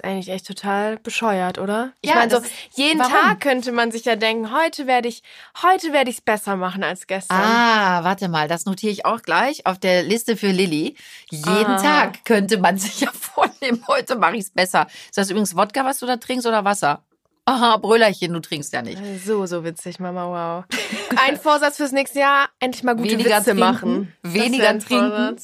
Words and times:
Ist 0.00 0.04
eigentlich 0.06 0.30
echt 0.30 0.46
total 0.46 0.96
bescheuert, 0.96 1.58
oder? 1.58 1.92
Ich 2.00 2.08
Ja, 2.08 2.16
meine, 2.16 2.30
so 2.30 2.40
jeden 2.74 3.00
warum? 3.00 3.12
Tag 3.12 3.40
könnte 3.40 3.70
man 3.70 3.90
sich 3.92 4.06
ja 4.06 4.16
denken, 4.16 4.50
heute 4.50 4.86
werde 4.86 5.08
ich, 5.08 5.22
heute 5.62 5.92
werde 5.92 6.08
ich 6.08 6.16
es 6.16 6.22
besser 6.22 6.56
machen 6.56 6.82
als 6.82 7.06
gestern. 7.06 7.36
Ah, 7.38 8.02
warte 8.02 8.28
mal, 8.28 8.48
das 8.48 8.64
notiere 8.64 8.92
ich 8.92 9.04
auch 9.04 9.20
gleich 9.20 9.66
auf 9.66 9.78
der 9.78 10.02
Liste 10.02 10.38
für 10.38 10.52
Lilly. 10.52 10.96
Jeden 11.30 11.46
Aha. 11.46 11.82
Tag 11.82 12.24
könnte 12.24 12.56
man 12.56 12.78
sich 12.78 13.00
ja 13.00 13.10
vornehmen, 13.12 13.84
heute 13.88 14.16
mache 14.16 14.36
ich 14.36 14.44
es 14.44 14.50
besser. 14.50 14.86
Ist 15.04 15.18
das 15.18 15.28
übrigens 15.28 15.54
Wodka, 15.54 15.84
was 15.84 15.98
du 15.98 16.06
da 16.06 16.16
trinkst 16.16 16.46
oder 16.46 16.64
Wasser? 16.64 17.02
Aha, 17.44 17.76
Brüllerchen, 17.76 18.32
du 18.32 18.40
trinkst 18.40 18.72
ja 18.72 18.80
nicht. 18.80 18.98
So, 19.26 19.44
so 19.44 19.64
witzig, 19.64 19.98
Mama, 20.00 20.64
wow. 20.70 20.78
Ein 21.26 21.36
Vorsatz 21.38 21.76
fürs 21.76 21.92
nächste 21.92 22.20
Jahr, 22.20 22.48
endlich 22.58 22.84
mal 22.84 22.96
gute 22.96 23.10
Weniger 23.10 23.36
Witze 23.40 23.50
trinken, 23.50 23.58
machen. 23.60 24.12
Weniger 24.22 24.78
trinken. 24.78 25.36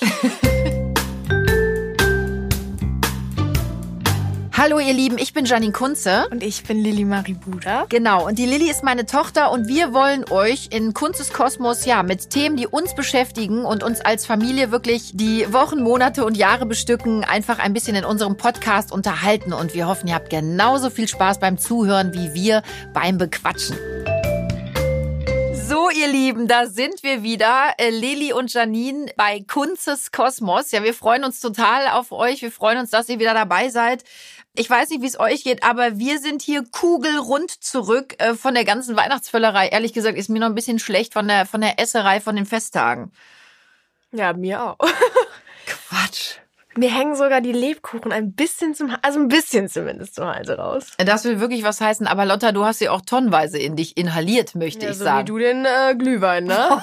Hallo 4.62 4.78
ihr 4.78 4.92
Lieben, 4.92 5.18
ich 5.18 5.32
bin 5.32 5.44
Janine 5.44 5.72
Kunze. 5.72 6.28
Und 6.30 6.40
ich 6.40 6.62
bin 6.62 6.78
Lili 6.78 7.04
Marie 7.04 7.32
Buda. 7.34 7.86
Genau, 7.88 8.24
und 8.24 8.38
die 8.38 8.46
Lilly 8.46 8.70
ist 8.70 8.84
meine 8.84 9.06
Tochter 9.06 9.50
und 9.50 9.66
wir 9.66 9.92
wollen 9.92 10.24
euch 10.30 10.68
in 10.70 10.94
Kunzes 10.94 11.32
Kosmos 11.32 11.84
ja 11.84 12.04
mit 12.04 12.30
Themen, 12.30 12.56
die 12.56 12.68
uns 12.68 12.94
beschäftigen 12.94 13.64
und 13.64 13.82
uns 13.82 14.00
als 14.00 14.24
Familie 14.24 14.70
wirklich 14.70 15.10
die 15.14 15.52
Wochen, 15.52 15.82
Monate 15.82 16.24
und 16.24 16.36
Jahre 16.36 16.64
bestücken, 16.64 17.24
einfach 17.24 17.58
ein 17.58 17.72
bisschen 17.72 17.96
in 17.96 18.04
unserem 18.04 18.36
Podcast 18.36 18.92
unterhalten 18.92 19.52
und 19.52 19.74
wir 19.74 19.88
hoffen, 19.88 20.06
ihr 20.06 20.14
habt 20.14 20.30
genauso 20.30 20.90
viel 20.90 21.08
Spaß 21.08 21.40
beim 21.40 21.58
Zuhören 21.58 22.14
wie 22.14 22.32
wir 22.32 22.62
beim 22.94 23.18
Bequatschen. 23.18 23.76
So, 25.72 25.88
ihr 25.88 26.08
Lieben, 26.08 26.48
da 26.48 26.66
sind 26.66 27.02
wir 27.02 27.22
wieder. 27.22 27.72
Äh, 27.78 27.88
Lili 27.88 28.34
und 28.34 28.52
Janine 28.52 29.10
bei 29.16 29.42
Kunzes 29.50 30.12
Kosmos. 30.12 30.70
Ja, 30.70 30.82
wir 30.82 30.92
freuen 30.92 31.24
uns 31.24 31.40
total 31.40 31.88
auf 31.88 32.12
euch. 32.12 32.42
Wir 32.42 32.52
freuen 32.52 32.76
uns, 32.78 32.90
dass 32.90 33.08
ihr 33.08 33.18
wieder 33.18 33.32
dabei 33.32 33.70
seid. 33.70 34.04
Ich 34.54 34.68
weiß 34.68 34.90
nicht, 34.90 35.00
wie 35.02 35.06
es 35.06 35.18
euch 35.18 35.44
geht, 35.44 35.62
aber 35.64 35.98
wir 35.98 36.18
sind 36.18 36.42
hier 36.42 36.62
kugelrund 36.70 37.50
zurück 37.50 38.14
äh, 38.18 38.34
von 38.34 38.52
der 38.54 38.64
ganzen 38.66 38.96
Weihnachtsvöllerei. 38.96 39.68
Ehrlich 39.68 39.94
gesagt 39.94 40.18
ist 40.18 40.28
mir 40.28 40.40
noch 40.40 40.48
ein 40.48 40.54
bisschen 40.54 40.78
schlecht 40.78 41.14
von 41.14 41.26
der, 41.26 41.46
von 41.46 41.62
der 41.62 41.80
Esserei 41.80 42.20
von 42.20 42.36
den 42.36 42.44
Festtagen. 42.44 43.12
Ja, 44.12 44.34
mir 44.34 44.62
auch. 44.62 44.76
Quatsch. 45.66 46.34
Mir 46.76 46.90
hängen 46.94 47.16
sogar 47.16 47.40
die 47.40 47.52
Lebkuchen 47.52 48.12
ein 48.12 48.32
bisschen 48.34 48.74
zum, 48.74 48.94
also 49.02 49.18
ein 49.18 49.28
bisschen 49.28 49.68
zumindest 49.68 50.14
zum 50.16 50.26
Halse 50.26 50.56
raus. 50.56 50.86
Das 50.98 51.24
will 51.24 51.38
wirklich 51.40 51.64
was 51.64 51.80
heißen, 51.80 52.06
aber 52.06 52.24
Lotta, 52.26 52.52
du 52.52 52.64
hast 52.64 52.78
sie 52.78 52.88
auch 52.90 53.02
tonnenweise 53.02 53.58
in 53.58 53.76
dich 53.76 53.96
inhaliert, 53.96 54.54
möchte 54.54 54.84
Ja, 54.86 54.92
ich 54.92 54.98
so 54.98 55.04
sagen. 55.04 55.20
wie 55.28 55.30
du 55.32 55.38
den 55.38 55.64
äh, 55.66 55.94
Glühwein, 55.96 56.44
ne? 56.44 56.82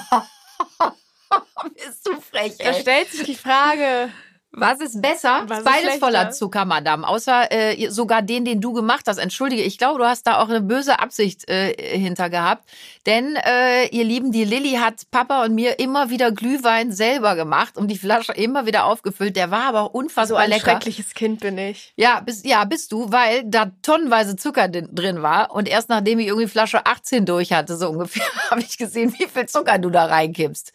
bist 1.74 2.06
du 2.06 2.20
frech, 2.20 2.56
Da 2.58 2.70
ey. 2.70 2.80
stellt 2.80 3.10
sich 3.10 3.24
die 3.24 3.34
Frage, 3.34 4.10
Was 4.52 4.80
ist 4.80 5.00
besser? 5.00 5.44
Was 5.46 5.58
ist 5.58 5.64
Beides 5.64 5.80
schlechter? 5.82 6.00
voller 6.00 6.30
Zucker, 6.32 6.64
Madame. 6.64 7.06
Außer 7.06 7.52
äh, 7.52 7.88
sogar 7.90 8.20
den, 8.20 8.44
den 8.44 8.60
du 8.60 8.72
gemacht 8.72 9.04
hast. 9.06 9.18
Entschuldige, 9.18 9.62
ich 9.62 9.78
glaube, 9.78 10.00
du 10.00 10.04
hast 10.04 10.26
da 10.26 10.40
auch 10.42 10.48
eine 10.48 10.60
böse 10.60 10.98
Absicht 10.98 11.48
äh, 11.48 11.72
hinter 11.96 12.30
gehabt. 12.30 12.68
Denn, 13.06 13.36
äh, 13.36 13.86
ihr 13.90 14.02
Lieben, 14.02 14.32
die 14.32 14.44
Lilly 14.44 14.72
hat 14.72 15.08
Papa 15.12 15.44
und 15.44 15.54
mir 15.54 15.78
immer 15.78 16.10
wieder 16.10 16.32
Glühwein 16.32 16.90
selber 16.90 17.36
gemacht 17.36 17.76
und 17.76 17.88
die 17.88 17.96
Flasche 17.96 18.32
immer 18.32 18.66
wieder 18.66 18.86
aufgefüllt. 18.86 19.36
Der 19.36 19.52
war 19.52 19.66
aber 19.66 19.82
so 19.84 19.90
unfassbar 19.90 20.40
ein 20.40 20.50
lecker. 20.50 20.72
schreckliches 20.72 21.14
Kind 21.14 21.40
bin 21.40 21.56
ich. 21.56 21.92
Ja, 21.96 22.18
bist, 22.18 22.44
ja, 22.44 22.64
bist 22.64 22.90
du, 22.90 23.12
weil 23.12 23.44
da 23.44 23.70
tonnenweise 23.82 24.34
Zucker 24.34 24.66
drin 24.68 25.22
war. 25.22 25.52
Und 25.54 25.68
erst 25.68 25.88
nachdem 25.88 26.18
ich 26.18 26.26
irgendwie 26.26 26.48
Flasche 26.48 26.86
18 26.86 27.24
durch 27.24 27.52
hatte, 27.52 27.76
so 27.76 27.88
ungefähr, 27.88 28.26
habe 28.50 28.62
ich 28.62 28.76
gesehen, 28.76 29.14
wie 29.16 29.26
viel 29.28 29.46
Zucker 29.46 29.78
du 29.78 29.90
da 29.90 30.06
reinkippst. 30.06 30.72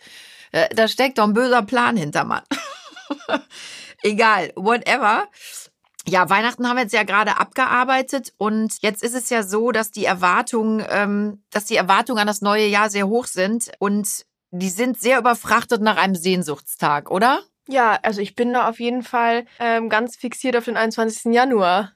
Äh, 0.54 0.74
Da 0.74 0.88
steckt 0.88 1.18
doch 1.18 1.26
ein 1.26 1.34
böser 1.34 1.64
Plan 1.64 1.98
hinter, 1.98 2.24
Mann. 2.24 2.44
Egal, 4.04 4.52
whatever. 4.56 5.28
Ja, 6.08 6.30
Weihnachten 6.30 6.68
haben 6.68 6.76
wir 6.76 6.84
jetzt 6.84 6.94
ja 6.94 7.04
gerade 7.04 7.38
abgearbeitet 7.40 8.34
und 8.38 8.82
jetzt 8.82 9.02
ist 9.02 9.16
es 9.16 9.30
ja 9.32 9.42
so, 9.42 9.72
dass 9.72 9.90
die 9.90 10.06
Erwartungen, 10.06 10.86
ähm, 10.90 11.44
dass 11.50 11.66
die 11.66 11.76
Erwartungen 11.76 12.20
an 12.20 12.28
das 12.28 12.42
neue 12.42 12.68
Jahr 12.68 12.92
sehr 12.92 13.08
hoch 13.08 13.26
sind 13.26 13.72
und 13.80 14.26
die 14.52 14.70
sind 14.70 15.00
sehr 15.00 15.18
überfrachtet 15.18 15.82
nach 15.82 15.98
einem 15.98 16.16
Sehnsuchtstag, 16.16 17.10
oder? 17.10 17.40
Ja, 17.68 17.98
also 18.04 18.22
ich 18.22 18.36
bin 18.36 18.54
da 18.54 18.70
auf 18.70 18.80
jeden 18.80 19.02
Fall 19.02 19.46
ähm, 19.60 19.90
ganz 19.90 20.16
fixiert 20.16 20.56
auf 20.56 20.66
den 20.66 20.78
21. 20.78 21.34
Januar. 21.34 21.95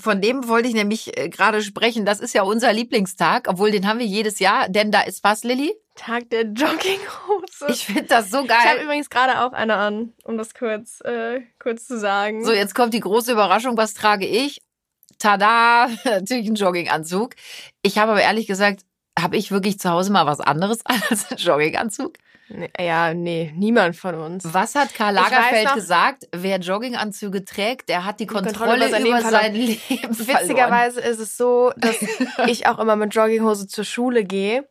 Von 0.00 0.20
dem 0.20 0.48
wollte 0.48 0.68
ich 0.68 0.74
nämlich 0.74 1.16
äh, 1.18 1.28
gerade 1.28 1.62
sprechen. 1.62 2.04
Das 2.06 2.20
ist 2.20 2.34
ja 2.34 2.42
unser 2.42 2.72
Lieblingstag, 2.72 3.46
obwohl 3.48 3.70
den 3.70 3.86
haben 3.86 3.98
wir 3.98 4.06
jedes 4.06 4.38
Jahr, 4.38 4.68
denn 4.68 4.90
da 4.90 5.02
ist 5.02 5.22
was, 5.22 5.44
Lilly? 5.44 5.74
Tag 5.94 6.30
der 6.30 6.44
Jogginghose. 6.46 7.66
Ich 7.68 7.84
finde 7.84 8.04
das 8.04 8.30
so 8.30 8.44
Ich 8.44 8.50
habe 8.50 8.76
geil. 8.76 8.84
übrigens 8.84 9.10
gerade 9.10 9.40
auch 9.42 9.52
eine 9.52 9.76
an, 9.76 10.12
um 10.24 10.38
das 10.38 10.54
kurz, 10.54 11.00
äh, 11.02 11.40
kurz 11.58 11.86
zu 11.86 11.98
sagen. 11.98 12.44
So, 12.44 12.52
jetzt 12.52 12.74
kommt 12.74 12.94
die 12.94 13.00
große 13.00 13.32
Überraschung. 13.32 13.76
Was 13.76 13.94
trage 13.94 14.26
ich? 14.26 14.62
Tada! 15.18 15.88
Natürlich 16.04 16.48
ein 16.48 16.54
Jogginganzug. 16.54 17.34
Ich 17.82 17.98
habe 17.98 18.12
aber 18.12 18.22
ehrlich 18.22 18.46
gesagt, 18.46 18.84
habe 19.18 19.36
ich 19.36 19.50
wirklich 19.50 19.78
zu 19.78 19.90
Hause 19.90 20.10
mal 20.12 20.26
was 20.26 20.40
anderes 20.40 20.80
als 20.84 21.30
einen 21.30 21.38
Jogginganzug? 21.38 22.14
Nee, 22.52 22.68
ja, 22.80 23.14
nee, 23.14 23.52
niemand 23.56 23.94
von 23.96 24.16
uns. 24.16 24.44
Was 24.52 24.74
hat 24.74 24.92
Karl 24.94 25.14
Lagerfeld 25.14 25.66
noch- 25.66 25.74
gesagt? 25.74 26.26
Wer 26.32 26.58
Jogginganzüge 26.58 27.44
trägt, 27.44 27.88
der 27.88 28.04
hat 28.04 28.18
die 28.20 28.26
Kontrolle, 28.26 28.52
Kontrolle 28.54 28.76
über 28.88 28.90
sein 28.90 29.06
über 29.06 29.18
Leben 29.18 29.30
sein 29.30 29.54
Leben 29.54 30.14
verloren. 30.14 30.42
Witzigerweise 30.42 31.00
ist 31.00 31.20
es 31.20 31.36
so, 31.36 31.72
dass 31.76 31.96
ich 32.48 32.66
auch 32.66 32.78
immer 32.78 32.96
mit 32.96 33.14
Jogginghose 33.14 33.68
zur 33.68 33.84
Schule 33.84 34.24
gehe 34.24 34.68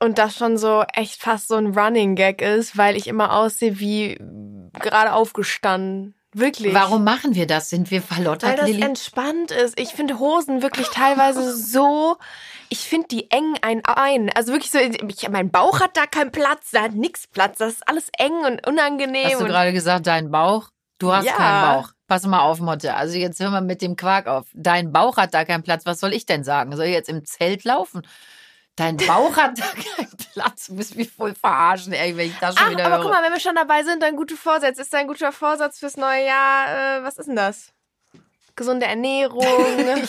und 0.00 0.18
das 0.18 0.36
schon 0.36 0.56
so 0.56 0.84
echt 0.94 1.20
fast 1.20 1.48
so 1.48 1.56
ein 1.56 1.78
Running 1.78 2.14
Gag 2.16 2.40
ist, 2.42 2.76
weil 2.78 2.96
ich 2.96 3.06
immer 3.06 3.34
aussehe 3.36 3.78
wie 3.78 4.18
gerade 4.80 5.12
aufgestanden. 5.12 6.14
Wirklich. 6.34 6.72
Warum 6.72 7.04
machen 7.04 7.34
wir 7.34 7.46
das? 7.46 7.68
Sind 7.68 7.90
wir 7.90 8.00
Weil 8.08 8.16
verlottert, 8.16 8.58
das 8.58 8.66
Lilly? 8.66 8.82
entspannt 8.82 9.50
ist. 9.50 9.78
Ich 9.78 9.90
finde 9.90 10.18
Hosen 10.18 10.62
wirklich 10.62 10.88
teilweise 10.88 11.54
so, 11.54 12.16
ich 12.72 12.80
finde 12.88 13.08
die 13.08 13.30
eng 13.30 13.54
ein 13.60 13.84
ein. 13.84 14.30
Also 14.34 14.52
wirklich 14.52 14.70
so, 14.70 14.78
ich, 14.78 15.28
mein 15.28 15.50
Bauch 15.50 15.80
hat 15.80 15.94
da 15.96 16.06
keinen 16.06 16.32
Platz, 16.32 16.70
da 16.70 16.82
hat 16.84 16.92
nix 16.94 17.26
Platz. 17.26 17.58
Das 17.58 17.74
ist 17.74 17.86
alles 17.88 18.08
eng 18.18 18.32
und 18.46 18.66
unangenehm. 18.66 19.26
Hast 19.30 19.40
du 19.42 19.44
gerade 19.44 19.74
gesagt, 19.74 20.06
dein 20.06 20.30
Bauch? 20.30 20.70
Du 20.98 21.12
hast 21.12 21.26
Ja. 21.26 21.34
keinen 21.34 21.60
Bauch. 21.60 21.90
Pass 22.08 22.24
mal 22.26 22.40
auf, 22.40 22.60
Motte. 22.60 22.94
Also 22.94 23.18
jetzt 23.18 23.40
hör 23.40 23.50
mal 23.50 23.60
mit 23.60 23.82
dem 23.82 23.94
Quark 23.96 24.26
auf. 24.26 24.46
Dein 24.54 24.90
Bauch 24.90 25.18
hat 25.18 25.34
da 25.34 25.44
keinen 25.44 25.62
Platz. 25.62 25.84
Was 25.84 26.00
soll 26.00 26.14
ich 26.14 26.24
denn 26.24 26.44
sagen? 26.44 26.74
Soll 26.74 26.86
ich 26.86 26.92
jetzt 26.94 27.10
im 27.10 27.24
Zelt 27.26 27.64
laufen? 27.64 28.06
Dein 28.76 28.96
Bauch 28.96 29.36
hat 29.36 29.58
da 29.58 29.64
keinen 29.96 30.16
Platz. 30.32 30.68
Du 30.68 30.76
bist 30.76 30.96
mich 30.96 31.10
voll 31.12 31.34
verarschen, 31.34 31.92
ey, 31.92 32.16
wenn 32.16 32.30
ich 32.30 32.38
das 32.38 32.56
schon 32.56 32.66
Ach, 32.66 32.70
wieder 32.70 32.86
aber 32.86 32.94
höre. 32.96 33.02
guck 33.02 33.12
mal, 33.12 33.22
wenn 33.22 33.32
wir 33.34 33.40
schon 33.40 33.54
dabei 33.54 33.82
sind, 33.82 34.02
dann 34.02 34.16
gute 34.16 34.34
Vorsätze. 34.36 34.80
Ist 34.80 34.94
dein 34.94 35.06
guter 35.08 35.30
Vorsatz 35.32 35.78
fürs 35.78 35.98
neue 35.98 36.24
Jahr, 36.24 36.68
äh, 37.00 37.02
was 37.04 37.18
ist 37.18 37.26
denn 37.26 37.36
das? 37.36 37.72
Gesunde 38.56 38.86
Ernährung. 38.92 39.42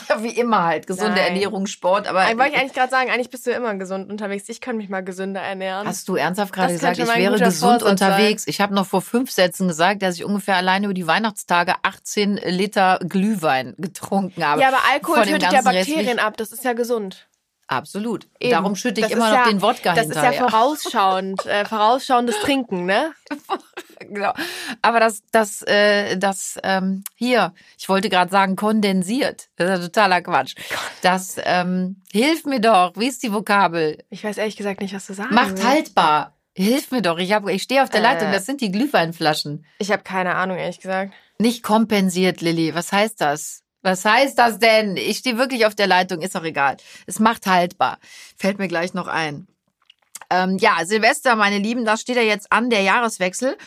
ja, 0.09 0.21
wie 0.23 0.29
immer 0.37 0.63
halt. 0.63 0.87
Gesunde 0.87 1.11
Nein. 1.13 1.33
Ernährung, 1.33 1.65
Sport. 1.67 2.07
Aber 2.07 2.29
Ich 2.29 2.37
wollte 2.37 2.55
eigentlich 2.57 2.73
gerade 2.73 2.89
sagen, 2.91 3.09
eigentlich 3.09 3.29
bist 3.29 3.45
du 3.47 3.51
immer 3.51 3.75
gesund 3.75 4.09
unterwegs. 4.11 4.49
Ich 4.49 4.61
kann 4.61 4.77
mich 4.77 4.89
mal 4.89 5.03
gesünder 5.03 5.41
ernähren. 5.41 5.87
hast 5.87 6.07
du 6.09 6.15
ernsthaft 6.15 6.53
gerade 6.53 6.73
gesagt, 6.73 6.97
könnte 6.97 7.11
ich 7.11 7.17
wäre 7.17 7.39
gesund 7.39 7.81
Vorsatz 7.81 7.89
unterwegs? 7.89 8.47
Ich 8.47 8.61
habe 8.61 8.73
noch 8.73 8.85
vor 8.85 9.01
fünf 9.01 9.31
Sätzen 9.31 9.67
gesagt, 9.67 10.01
dass 10.01 10.15
ich 10.15 10.25
ungefähr 10.25 10.55
alleine 10.55 10.85
über 10.85 10.93
die 10.93 11.07
Weihnachtstage 11.07 11.75
18 11.83 12.37
Liter 12.45 12.99
Glühwein 13.07 13.75
getrunken 13.77 14.43
habe. 14.43 14.61
ja, 14.61 14.67
aber 14.69 14.79
Alkohol 14.91 15.23
tötet 15.23 15.51
ja 15.51 15.61
Bakterien 15.61 16.19
ab. 16.19 16.37
Das 16.37 16.51
ist 16.51 16.63
ja 16.63 16.73
gesund. 16.73 17.27
Absolut. 17.67 18.27
Eben. 18.39 18.51
Darum 18.51 18.75
schütte 18.75 18.99
ich 19.01 19.07
Das 19.07 19.15
immer 19.15 19.25
ist 19.27 19.31
noch 19.31 19.45
ja- 19.45 19.49
den 19.49 19.61
Wodka 19.61 19.93
Das 19.95 20.07
ist 20.07 20.13
hinterher. 20.13 20.33
ja 20.33 20.49
vorausschauend, 20.49 21.45
äh, 21.45 21.65
vorausschauendes 21.65 22.39
Trinken, 22.41 22.85
ne? 22.85 23.11
genau. 23.99 24.33
Aber 24.81 24.99
das, 24.99 25.23
das, 25.31 25.61
äh, 25.63 26.17
das, 26.17 26.59
ähm, 26.63 27.03
hier, 27.15 27.53
ich 27.77 27.87
wollte 27.89 28.09
gerade 28.09 28.29
sagen, 28.29 28.55
kondensiert. 28.55 29.47
Das 29.55 29.69
ist 29.69 29.77
ja 29.79 29.85
totaler 29.87 30.21
Quatsch. 30.21 30.55
Das 31.01 31.37
ähm, 31.43 32.01
hilft 32.11 32.45
mir 32.45 32.59
doch. 32.59 32.93
Wie 32.95 33.07
ist 33.07 33.23
die 33.23 33.33
Vokabel? 33.33 34.03
Ich 34.09 34.23
weiß 34.23 34.37
ehrlich 34.37 34.57
gesagt 34.57 34.81
nicht, 34.81 34.93
was 34.93 35.07
du 35.07 35.13
sagen 35.13 35.33
Macht 35.33 35.63
haltbar. 35.65 36.33
Hilf 36.55 36.91
mir 36.91 37.01
doch. 37.01 37.17
Ich, 37.17 37.31
ich 37.31 37.63
stehe 37.63 37.81
auf 37.81 37.89
der 37.89 38.01
Äh. 38.01 38.03
Leitung. 38.03 38.31
Das 38.31 38.45
sind 38.45 38.61
die 38.61 38.71
Glühweinflaschen. 38.71 39.65
Ich 39.79 39.91
habe 39.91 40.03
keine 40.03 40.35
Ahnung, 40.35 40.57
ehrlich 40.57 40.79
gesagt. 40.79 41.13
Nicht 41.39 41.63
kompensiert, 41.63 42.41
Lilly. 42.41 42.75
Was 42.75 42.91
heißt 42.91 43.19
das? 43.19 43.62
Was 43.83 44.05
heißt 44.05 44.39
das 44.39 44.59
denn? 44.59 44.97
Ich 44.97 45.17
stehe 45.17 45.37
wirklich 45.37 45.65
auf 45.65 45.75
der 45.75 45.87
Leitung. 45.87 46.21
Ist 46.21 46.35
doch 46.35 46.43
egal. 46.43 46.77
Es 47.05 47.19
macht 47.19 47.45
haltbar. 47.45 47.99
Fällt 48.37 48.57
mir 48.57 48.69
gleich 48.69 48.93
noch 48.93 49.07
ein. 49.07 49.45
Ähm, 50.29 50.57
ja, 50.57 50.77
Silvester, 50.85 51.35
meine 51.35 51.59
Lieben, 51.59 51.85
das 51.85 52.01
steht 52.01 52.15
ja 52.15 52.21
jetzt 52.21 52.51
an, 52.51 52.69
der 52.69 52.81
Jahreswechsel. 52.81 53.57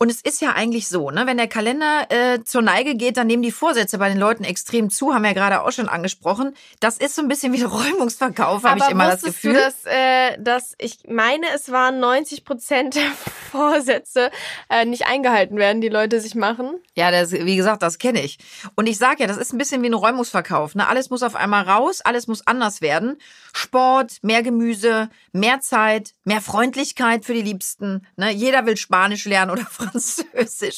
Und 0.00 0.12
es 0.12 0.20
ist 0.20 0.40
ja 0.40 0.52
eigentlich 0.52 0.86
so, 0.86 1.10
ne, 1.10 1.26
wenn 1.26 1.38
der 1.38 1.48
Kalender 1.48 2.06
äh, 2.08 2.44
zur 2.44 2.62
Neige 2.62 2.94
geht, 2.94 3.16
dann 3.16 3.26
nehmen 3.26 3.42
die 3.42 3.50
Vorsätze 3.50 3.98
bei 3.98 4.08
den 4.08 4.18
Leuten 4.18 4.44
extrem 4.44 4.90
zu, 4.90 5.12
haben 5.12 5.22
wir 5.22 5.30
ja 5.30 5.34
gerade 5.34 5.62
auch 5.62 5.72
schon 5.72 5.88
angesprochen. 5.88 6.54
Das 6.78 6.98
ist 6.98 7.16
so 7.16 7.22
ein 7.22 7.26
bisschen 7.26 7.52
wie 7.52 7.62
Räumungsverkauf, 7.64 8.62
habe 8.62 8.78
ich 8.78 8.88
immer 8.90 9.10
das 9.10 9.22
Gefühl. 9.22 9.54
du, 9.54 9.58
dass, 9.58 9.86
äh, 9.86 10.38
dass 10.38 10.76
ich 10.78 11.00
meine, 11.08 11.46
es 11.52 11.72
waren 11.72 11.98
90 11.98 12.44
Prozent 12.44 12.94
der 12.94 13.10
Vorsätze 13.50 14.30
äh, 14.70 14.84
nicht 14.84 15.08
eingehalten 15.08 15.56
werden, 15.56 15.80
die 15.80 15.88
Leute 15.88 16.20
sich 16.20 16.36
machen? 16.36 16.76
Ja, 16.94 17.10
das, 17.10 17.32
wie 17.32 17.56
gesagt, 17.56 17.82
das 17.82 17.98
kenne 17.98 18.22
ich. 18.22 18.38
Und 18.76 18.86
ich 18.86 18.98
sage 18.98 19.22
ja, 19.22 19.26
das 19.26 19.36
ist 19.36 19.52
ein 19.52 19.58
bisschen 19.58 19.82
wie 19.82 19.88
ein 19.88 19.94
Räumungsverkauf. 19.94 20.76
Ne? 20.76 20.86
Alles 20.86 21.10
muss 21.10 21.24
auf 21.24 21.34
einmal 21.34 21.64
raus, 21.64 22.02
alles 22.02 22.28
muss 22.28 22.46
anders 22.46 22.80
werden. 22.82 23.16
Sport, 23.52 24.18
mehr 24.22 24.44
Gemüse, 24.44 25.10
mehr 25.32 25.60
Zeit, 25.60 26.14
mehr 26.22 26.40
Freundlichkeit 26.40 27.24
für 27.24 27.34
die 27.34 27.42
Liebsten. 27.42 28.06
Ne? 28.14 28.30
Jeder 28.30 28.64
will 28.64 28.76
Spanisch 28.76 29.24
lernen 29.24 29.50
oder 29.50 29.62
Französisch 29.66 29.87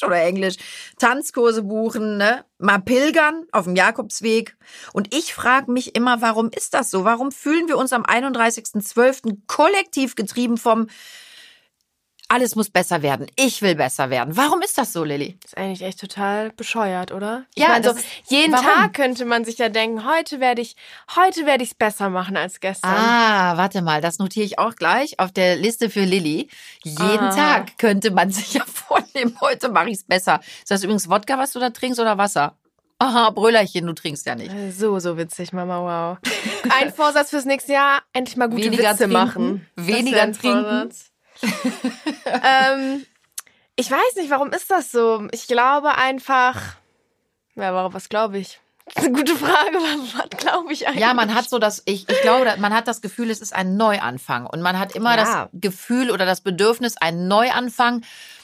oder 0.03 0.23
Englisch, 0.23 0.57
Tanzkurse 0.99 1.63
buchen, 1.63 2.19
ne? 2.19 2.45
mal 2.59 2.79
pilgern 2.79 3.47
auf 3.53 3.65
dem 3.65 3.77
Jakobsweg. 3.77 4.57
Und 4.93 5.15
ich 5.15 5.35
frage 5.35 5.73
mich 5.73 5.95
immer, 5.97 6.21
warum 6.21 6.51
ist 6.51 6.75
das 6.75 6.91
so? 6.91 7.05
Warum 7.05 7.33
fühlen 7.33 7.69
wir 7.69 7.79
uns 7.79 7.93
am 7.93 8.05
31.12. 8.05 9.39
kollektiv 9.47 10.15
getrieben 10.15 10.59
vom 10.59 10.89
alles 12.33 12.55
muss 12.55 12.71
besser 12.71 13.03
werden. 13.03 13.27
Ich 13.37 13.61
will 13.61 13.75
besser 13.75 14.09
werden. 14.09 14.37
Warum 14.37 14.63
ist 14.63 14.79
das 14.79 14.93
so, 14.93 15.03
Lilly? 15.05 15.37
Das 15.43 15.53
ist 15.53 15.59
eigentlich 15.59 15.83
echt 15.83 16.01
total 16.01 16.51
bescheuert, 16.51 17.11
oder? 17.13 17.45
Ich 17.55 17.63
Ja, 17.63 17.71
meine, 17.71 17.85
so, 17.85 17.91
das 17.91 18.01
ist- 18.01 18.09
jeden 18.29 18.53
warum? 18.53 18.65
Tag 18.67 18.95
könnte 18.95 19.25
man 19.25 19.45
sich 19.45 19.59
ja 19.59 19.69
denken, 19.69 20.09
heute 20.09 20.39
werde 20.39 20.63
ich, 20.63 20.77
heute 21.17 21.45
werde 21.45 21.65
ich 21.65 21.71
es 21.71 21.75
besser 21.75 22.09
machen 22.09 22.37
als 22.37 22.61
gestern. 22.61 22.91
Ah, 22.95 23.57
warte 23.57 23.83
mal, 23.83 24.01
das 24.01 24.19
notiere 24.19 24.47
ich 24.47 24.59
auch 24.61 24.77
gleich 24.77 25.19
auf 25.19 25.33
der 25.33 25.57
Liste 25.57 25.91
für 25.91 26.05
Lilly. 26.05 26.49
Jeden 26.85 27.01
Ah. 27.19 27.35
Tag 27.35 27.79
könnte 27.79 28.11
man 28.13 28.31
sich 28.31 28.55
ja 28.55 28.65
vornehmen, 28.65 29.37
heute 29.41 29.69
mache 29.69 29.89
ich 29.91 29.97
es 29.97 30.05
besser. 30.05 30.41
Ist 30.61 30.71
das 30.71 30.85
übrigens 30.85 31.09
Wodka, 31.11 31.37
was 31.37 31.53
du 31.53 31.59
da 31.59 31.71
trinkst 31.71 31.99
oder 32.01 32.17
Wasser? 32.17 32.57
Aha, 33.03 33.31
Brüllerchen, 33.31 33.87
du 33.87 33.95
trinkst 33.95 34.27
ja 34.27 34.35
nicht. 34.35 34.53
So, 34.79 34.99
so 34.99 35.17
witzig, 35.17 35.53
Mama, 35.55 36.19
wow. 36.21 36.33
Ein 36.79 36.93
Vorsatz 36.93 37.31
fürs 37.31 37.47
nächste 37.47 37.73
Jahr, 37.73 38.03
endlich 38.13 38.37
mal 38.37 38.49
gute 38.51 38.65
Weniger 38.65 38.91
Witze 38.91 38.99
trinken, 39.05 39.13
machen. 39.15 39.67
weniger 39.75 40.31
trinken. 40.33 40.91
Ähm, 42.43 43.05
ich 43.77 43.91
weiß 43.91 44.17
nicht, 44.17 44.31
warum 44.31 44.53
ist 44.53 44.71
das 44.71 44.93
so? 44.93 45.27
Ich 45.33 45.47
glaube 45.47 45.97
einfach, 45.97 46.57
ja, 47.55 47.75
warum, 47.75 47.93
was 47.95 48.09
glaube 48.09 48.39
ich? 48.39 48.61
Das 48.87 49.05
ist 49.05 49.09
eine 49.09 49.17
gute 49.17 49.35
Frage, 49.37 49.75
was 50.15 50.31
glaube 50.39 50.73
ich 50.73 50.87
eigentlich? 50.87 51.01
Ja, 51.01 51.15
man 51.15 51.35
hat 51.35 51.49
so 51.49 51.59
das, 51.59 51.83
ich, 51.87 52.09
ich 52.09 52.21
glaube, 52.23 52.55
man 52.59 52.75
hat 52.75 52.89
das 52.89 53.01
Gefühl, 53.01 53.31
es 53.31 53.41
ist 53.41 53.55
ein 53.55 53.77
Neuanfang. 53.77 54.47
Und 54.47 54.63
man 54.63 54.79
hat 54.79 54.95
immer 54.95 55.17
Ja. 55.17 55.25
das 55.53 55.61
Gefühl 55.61 56.11
oder 56.11 56.25
das 56.27 56.41
Bedürfnis, 56.41 56.97
ein 56.97 57.27
Neuanfang. 57.29 58.03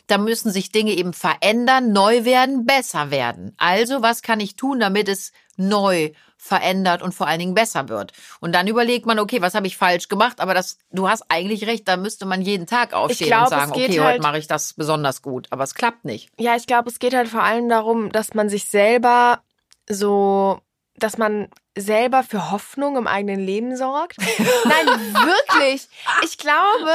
Da 0.08 0.18
müssen 0.18 0.50
sich 0.52 0.70
Dinge 0.72 0.92
eben 0.92 1.12
verändern, 1.12 1.92
neu 1.92 2.24
werden, 2.24 2.64
besser 2.64 3.10
werden. 3.10 3.54
Also, 3.58 4.02
was 4.02 4.22
kann 4.22 4.40
ich 4.40 4.56
tun, 4.56 4.78
damit 4.80 5.08
es 5.08 5.32
neu 5.56 6.10
verändert 6.46 7.02
und 7.02 7.12
vor 7.14 7.26
allen 7.26 7.38
Dingen 7.38 7.54
besser 7.54 7.88
wird? 7.88 8.12
Und 8.40 8.54
dann 8.54 8.66
überlegt 8.66 9.06
man, 9.06 9.18
okay, 9.18 9.42
was 9.42 9.54
habe 9.54 9.66
ich 9.66 9.76
falsch 9.76 10.08
gemacht? 10.08 10.40
Aber 10.40 10.54
das, 10.54 10.78
du 10.90 11.08
hast 11.08 11.24
eigentlich 11.28 11.66
recht, 11.66 11.86
da 11.88 11.96
müsste 11.96 12.24
man 12.26 12.40
jeden 12.42 12.66
Tag 12.66 12.92
aufstehen 12.94 13.28
glaub, 13.28 13.44
und 13.44 13.48
sagen, 13.50 13.72
okay, 13.72 14.00
halt- 14.00 14.14
heute 14.14 14.22
mache 14.22 14.38
ich 14.38 14.46
das 14.46 14.74
besonders 14.74 15.22
gut. 15.22 15.46
Aber 15.50 15.64
es 15.64 15.74
klappt 15.74 16.04
nicht. 16.04 16.30
Ja, 16.38 16.56
ich 16.56 16.66
glaube, 16.66 16.88
es 16.88 16.98
geht 16.98 17.14
halt 17.14 17.28
vor 17.28 17.42
allem 17.42 17.68
darum, 17.68 18.10
dass 18.12 18.34
man 18.34 18.48
sich 18.48 18.64
selber 18.66 19.40
so, 19.88 20.60
dass 20.96 21.18
man 21.18 21.48
selber 21.76 22.22
für 22.22 22.50
Hoffnung 22.50 22.96
im 22.96 23.06
eigenen 23.06 23.40
Leben 23.40 23.76
sorgt. 23.76 24.16
Nein, 24.64 24.86
wirklich. 25.14 25.88
Ich 26.24 26.38
glaube, 26.38 26.90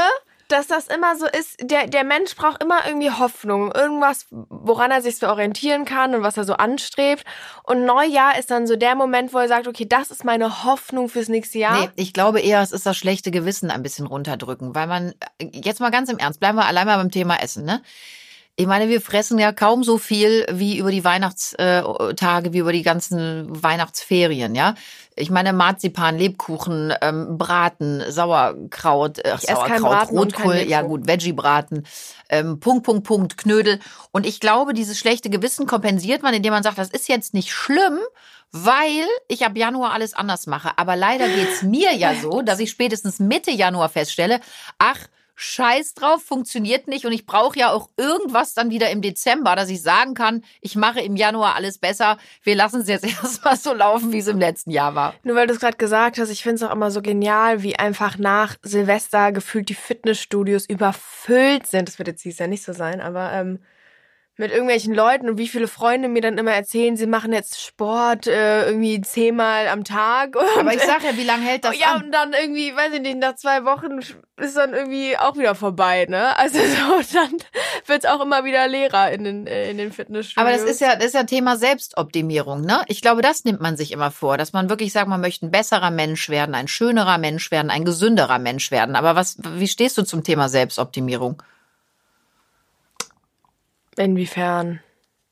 dass 0.52 0.68
das 0.68 0.88
immer 0.88 1.16
so 1.16 1.26
ist, 1.26 1.58
der, 1.62 1.88
der 1.88 2.04
Mensch 2.04 2.36
braucht 2.36 2.62
immer 2.62 2.86
irgendwie 2.86 3.12
Hoffnung, 3.12 3.72
irgendwas, 3.72 4.26
woran 4.30 4.92
er 4.92 5.02
sich 5.02 5.18
so 5.18 5.28
orientieren 5.28 5.86
kann 5.86 6.14
und 6.16 6.24
was 6.24 6.38
er 6.38 6.44
so 6.44 6.54
anstrebt. 6.54 7.24
Und 7.64 7.86
Neujahr 7.86 8.38
ist 8.38 8.52
dann 8.52 8.68
so 8.68 8.76
der 8.76 8.96
Moment, 8.96 9.34
wo 9.34 9.38
er 9.38 9.48
sagt, 9.48 9.68
okay, 9.68 9.86
das 9.88 10.12
ist 10.12 10.26
meine 10.26 10.64
Hoffnung 10.64 11.10
fürs 11.10 11.30
nächste 11.30 11.60
Jahr. 11.60 11.82
Nee, 11.82 11.90
ich 11.96 12.14
glaube 12.14 12.42
eher, 12.42 12.62
es 12.62 12.72
ist 12.72 12.86
das 12.86 12.98
schlechte 12.98 13.32
Gewissen 13.32 13.72
ein 13.72 13.84
bisschen 13.84 14.08
runterdrücken, 14.08 14.76
weil 14.76 14.88
man, 14.88 15.14
jetzt 15.40 15.80
mal 15.80 15.92
ganz 15.92 16.10
im 16.10 16.18
Ernst, 16.18 16.40
bleiben 16.40 16.58
wir 16.58 16.66
allein 16.66 16.88
mal 16.88 16.98
beim 16.98 17.12
Thema 17.12 17.42
Essen, 17.42 17.66
ne? 17.66 17.82
Ich 18.58 18.68
meine, 18.68 18.90
wir 18.90 19.00
fressen 19.00 19.40
ja 19.40 19.54
kaum 19.54 19.84
so 19.84 19.98
viel 19.98 20.46
wie 20.52 20.78
über 20.78 20.92
die 20.92 21.06
Weihnachtstage, 21.06 22.54
wie 22.54 22.60
über 22.60 22.74
die 22.74 22.84
ganzen 22.84 23.48
Weihnachtsferien, 23.64 24.56
ja. 24.56 24.76
Ich 25.22 25.30
meine, 25.30 25.54
Marzipan, 25.54 26.18
Lebkuchen, 26.18 26.94
ähm, 27.02 27.38
Braten, 27.38 28.04
Sauerkraut, 28.10 29.20
äh, 29.20 29.36
Ich 29.36 29.42
Sauerkraut, 29.42 29.82
Braten 29.82 30.18
Rotkohl, 30.18 30.56
ja 30.68 30.82
gut, 30.82 31.08
Veggie-Braten, 31.08 31.86
ähm, 32.30 32.60
Punkt, 32.60 32.84
Punkt, 32.84 33.06
Punkt, 33.06 33.38
Knödel. 33.38 33.80
Und 34.12 34.26
ich 34.26 34.40
glaube, 34.40 34.74
dieses 34.74 34.98
schlechte 34.98 35.30
Gewissen 35.30 35.68
kompensiert 35.68 36.24
man, 36.24 36.34
indem 36.34 36.52
man 36.52 36.64
sagt, 36.64 36.78
das 36.78 36.90
ist 36.90 37.08
jetzt 37.08 37.34
nicht 37.34 37.52
schlimm, 37.52 38.00
weil 38.52 39.06
ich 39.28 39.46
ab 39.46 39.56
Januar 39.56 39.94
alles 39.94 40.14
anders 40.14 40.48
mache. 40.48 40.72
Aber 40.78 40.96
leider 40.96 41.28
geht's 41.30 41.64
mir 41.64 41.96
ja 41.96 42.16
so, 42.16 42.42
dass 42.42 42.60
ich 42.60 42.70
spätestens 42.70 43.20
Mitte 43.20 43.52
Januar 43.52 43.90
feststelle, 43.90 44.42
ach, 44.78 44.98
Scheiß 45.36 45.94
drauf, 45.94 46.22
funktioniert 46.22 46.88
nicht 46.88 47.06
und 47.06 47.12
ich 47.12 47.26
brauche 47.26 47.58
ja 47.58 47.72
auch 47.72 47.90
irgendwas 47.98 48.54
dann 48.54 48.70
wieder 48.70 48.90
im 48.90 49.02
Dezember, 49.02 49.56
dass 49.56 49.70
ich 49.70 49.82
sagen 49.82 50.14
kann, 50.14 50.44
ich 50.62 50.76
mache 50.76 51.02
im 51.02 51.16
Januar 51.16 51.56
alles 51.56 51.78
besser. 51.78 52.18
Wir 52.44 52.56
lassen 52.56 52.82
es 52.82 52.88
jetzt 52.88 53.06
erstmal 53.24 53.58
so 53.58 53.74
laufen, 53.74 54.12
wie 54.12 54.20
es 54.20 54.28
im 54.28 54.40
letzten 54.40 54.72
Jahr 54.72 54.96
war. 54.96 55.14
Nur 55.24 55.36
weil 55.36 55.48
du 55.48 55.54
es 55.54 55.60
gerade 55.60 55.78
gesagt 55.78 56.18
hast, 56.18 56.30
ich 56.30 56.44
finde 56.44 56.56
es 56.56 56.64
auch 56.64 56.74
immer 56.74 56.92
so 56.92 57.02
genial, 57.02 57.64
wie 57.64 57.78
einfach 57.78 58.18
nach 58.18 58.56
Silvester 58.62 59.32
gefühlt 59.32 59.70
die 59.70 59.76
Fitnessstudios 59.76 60.66
überfüllt 60.68 61.68
sind. 61.68 61.88
Das 61.88 61.98
wird 61.98 62.08
jetzt 62.08 62.24
dieses 62.24 62.40
Jahr 62.40 62.50
nicht 62.50 62.64
so 62.64 62.74
sein, 62.74 63.02
aber 63.02 63.32
ähm, 63.32 63.60
mit 64.42 64.50
irgendwelchen 64.52 64.96
Leuten 64.96 65.30
und 65.30 65.38
wie 65.38 65.48
viele 65.48 65.68
Freunde 65.68 66.08
mir 66.08 66.22
dann 66.22 66.40
immer 66.40 66.52
erzählen, 66.52 66.98
sie 66.98 67.06
machen 67.06 67.32
jetzt 67.32 67.62
Sport 67.62 68.26
äh, 68.26 68.66
irgendwie 68.66 69.00
zehnmal 69.02 69.68
am 69.68 69.84
Tag. 69.84 70.36
Aber 70.60 70.74
ich 70.74 70.82
sag 70.82 71.04
ja, 71.04 71.12
wie 71.16 71.24
lange 71.24 71.44
hält 71.44 71.64
das 71.64 71.80
ja, 71.80 71.94
an? 71.94 72.06
und 72.06 72.12
dann 72.12 72.34
irgendwie, 72.34 72.76
weiß 72.76 72.92
ich 72.94 73.02
nicht, 73.02 73.20
nach 73.20 73.36
zwei 73.36 73.66
Wochen 73.66 74.00
ist 74.38 74.58
dann 74.58 74.74
irgendwie 74.74 75.16
auch 75.16 75.38
wieder 75.38 75.54
vorbei, 75.54 76.08
ne? 76.10 76.36
Also 76.40 76.58
so, 76.60 77.14
dann 77.14 77.38
wird's 77.86 78.06
auch 78.06 78.20
immer 78.20 78.44
wieder 78.44 78.68
leerer 78.68 79.12
in 79.12 79.24
den, 79.24 79.46
äh, 79.46 79.70
in 79.70 79.78
den 79.78 79.92
Fitnessstudios. 79.92 80.44
Aber 80.44 80.58
das 80.58 80.68
ist 80.68 80.82
ja, 80.82 80.96
das 80.96 81.06
ist 81.06 81.14
ja 81.14 81.24
Thema 81.24 81.56
Selbstoptimierung, 81.56 82.62
ne? 82.62 82.82
Ich 82.88 83.02
glaube, 83.02 83.22
das 83.22 83.46
nimmt 83.46 83.62
man 83.62 83.78
sich 83.78 83.92
immer 83.92 84.10
vor, 84.10 84.40
dass 84.40 84.54
man 84.54 84.70
wirklich 84.70 84.92
sagt, 84.92 85.08
man 85.08 85.22
möchte 85.22 85.46
ein 85.46 85.52
besserer 85.52 85.92
Mensch 85.92 86.30
werden, 86.30 86.56
ein 86.56 86.68
schönerer 86.68 87.20
Mensch 87.20 87.52
werden, 87.52 87.70
ein 87.70 87.86
gesünderer 87.86 88.40
Mensch 88.40 88.72
werden. 88.72 88.96
Aber 88.96 89.16
was, 89.16 89.38
wie 89.44 89.68
stehst 89.68 90.00
du 90.00 90.02
zum 90.02 90.24
Thema 90.24 90.50
Selbstoptimierung? 90.50 91.44
Inwiefern? 93.98 94.80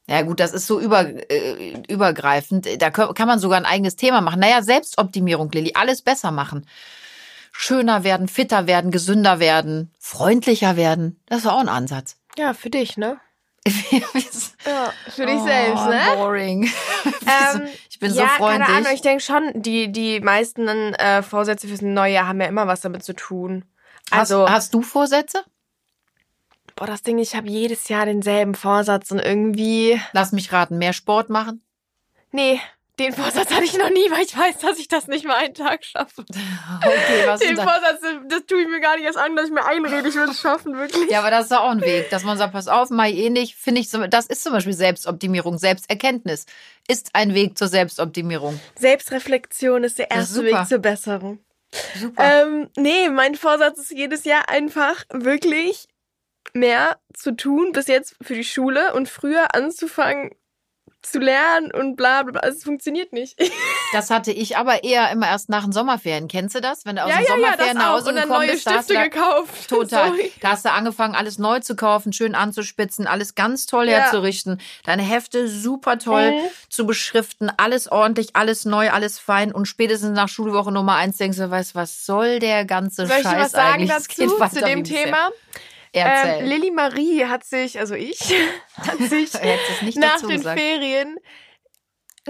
Ja 0.07 0.23
gut, 0.23 0.39
das 0.39 0.53
ist 0.53 0.65
so 0.65 0.79
über, 0.79 1.01
äh, 1.31 1.81
übergreifend. 1.87 2.67
Da 2.81 2.89
kann 2.89 3.27
man 3.27 3.37
sogar 3.39 3.59
ein 3.59 3.65
eigenes 3.65 3.95
Thema 3.95 4.21
machen. 4.21 4.39
Naja, 4.39 4.63
Selbstoptimierung, 4.63 5.51
Lilly, 5.51 5.73
alles 5.75 6.01
besser 6.01 6.31
machen. 6.31 6.65
Schöner 7.51 8.03
werden, 8.03 8.27
fitter 8.27 8.65
werden, 8.67 8.89
gesünder 8.89 9.39
werden, 9.39 9.93
freundlicher 9.99 10.77
werden. 10.77 11.21
Das 11.27 11.39
ist 11.39 11.47
auch 11.47 11.59
ein 11.59 11.69
Ansatz. 11.69 12.17
Ja, 12.37 12.53
für 12.53 12.69
dich, 12.69 12.97
ne? 12.97 13.19
Ja, 13.91 14.93
für 15.09 15.23
Oh, 15.23 15.25
dich 15.25 15.41
selbst, 15.41 15.85
ne? 15.85 16.01
Boring. 16.15 16.69
Ähm, 17.25 17.67
ich 17.89 17.99
bin 17.99 18.13
ja, 18.13 18.23
so 18.23 18.27
freundlich. 18.43 18.65
Keine 18.67 18.77
Ahnung, 18.77 18.91
ich 18.93 19.01
denke 19.01 19.23
schon, 19.23 19.51
die, 19.53 19.91
die 19.91 20.19
meisten 20.19 20.67
äh, 20.67 21.21
Vorsätze 21.21 21.67
fürs 21.67 21.81
neue 21.81 22.13
Jahr 22.13 22.27
haben 22.27 22.41
ja 22.41 22.47
immer 22.47 22.65
was 22.65 22.81
damit 22.81 23.03
zu 23.03 23.13
tun. 23.13 23.65
Also, 24.09 24.43
hast, 24.43 24.51
hast 24.51 24.73
du 24.73 24.81
Vorsätze? 24.81 25.43
Boah, 26.79 26.87
das 26.87 27.03
Ding, 27.03 27.19
ich 27.19 27.35
habe 27.35 27.49
jedes 27.49 27.89
Jahr 27.89 28.05
denselben 28.05 28.55
Vorsatz 28.55 29.11
und 29.11 29.19
irgendwie. 29.19 29.99
Lass 30.13 30.31
mich 30.31 30.51
raten, 30.51 30.77
mehr 30.77 30.93
Sport 30.93 31.29
machen? 31.29 31.61
Nee, 32.31 32.61
den 32.99 33.13
Vorsatz 33.13 33.51
hatte 33.51 33.63
ich 33.63 33.77
noch 33.77 33.89
nie, 33.89 34.09
weil 34.11 34.23
ich 34.23 34.37
weiß, 34.37 34.59
dass 34.59 34.79
ich 34.79 34.87
das 34.87 35.07
nicht 35.07 35.25
mal 35.25 35.35
einen 35.35 35.53
Tag 35.53 35.83
schaffe. 35.83 36.25
Okay, 36.81 37.23
was 37.25 37.39
Den 37.39 37.51
ist 37.51 37.57
das? 37.57 37.65
Vorsatz, 37.65 38.01
das 38.29 38.45
tue 38.45 38.61
ich 38.61 38.67
mir 38.67 38.79
gar 38.79 38.95
nicht 38.95 39.05
erst 39.05 39.17
an, 39.17 39.35
dass 39.35 39.47
ich 39.47 39.51
mir 39.51 39.65
einrede, 39.65 40.07
ich 40.07 40.15
will 40.15 40.29
es 40.29 40.39
schaffen, 40.39 40.77
wirklich. 40.77 41.09
Ja, 41.09 41.19
aber 41.19 41.31
das 41.31 41.45
ist 41.45 41.51
doch 41.51 41.61
auch 41.61 41.71
ein 41.71 41.81
Weg, 41.81 42.09
dass 42.09 42.23
man 42.23 42.37
sagt, 42.37 42.53
pass 42.53 42.67
auf, 42.67 42.89
ich 42.91 43.17
eh 43.17 43.29
nicht, 43.29 43.55
finde 43.55 43.81
ich, 43.81 43.89
das 43.89 44.27
ist 44.27 44.43
zum 44.43 44.53
Beispiel 44.53 44.73
Selbstoptimierung, 44.73 45.57
Selbsterkenntnis 45.57 46.45
ist 46.87 47.09
ein 47.13 47.33
Weg 47.33 47.57
zur 47.57 47.67
Selbstoptimierung. 47.67 48.59
Selbstreflexion 48.77 49.83
ist 49.83 49.97
der 49.97 50.11
ist 50.11 50.17
erste 50.17 50.33
super. 50.35 50.61
Weg 50.61 50.67
zur 50.67 50.79
Besserung. 50.79 51.39
Super. 51.99 52.23
Ähm, 52.23 52.69
nee, 52.77 53.09
mein 53.09 53.35
Vorsatz 53.35 53.79
ist 53.79 53.91
jedes 53.91 54.23
Jahr 54.23 54.49
einfach 54.49 55.03
wirklich 55.11 55.87
mehr 56.53 56.97
zu 57.13 57.35
tun, 57.35 57.71
bis 57.73 57.87
jetzt 57.87 58.15
für 58.21 58.33
die 58.35 58.43
Schule 58.43 58.93
und 58.93 59.07
früher 59.09 59.53
anzufangen 59.55 60.31
zu 61.01 61.19
lernen 61.19 61.71
und 61.71 61.95
bla 61.95 62.23
bla 62.23 62.33
bla. 62.33 62.41
Also, 62.41 62.57
Es 62.57 62.63
funktioniert 62.65 63.13
nicht. 63.13 63.39
Das 63.91 64.11
hatte 64.11 64.31
ich 64.31 64.55
aber 64.55 64.83
eher 64.83 65.09
immer 65.09 65.25
erst 65.29 65.49
nach 65.49 65.63
den 65.63 65.71
Sommerferien. 65.71 66.27
Kennst 66.27 66.53
du 66.53 66.61
das? 66.61 66.85
Wenn 66.85 66.97
du 66.97 67.03
aus 67.05 67.09
ja, 67.09 67.15
den 67.17 67.23
ja, 67.25 67.29
ja, 67.31 67.35
Sommerferien 67.37 67.75
das 67.77 67.83
nach. 67.83 67.91
Hause 67.93 68.09
Und 68.09 68.15
dann 68.17 68.23
gekommen 68.25 68.45
neue 68.45 68.51
bist, 68.51 68.69
Stifte 68.69 68.93
da- 68.93 69.03
gekauft. 69.07 69.67
Total. 69.67 70.09
Sorry. 70.09 70.31
Da 70.41 70.49
hast 70.51 70.63
du 70.65 70.71
angefangen, 70.71 71.15
alles 71.15 71.39
neu 71.39 71.59
zu 71.59 71.75
kaufen, 71.75 72.13
schön 72.13 72.35
anzuspitzen, 72.35 73.07
alles 73.07 73.33
ganz 73.33 73.65
toll 73.65 73.89
Ja. 73.89 73.97
herzurichten. 74.01 74.61
Deine 74.83 75.01
Hefte 75.01 75.47
super 75.47 75.97
toll 75.97 76.33
Mhm. 76.33 76.39
zu 76.69 76.85
beschriften, 76.85 77.49
alles 77.57 77.91
ordentlich, 77.91 78.35
alles 78.35 78.65
neu, 78.65 78.91
alles 78.91 79.17
fein. 79.17 79.51
Und 79.53 79.65
spätestens 79.65 80.11
nach 80.11 80.29
Schulwoche 80.29 80.71
Nummer 80.71 80.93
eins 80.93 81.17
denkst 81.17 81.39
du, 81.39 81.49
weißt, 81.49 81.73
was 81.73 82.05
soll 82.05 82.37
der 82.37 82.65
ganze 82.65 83.07
Soll 83.07 83.17
ich 83.17 83.23
Scheiß 83.23 83.33
dir 83.33 83.39
was 83.39 83.51
sagen 83.53 83.73
eigentlich? 83.73 83.89
Dazu, 83.89 84.37
zu 84.55 84.63
dem 84.65 84.79
wie 84.79 84.83
bisher. 84.83 85.29
Thema? 85.93 86.05
Erzähl. 86.09 86.41
Ähm, 86.43 86.45
Lilly 86.47 86.71
Marie 86.71 87.25
hat 87.25 87.43
sich, 87.43 87.79
also 87.79 87.95
ich, 87.95 88.19
hat 88.77 88.97
sich 88.99 89.33
nach 89.95 90.19
den 90.21 90.37
gesagt. 90.37 90.59
Ferien 90.59 91.17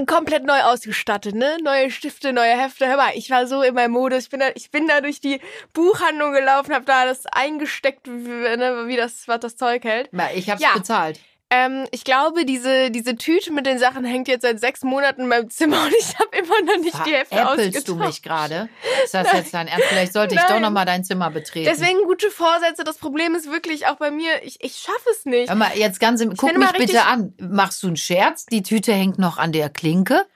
komplett 0.06 0.46
neu 0.46 0.62
ausgestattet, 0.62 1.36
ne? 1.36 1.58
Neue 1.62 1.92
Stifte, 1.92 2.32
neue 2.32 2.58
Hefte. 2.58 2.88
Hör 2.88 2.98
mal, 2.98 3.12
ich 3.16 3.30
war 3.30 3.48
so 3.48 3.62
in 3.62 3.74
meinem 3.74 3.92
Modus. 3.92 4.24
Ich 4.26 4.30
bin 4.30 4.40
da, 4.40 4.48
ich 4.56 4.72
bin 4.72 4.88
da 4.88 5.02
durch 5.02 5.20
die 5.20 5.42
Buchhandlung 5.74 6.32
gelaufen, 6.32 6.74
habe 6.74 6.86
da 6.86 7.06
das 7.06 7.26
eingesteckt, 7.26 8.08
wie, 8.08 8.30
ne, 8.58 8.84
wie 8.88 8.96
das, 8.96 9.28
was 9.28 9.40
das 9.42 9.58
Zeug 9.58 9.84
hält. 9.84 10.10
Na, 10.12 10.32
Ich 10.34 10.50
hab's 10.50 10.62
Ja. 10.62 10.74
bezahlt. 10.74 11.20
Ähm, 11.52 11.88
ich 11.92 12.04
glaube, 12.04 12.46
diese, 12.46 12.92
diese 12.92 13.16
Tüte 13.16 13.52
mit 13.52 13.66
den 13.66 13.80
Sachen 13.80 14.06
hängt 14.06 14.28
jetzt 14.28 14.44
seit 14.44 14.60
sechs 14.60 14.84
Monaten 14.84 15.22
in 15.22 15.28
meinem 15.28 15.50
Zimmer 15.50 15.82
und 15.84 15.94
ich 16.00 16.20
habe 16.20 16.38
immer 16.38 16.62
noch 16.62 16.84
nicht 16.84 17.06
die 17.06 17.14
Hälfte 17.14 17.36
Veräppelst 17.36 17.88
du 17.88 17.94
ausgetauscht. 17.94 18.08
mich 18.08 18.22
gerade? 18.22 18.70
Ist 19.04 19.16
das 19.16 19.34
jetzt 19.34 19.54
dein 19.54 19.68
Ernst? 19.68 19.88
Vielleicht 19.88 20.14
sollte 20.14 20.36
ich 20.36 20.42
doch 20.42 20.50
Nein. 20.50 20.62
noch 20.62 20.70
mal 20.70 20.86
dein 20.86 21.04
Zimmer 21.04 21.32
betreten. 21.32 21.68
Deswegen 21.68 22.04
gute 22.04 22.30
Vorsätze. 22.30 22.84
Das 22.84 22.98
Problem 22.98 23.34
ist 23.34 23.52
wirklich 23.52 23.88
auch 23.88 23.96
bei 23.96 24.12
mir, 24.12 24.44
ich, 24.44 24.64
ich 24.64 24.76
schaffe 24.76 25.10
es 25.12 25.26
nicht. 25.26 25.50
Hör 25.50 25.56
mal, 25.56 25.76
jetzt 25.76 26.00
ganz 26.00 26.22
im, 26.22 26.36
guck 26.36 26.56
mich 26.56 26.72
bitte 26.74 27.06
an. 27.06 27.34
Machst 27.40 27.82
du 27.82 27.88
einen 27.88 27.98
Scherz? 27.98 28.46
Die 28.46 28.62
Tüte 28.62 28.94
hängt 28.94 29.18
noch 29.18 29.38
an 29.38 29.52
der 29.52 29.70
Klinke? 29.70 30.28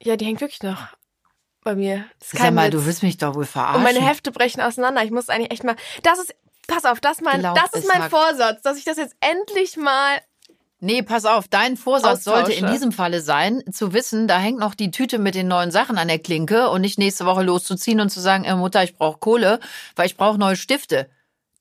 Ja, 0.00 0.16
die 0.16 0.24
hängt 0.24 0.40
wirklich 0.40 0.62
noch 0.62 0.88
bei 1.64 1.74
mir. 1.74 2.04
Sag 2.22 2.52
mal, 2.52 2.66
Witz. 2.66 2.72
du 2.72 2.86
willst 2.86 3.02
mich 3.02 3.16
doch 3.16 3.34
wohl 3.34 3.46
verarschen. 3.46 3.78
Und 3.78 3.82
meine 3.82 4.06
Hefte 4.06 4.30
brechen 4.30 4.60
auseinander. 4.60 5.02
Ich 5.02 5.10
muss 5.10 5.30
eigentlich 5.30 5.50
echt 5.50 5.64
mal. 5.64 5.76
Das 6.04 6.20
ist. 6.20 6.34
Pass 6.66 6.86
auf, 6.86 6.98
das, 6.98 7.20
mein, 7.20 7.42
das 7.42 7.74
ist 7.74 7.88
mein. 7.88 8.08
Vorsatz, 8.08 8.62
dass 8.62 8.78
ich 8.78 8.84
das 8.84 8.96
jetzt 8.96 9.16
endlich 9.20 9.76
mal. 9.76 10.20
Nee, 10.80 11.02
pass 11.02 11.24
auf, 11.24 11.48
dein 11.48 11.76
Vorsatz 11.76 12.24
sollte 12.24 12.52
in 12.52 12.64
Austausche. 12.64 12.72
diesem 12.72 12.92
Falle 12.92 13.20
sein, 13.20 13.62
zu 13.72 13.92
wissen, 13.94 14.28
da 14.28 14.38
hängt 14.38 14.58
noch 14.58 14.74
die 14.74 14.90
Tüte 14.90 15.18
mit 15.18 15.34
den 15.34 15.48
neuen 15.48 15.70
Sachen 15.70 15.96
an 15.96 16.08
der 16.08 16.18
Klinke 16.18 16.68
und 16.68 16.82
nicht 16.82 16.98
nächste 16.98 17.24
Woche 17.24 17.42
loszuziehen 17.42 18.00
und 18.00 18.10
zu 18.10 18.20
sagen, 18.20 18.44
äh, 18.44 18.54
Mutter, 18.54 18.82
ich 18.82 18.96
brauche 18.96 19.18
Kohle, 19.18 19.60
weil 19.96 20.06
ich 20.06 20.16
brauche 20.16 20.38
neue 20.38 20.56
Stifte. 20.56 21.08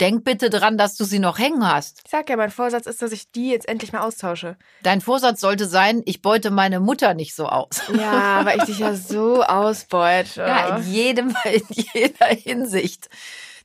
Denk 0.01 0.23
bitte 0.23 0.49
dran, 0.49 0.77
dass 0.77 0.97
du 0.97 1.05
sie 1.05 1.19
noch 1.19 1.37
hängen 1.37 1.65
hast. 1.65 2.01
Ich 2.03 2.11
sag 2.11 2.27
ja, 2.29 2.35
mein 2.35 2.49
Vorsatz 2.49 2.87
ist, 2.87 3.01
dass 3.01 3.11
ich 3.11 3.31
die 3.31 3.51
jetzt 3.51 3.67
endlich 3.69 3.93
mal 3.93 4.01
austausche. 4.01 4.57
Dein 4.81 5.01
Vorsatz 5.01 5.39
sollte 5.39 5.67
sein, 5.67 6.01
ich 6.05 6.21
beute 6.21 6.49
meine 6.49 6.79
Mutter 6.79 7.13
nicht 7.13 7.35
so 7.35 7.45
aus. 7.45 7.81
Ja, 7.95 8.43
weil 8.43 8.57
ich 8.57 8.63
dich 8.65 8.79
ja 8.79 8.95
so 8.95 9.43
ausbeute. 9.43 10.41
Ja, 10.41 10.77
in 10.77 10.91
jedem, 10.91 11.35
in 11.45 11.61
jeder 11.93 12.25
Hinsicht. 12.25 13.07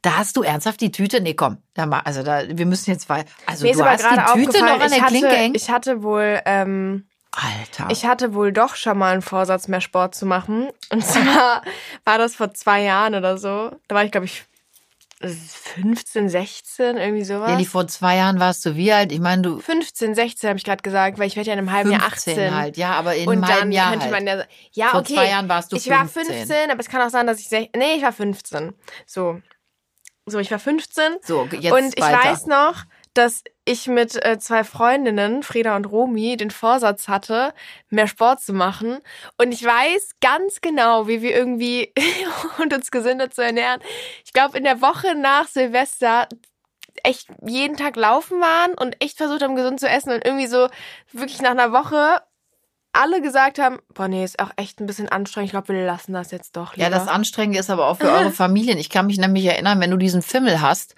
Da 0.02 0.17
hast 0.17 0.37
du 0.37 0.43
ernsthaft 0.43 0.81
die 0.81 0.93
Tüte? 0.93 1.21
Nee, 1.21 1.35
komm, 1.35 1.59
da 1.75 1.87
mal, 1.87 2.00
also 2.00 2.23
da, 2.23 2.43
wir 2.49 2.67
müssen 2.67 2.90
jetzt 2.90 3.09
weil, 3.09 3.25
also 3.47 3.67
Mir 3.67 3.75
du 3.75 3.85
hast 3.85 4.05
die 4.05 4.45
Tüte 4.45 4.61
noch 4.61 4.81
an 4.81 4.90
der 4.90 4.99
ich 4.99 5.07
Klinke 5.07 5.28
hatte, 5.28 5.37
hängen. 5.37 5.55
ich 5.55 5.71
hatte 5.71 6.02
wohl, 6.02 6.40
ähm, 6.45 7.09
Alter. 7.33 7.88
ich 7.90 8.07
hatte 8.07 8.35
wohl 8.35 8.52
doch 8.52 8.76
schon 8.76 8.99
mal 8.99 9.12
einen 9.12 9.23
Vorsatz, 9.23 9.69
mehr 9.69 9.81
Sport 9.81 10.14
zu 10.14 10.26
machen. 10.26 10.69
Und 10.90 11.05
zwar 11.05 11.62
war 12.05 12.19
das 12.19 12.37
vor 12.37 12.55
zwei 12.55 12.83
Jahren 12.83 13.14
oder 13.14 13.38
so. 13.38 13.73
Da 13.88 13.95
war 13.95 14.05
ich, 14.05 14.12
glaube 14.12 14.26
ich, 14.26 14.45
15, 15.21 16.28
16, 16.28 16.97
irgendwie 16.97 17.25
sowas. 17.25 17.50
Lili, 17.50 17.64
vor 17.64 17.88
zwei 17.88 18.17
Jahren 18.17 18.38
warst 18.38 18.64
du 18.64 18.76
wie 18.76 18.93
alt? 18.93 19.11
Ich 19.11 19.19
meine, 19.19 19.43
du 19.43 19.59
15, 19.59 20.14
16 20.14 20.49
habe 20.49 20.59
ich 20.59 20.64
gerade 20.64 20.83
gesagt, 20.83 21.19
weil 21.19 21.26
ich 21.26 21.35
werde 21.35 21.49
ja 21.49 21.55
in 21.55 21.59
einem 21.59 21.73
halben 21.73 21.90
15 21.90 22.37
Jahr 22.37 22.47
18. 22.47 22.55
halt, 22.55 22.76
ja, 22.76 22.93
aber 22.93 23.17
in 23.17 23.28
einem 23.28 23.47
halben 23.47 23.73
Jahr 23.73 23.90
könnte 23.90 24.05
halt. 24.12 24.25
man 24.25 24.26
ja, 24.26 24.45
ja 24.73 24.88
Vor 24.90 25.00
okay. 25.00 25.14
zwei 25.14 25.28
Jahren 25.28 25.49
warst 25.49 25.73
du 25.73 25.76
ich 25.76 25.90
war 25.90 26.07
15. 26.07 26.37
15, 26.37 26.71
aber 26.71 26.81
es 26.81 26.88
kann 26.88 27.02
auch 27.02 27.11
sein, 27.11 27.26
dass 27.26 27.40
ich 27.40 27.50
nee, 27.50 27.95
ich 27.97 28.02
war 28.02 28.12
15. 28.12 28.73
So, 29.07 29.40
so 30.30 30.38
ich 30.38 30.50
war 30.50 30.58
15 30.58 31.16
So, 31.23 31.49
jetzt 31.52 31.73
und 31.73 31.97
ich 31.97 32.02
weiter. 32.04 32.30
weiß 32.30 32.47
noch, 32.47 32.85
dass 33.14 33.42
ich 33.64 33.87
mit 33.88 34.25
äh, 34.25 34.38
zwei 34.38 34.62
Freundinnen, 34.64 35.42
Frieda 35.42 35.76
und 35.76 35.87
Romi, 35.87 36.37
den 36.37 36.50
Vorsatz 36.50 37.08
hatte, 37.08 37.52
mehr 37.90 38.06
Sport 38.06 38.40
zu 38.40 38.52
machen. 38.52 38.99
Und 39.38 39.52
ich 39.52 39.64
weiß 39.64 40.11
ganz 40.20 40.61
genau, 40.61 41.08
wie 41.08 41.20
wir 41.20 41.35
irgendwie 41.37 41.92
und 42.58 42.73
uns 42.73 42.90
gesünder 42.90 43.30
zu 43.30 43.42
ernähren. 43.42 43.80
Ich 44.25 44.32
glaube, 44.32 44.56
in 44.56 44.64
der 44.64 44.80
Woche 44.80 45.14
nach 45.14 45.49
Silvester 45.49 46.28
echt 47.02 47.28
jeden 47.44 47.76
Tag 47.76 47.97
laufen 47.97 48.40
waren 48.40 48.75
und 48.75 49.02
echt 49.02 49.16
versucht 49.16 49.42
haben, 49.42 49.56
gesund 49.56 49.80
zu 49.80 49.88
essen 49.88 50.12
und 50.12 50.25
irgendwie 50.25 50.47
so 50.47 50.68
wirklich 51.12 51.40
nach 51.40 51.50
einer 51.50 51.73
Woche 51.73 52.23
alle 52.99 53.23
gesagt 53.23 53.59
haben, 53.59 53.78
boah, 53.95 54.09
nee, 54.09 54.25
ist 54.25 54.38
auch 54.40 54.50
echt 54.57 54.81
ein 54.81 54.87
bisschen 54.87 55.09
anstrengend. 55.09 55.47
Ich 55.49 55.52
glaube, 55.52 55.69
wir 55.69 55.87
lassen 55.87 56.12
das 56.12 56.31
jetzt 56.31 56.57
doch 56.57 56.75
lieber. 56.75 56.85
Ja, 56.85 56.90
das 56.90 57.09
Anstrengende 57.09 57.59
ist 57.59 57.71
aber 57.71 57.87
auch 57.87 57.97
für 57.99 58.11
eure 58.11 58.31
Familien. 58.33 58.78
Ich 58.78 58.90
kann 58.90 59.07
mich 59.07 59.19
nämlich 59.19 59.45
erinnern, 59.45 59.81
wenn 59.81 59.90
du 59.90 59.97
diesen 59.97 60.23
Fimmel 60.23 60.61
hast, 60.61 60.95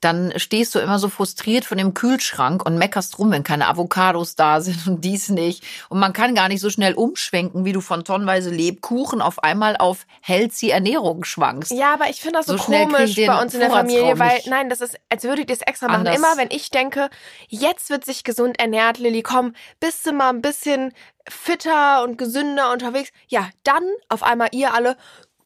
dann 0.00 0.34
stehst 0.36 0.74
du 0.74 0.80
immer 0.80 0.98
so 0.98 1.08
frustriert 1.08 1.64
von 1.64 1.78
dem 1.78 1.94
Kühlschrank 1.94 2.64
und 2.66 2.76
meckerst 2.76 3.18
rum, 3.18 3.30
wenn 3.30 3.42
keine 3.42 3.68
Avocados 3.68 4.34
da 4.36 4.60
sind 4.60 4.86
und 4.86 5.02
dies 5.02 5.30
nicht. 5.30 5.64
Und 5.88 5.98
man 5.98 6.12
kann 6.12 6.34
gar 6.34 6.48
nicht 6.48 6.60
so 6.60 6.68
schnell 6.68 6.92
umschwenken, 6.92 7.64
wie 7.64 7.72
du 7.72 7.80
von 7.80 8.04
tonnenweise 8.04 8.50
Lebkuchen 8.50 9.22
auf 9.22 9.42
einmal 9.42 9.76
auf 9.78 10.06
healthy 10.20 10.68
Ernährung 10.70 11.24
schwankst. 11.24 11.70
Ja, 11.72 11.94
aber 11.94 12.10
ich 12.10 12.20
finde 12.20 12.38
das 12.38 12.46
so, 12.46 12.58
So 12.58 12.64
komisch 12.64 13.16
ich 13.16 13.26
bei 13.26 13.40
uns 13.40 13.54
in 13.54 13.60
der 13.60 13.70
Familie, 13.70 14.18
weil 14.18 14.40
nein, 14.46 14.68
das 14.68 14.82
ist, 14.82 14.98
als 15.08 15.24
würdet 15.24 15.48
ihr 15.48 15.54
es 15.54 15.62
extra 15.62 15.86
machen. 15.86 16.00
anders. 16.00 16.16
Immer 16.16 16.36
wenn 16.36 16.48
ich 16.50 16.70
denke, 16.70 17.08
jetzt 17.48 17.88
wird 17.88 18.04
sich 18.04 18.24
gesund 18.24 18.58
ernährt, 18.60 18.98
Lilly, 18.98 19.22
komm, 19.22 19.54
bist 19.80 20.04
du 20.06 20.12
mal 20.12 20.28
ein 20.28 20.42
bisschen 20.42 20.92
fitter 21.28 22.02
und 22.02 22.18
gesünder 22.18 22.72
unterwegs. 22.72 23.10
Ja, 23.28 23.48
dann 23.62 23.84
auf 24.08 24.22
einmal 24.22 24.48
ihr 24.52 24.74
alle 24.74 24.96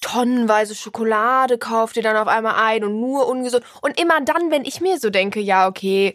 tonnenweise 0.00 0.75
Schokolade 0.75 1.58
kauft 1.58 1.97
ihr 1.97 2.02
dann 2.02 2.16
auf 2.16 2.28
einmal 2.28 2.54
ein 2.54 2.85
und 2.85 3.00
nur 3.00 3.26
ungesund. 3.26 3.64
Und 3.80 4.00
immer 4.00 4.20
dann, 4.20 4.50
wenn 4.50 4.64
ich 4.64 4.80
mir 4.80 4.99
so 4.99 5.11
denke, 5.11 5.40
ja, 5.40 5.66
okay, 5.66 6.14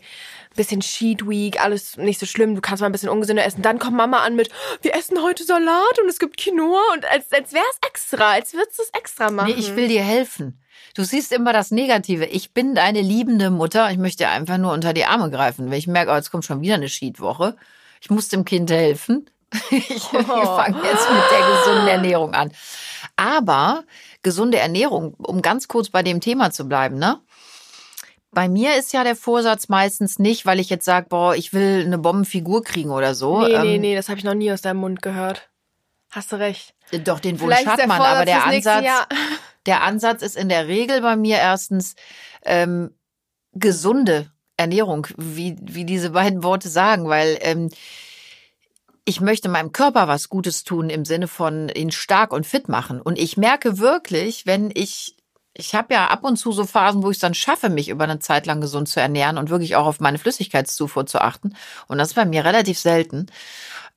bisschen 0.55 0.81
Cheat 0.81 1.27
Week, 1.27 1.61
alles 1.61 1.97
nicht 1.97 2.19
so 2.19 2.25
schlimm, 2.25 2.55
du 2.55 2.61
kannst 2.61 2.81
mal 2.81 2.87
ein 2.87 2.91
bisschen 2.91 3.09
ungesünder 3.09 3.43
essen. 3.43 3.61
Dann 3.61 3.79
kommt 3.79 3.97
Mama 3.97 4.19
an 4.19 4.35
mit, 4.35 4.49
wir 4.81 4.95
essen 4.95 5.21
heute 5.21 5.43
Salat 5.43 5.99
und 6.01 6.07
es 6.07 6.19
gibt 6.19 6.37
Quinoa 6.37 6.93
und 6.93 7.05
als, 7.09 7.31
als 7.31 7.53
wäre 7.53 7.65
es 7.71 7.87
extra, 7.87 8.31
als 8.31 8.53
würdest 8.53 8.77
du 8.77 8.83
es 8.83 8.89
extra 8.97 9.31
machen. 9.31 9.47
Nee, 9.47 9.59
ich 9.59 9.75
will 9.75 9.87
dir 9.87 10.03
helfen. 10.03 10.59
Du 10.95 11.03
siehst 11.03 11.31
immer 11.31 11.53
das 11.53 11.71
Negative. 11.71 12.25
Ich 12.25 12.53
bin 12.53 12.75
deine 12.75 13.01
liebende 13.01 13.49
Mutter. 13.49 13.89
Ich 13.89 13.97
möchte 13.97 14.25
dir 14.25 14.29
einfach 14.29 14.59
nur 14.59 14.73
unter 14.73 14.93
die 14.93 15.05
Arme 15.05 15.31
greifen. 15.31 15.71
Wenn 15.71 15.79
ich 15.79 15.87
merke, 15.87 16.11
oh, 16.11 16.15
jetzt 16.15 16.31
kommt 16.31 16.45
schon 16.45 16.61
wieder 16.61 16.75
eine 16.75 16.85
Cheat-Woche. 16.85 17.55
Ich 17.99 18.11
muss 18.11 18.27
dem 18.27 18.45
Kind 18.45 18.69
helfen. 18.69 19.27
Ich, 19.69 19.87
ich 19.87 20.03
fange 20.09 20.77
jetzt 20.83 21.09
mit 21.09 21.23
der 21.31 21.47
gesunden 21.47 21.87
Ernährung 21.87 22.33
an. 22.33 22.51
Aber 23.15 23.83
gesunde 24.23 24.57
Ernährung, 24.57 25.13
um 25.15 25.41
ganz 25.41 25.67
kurz 25.67 25.89
bei 25.89 26.01
dem 26.03 26.21
Thema 26.21 26.51
zu 26.51 26.67
bleiben, 26.67 26.97
ne? 26.97 27.19
Bei 28.31 28.49
mir 28.49 28.75
ist 28.77 28.93
ja 28.93 29.03
der 29.03 29.15
Vorsatz 29.15 29.69
meistens 29.69 30.17
nicht, 30.17 30.47
weil 30.47 30.59
ich 30.59 30.69
jetzt 30.71 30.85
sage, 30.85 31.05
boah, 31.07 31.35
ich 31.35 31.53
will 31.53 31.83
eine 31.85 31.99
Bombenfigur 31.99 32.63
kriegen 32.63 32.89
oder 32.89 33.13
so. 33.13 33.41
Nee, 33.41 33.59
nee, 33.59 33.75
Ähm, 33.75 33.81
nee, 33.81 33.95
das 33.95 34.09
habe 34.09 34.17
ich 34.17 34.23
noch 34.23 34.33
nie 34.33 34.51
aus 34.51 34.61
deinem 34.61 34.77
Mund 34.77 35.03
gehört. 35.03 35.49
Hast 36.09 36.31
du 36.31 36.37
recht. 36.37 36.73
Doch, 37.03 37.19
den 37.19 37.39
Wunsch 37.39 37.53
Vielleicht 37.53 37.67
hat 37.67 37.87
man, 37.87 37.97
Vorsatz 37.97 38.15
aber 38.15 38.25
der 38.25 38.45
Ansatz, 38.45 39.07
der 39.67 39.83
Ansatz 39.83 40.21
ist 40.23 40.35
in 40.35 40.49
der 40.49 40.67
Regel 40.67 41.01
bei 41.01 41.15
mir 41.15 41.37
erstens 41.37 41.95
ähm, 42.43 42.95
gesunde 43.53 44.31
Ernährung, 44.57 45.07
wie, 45.17 45.55
wie 45.61 45.85
diese 45.85 46.11
beiden 46.11 46.43
Worte 46.43 46.69
sagen, 46.69 47.07
weil 47.07 47.37
ähm, 47.41 47.69
ich 49.05 49.21
möchte 49.21 49.49
meinem 49.49 49.71
Körper 49.71 50.07
was 50.07 50.29
Gutes 50.29 50.63
tun 50.63 50.89
im 50.89 51.05
Sinne 51.05 51.27
von 51.27 51.69
ihn 51.69 51.91
stark 51.91 52.31
und 52.31 52.45
fit 52.45 52.69
machen. 52.69 53.01
Und 53.01 53.19
ich 53.19 53.37
merke 53.37 53.77
wirklich, 53.79 54.45
wenn 54.45 54.71
ich, 54.73 55.17
ich 55.53 55.75
habe 55.75 55.93
ja 55.93 56.07
ab 56.07 56.23
und 56.23 56.37
zu 56.37 56.51
so 56.51 56.65
Phasen, 56.65 57.03
wo 57.03 57.11
ich 57.11 57.17
es 57.17 57.21
dann 57.21 57.33
schaffe, 57.33 57.69
mich 57.69 57.89
über 57.89 58.05
eine 58.05 58.19
Zeit 58.19 58.45
lang 58.45 58.61
gesund 58.61 58.87
zu 58.87 59.01
ernähren 59.01 59.37
und 59.37 59.49
wirklich 59.49 59.75
auch 59.75 59.85
auf 59.85 59.99
meine 59.99 60.19
Flüssigkeitszufuhr 60.19 61.05
zu 61.05 61.19
achten. 61.19 61.55
Und 61.87 61.97
das 61.97 62.09
ist 62.09 62.15
bei 62.15 62.25
mir 62.25 62.45
relativ 62.45 62.79
selten. 62.79 63.27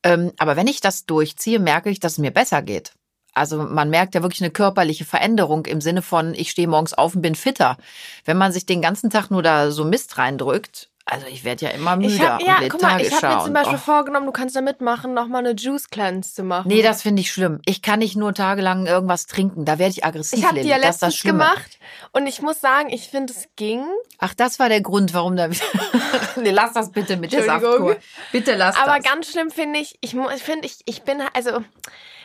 Ähm, 0.02 0.32
aber 0.38 0.56
wenn 0.56 0.66
ich 0.66 0.80
das 0.80 1.06
durchziehe, 1.06 1.60
merke 1.60 1.90
ich, 1.90 2.00
dass 2.00 2.12
es 2.12 2.18
mir 2.18 2.32
besser 2.32 2.62
geht. 2.62 2.92
Also 3.32 3.58
man 3.58 3.90
merkt 3.90 4.14
ja 4.14 4.22
wirklich 4.22 4.40
eine 4.40 4.50
körperliche 4.50 5.04
Veränderung 5.04 5.66
im 5.66 5.80
Sinne 5.80 6.00
von, 6.02 6.34
ich 6.34 6.50
stehe 6.50 6.68
morgens 6.68 6.94
auf 6.94 7.14
und 7.14 7.22
bin 7.22 7.34
fitter. 7.34 7.76
Wenn 8.24 8.38
man 8.38 8.50
sich 8.50 8.66
den 8.66 8.80
ganzen 8.80 9.10
Tag 9.10 9.30
nur 9.30 9.42
da 9.42 9.70
so 9.70 9.84
Mist 9.84 10.16
reindrückt, 10.18 10.88
also 11.08 11.28
ich 11.28 11.44
werde 11.44 11.66
ja 11.66 11.70
immer 11.70 11.94
müder 11.94 12.08
Ich 12.08 12.20
hab, 12.20 12.42
ja, 12.42 12.68
guck 12.68 12.82
mal, 12.82 13.00
ich 13.00 13.12
habe 13.12 13.36
mir 13.36 13.44
zum 13.44 13.52
Beispiel 13.52 13.76
oh. 13.76 13.78
vorgenommen, 13.78 14.26
du 14.26 14.32
kannst 14.32 14.56
da 14.56 14.60
mitmachen, 14.60 15.14
nochmal 15.14 15.46
eine 15.46 15.54
Juice 15.54 15.88
Cleanse 15.88 16.34
zu 16.34 16.42
machen. 16.42 16.66
Nee, 16.66 16.82
das 16.82 17.02
finde 17.02 17.22
ich 17.22 17.30
schlimm. 17.30 17.60
Ich 17.64 17.80
kann 17.80 18.00
nicht 18.00 18.16
nur 18.16 18.34
tagelang 18.34 18.86
irgendwas 18.86 19.26
trinken. 19.26 19.64
Da 19.64 19.78
werde 19.78 19.92
ich 19.92 20.04
aggressiv. 20.04 20.40
ich 20.40 20.44
habe 20.44 20.60
die 20.60 20.68
ja 20.68 20.78
letztens 20.78 21.22
gemacht 21.22 21.78
und 22.10 22.26
ich 22.26 22.42
muss 22.42 22.60
sagen, 22.60 22.90
ich 22.90 23.08
finde, 23.08 23.32
es 23.32 23.48
ging. 23.54 23.84
Ach, 24.18 24.34
das 24.34 24.58
war 24.58 24.68
der 24.68 24.80
Grund, 24.80 25.14
warum 25.14 25.36
da. 25.36 25.46
nee, 26.36 26.50
lass 26.50 26.72
das 26.72 26.90
bitte 26.90 27.16
mit 27.16 27.32
der. 27.32 27.44
Saftkur. 27.44 27.96
Bitte 28.32 28.56
lass 28.56 28.76
Aber 28.76 28.96
das. 28.96 29.04
ganz 29.04 29.30
schlimm 29.30 29.52
finde 29.52 29.78
ich, 29.78 29.96
ich 30.00 30.10
finde, 30.10 30.66
ich, 30.66 30.78
ich 30.86 31.02
bin, 31.02 31.22
also, 31.34 31.60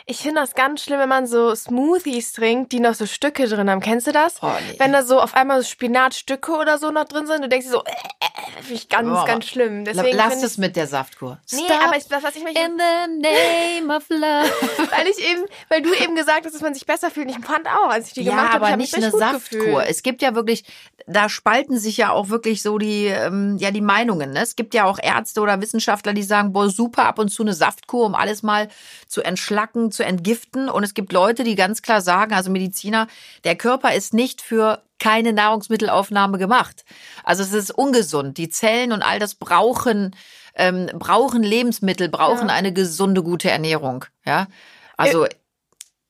ich 0.06 0.18
finde 0.18 0.42
das 0.42 0.54
ganz 0.56 0.84
schlimm, 0.84 1.00
wenn 1.00 1.10
man 1.10 1.28
so 1.28 1.54
Smoothies 1.56 2.34
trinkt, 2.34 2.72
die 2.72 2.80
noch 2.80 2.94
so 2.96 3.06
Stücke 3.06 3.48
drin 3.48 3.70
haben. 3.70 3.80
Kennst 3.82 4.08
du 4.08 4.12
das? 4.12 4.36
Oh, 4.42 4.48
nee. 4.70 4.76
Wenn 4.80 4.92
da 4.94 5.04
so 5.04 5.20
auf 5.20 5.36
einmal 5.36 5.62
so 5.62 5.68
Spinatstücke 5.70 6.52
oder 6.54 6.78
so 6.78 6.92
noch 6.92 7.06
drin 7.06 7.28
sind, 7.28 7.44
du 7.44 7.50
denkst 7.50 7.68
dir 7.68 7.72
so, 7.72 7.84
äh, 7.84 7.90
äh, 7.92 8.62
finde 8.62 8.74
ich 8.74 8.90
ganz, 8.90 9.10
Oh, 9.22 9.26
ganz 9.26 9.46
schlimm. 9.46 9.86
Deswegen 9.86 10.18
lass 10.18 10.42
es 10.44 10.58
mit 10.58 10.76
der 10.76 10.88
Saftkur. 10.88 11.40
Nee, 11.52 11.62
Stop 11.66 11.84
aber 11.88 11.98
ich, 11.98 12.06
was 12.10 12.36
ich 12.36 12.44
mich 12.44 12.58
in 12.58 12.78
the 12.78 13.22
name 13.22 13.96
of 13.96 14.04
love. 14.10 14.22
weil 14.92 15.08
ich 15.08 15.20
eben, 15.26 15.44
weil 15.70 15.82
du 15.82 15.94
eben 15.94 16.16
gesagt 16.16 16.46
hast, 16.46 16.54
dass 16.54 16.62
man 16.62 16.74
sich 16.74 16.86
besser 16.86 17.10
fühlt. 17.12 17.30
Ich 17.30 17.40
fand 17.46 17.68
auch, 17.68 17.90
als 17.90 18.08
ich 18.08 18.14
die 18.14 18.24
Ja, 18.24 18.32
gemacht 18.32 18.54
habe, 18.54 18.56
aber 18.58 18.66
ich 18.68 18.72
hab 18.74 18.80
nicht 18.80 18.96
eine 18.96 19.12
Saftkur. 19.12 19.60
gefühlt. 19.60 19.86
Es 19.90 20.04
gibt 20.04 20.22
ja 20.22 20.36
wirklich, 20.36 20.64
da 21.08 21.30
spalten 21.30 21.78
sich 21.80 21.98
ja 21.98 22.12
auch 22.12 22.30
wirklich 22.30 22.62
so 22.62 22.78
die, 22.78 23.06
ähm, 23.08 23.58
ja, 23.60 23.72
die 23.72 23.82
Meinungen. 23.82 24.32
Ne? 24.32 24.42
Es 24.42 24.56
gibt 24.56 24.74
ja 24.74 24.86
auch 24.86 25.00
Ärzte 25.02 25.42
oder 25.42 25.62
Wissenschaftler, 25.62 26.14
die 26.14 26.24
sagen, 26.24 26.54
boah, 26.54 26.70
super, 26.70 27.06
ab 27.06 27.20
und 27.20 27.30
zu 27.30 27.44
eine 27.44 27.54
Saftkur, 27.54 28.06
um 28.06 28.16
alles 28.16 28.44
mal 28.44 28.68
zu 29.08 29.22
entschlacken, 29.22 29.91
zu 29.92 30.04
entgiften. 30.04 30.70
Und 30.70 30.84
es 30.84 30.94
gibt 30.94 31.12
Leute, 31.14 31.44
die 31.44 31.56
ganz 31.56 31.82
klar 31.82 32.02
sagen, 32.02 32.34
also 32.34 32.50
Mediziner, 32.52 33.08
der 33.44 33.56
Körper 33.56 33.94
ist 33.94 34.14
nicht 34.14 34.42
für 34.42 34.84
keine 35.00 35.34
Nahrungsmittelaufnahme 35.34 36.38
gemacht. 36.38 36.84
Also 37.24 37.44
es 37.44 37.54
ist 37.54 37.72
ungesund. 37.72 38.38
Die 38.38 38.50
Zellen 38.50 38.92
und 38.92 39.02
all 39.02 39.20
das 39.20 39.36
brauchen, 39.36 40.16
ähm, 40.56 40.90
brauchen 40.94 41.44
Lebensmittel, 41.44 42.10
brauchen 42.10 42.50
Ja. 42.50 42.54
eine 42.54 42.72
gesunde, 42.74 43.24
gute 43.24 43.50
Ernährung. 43.50 44.06
Ja, 44.26 44.48
also 44.98 45.28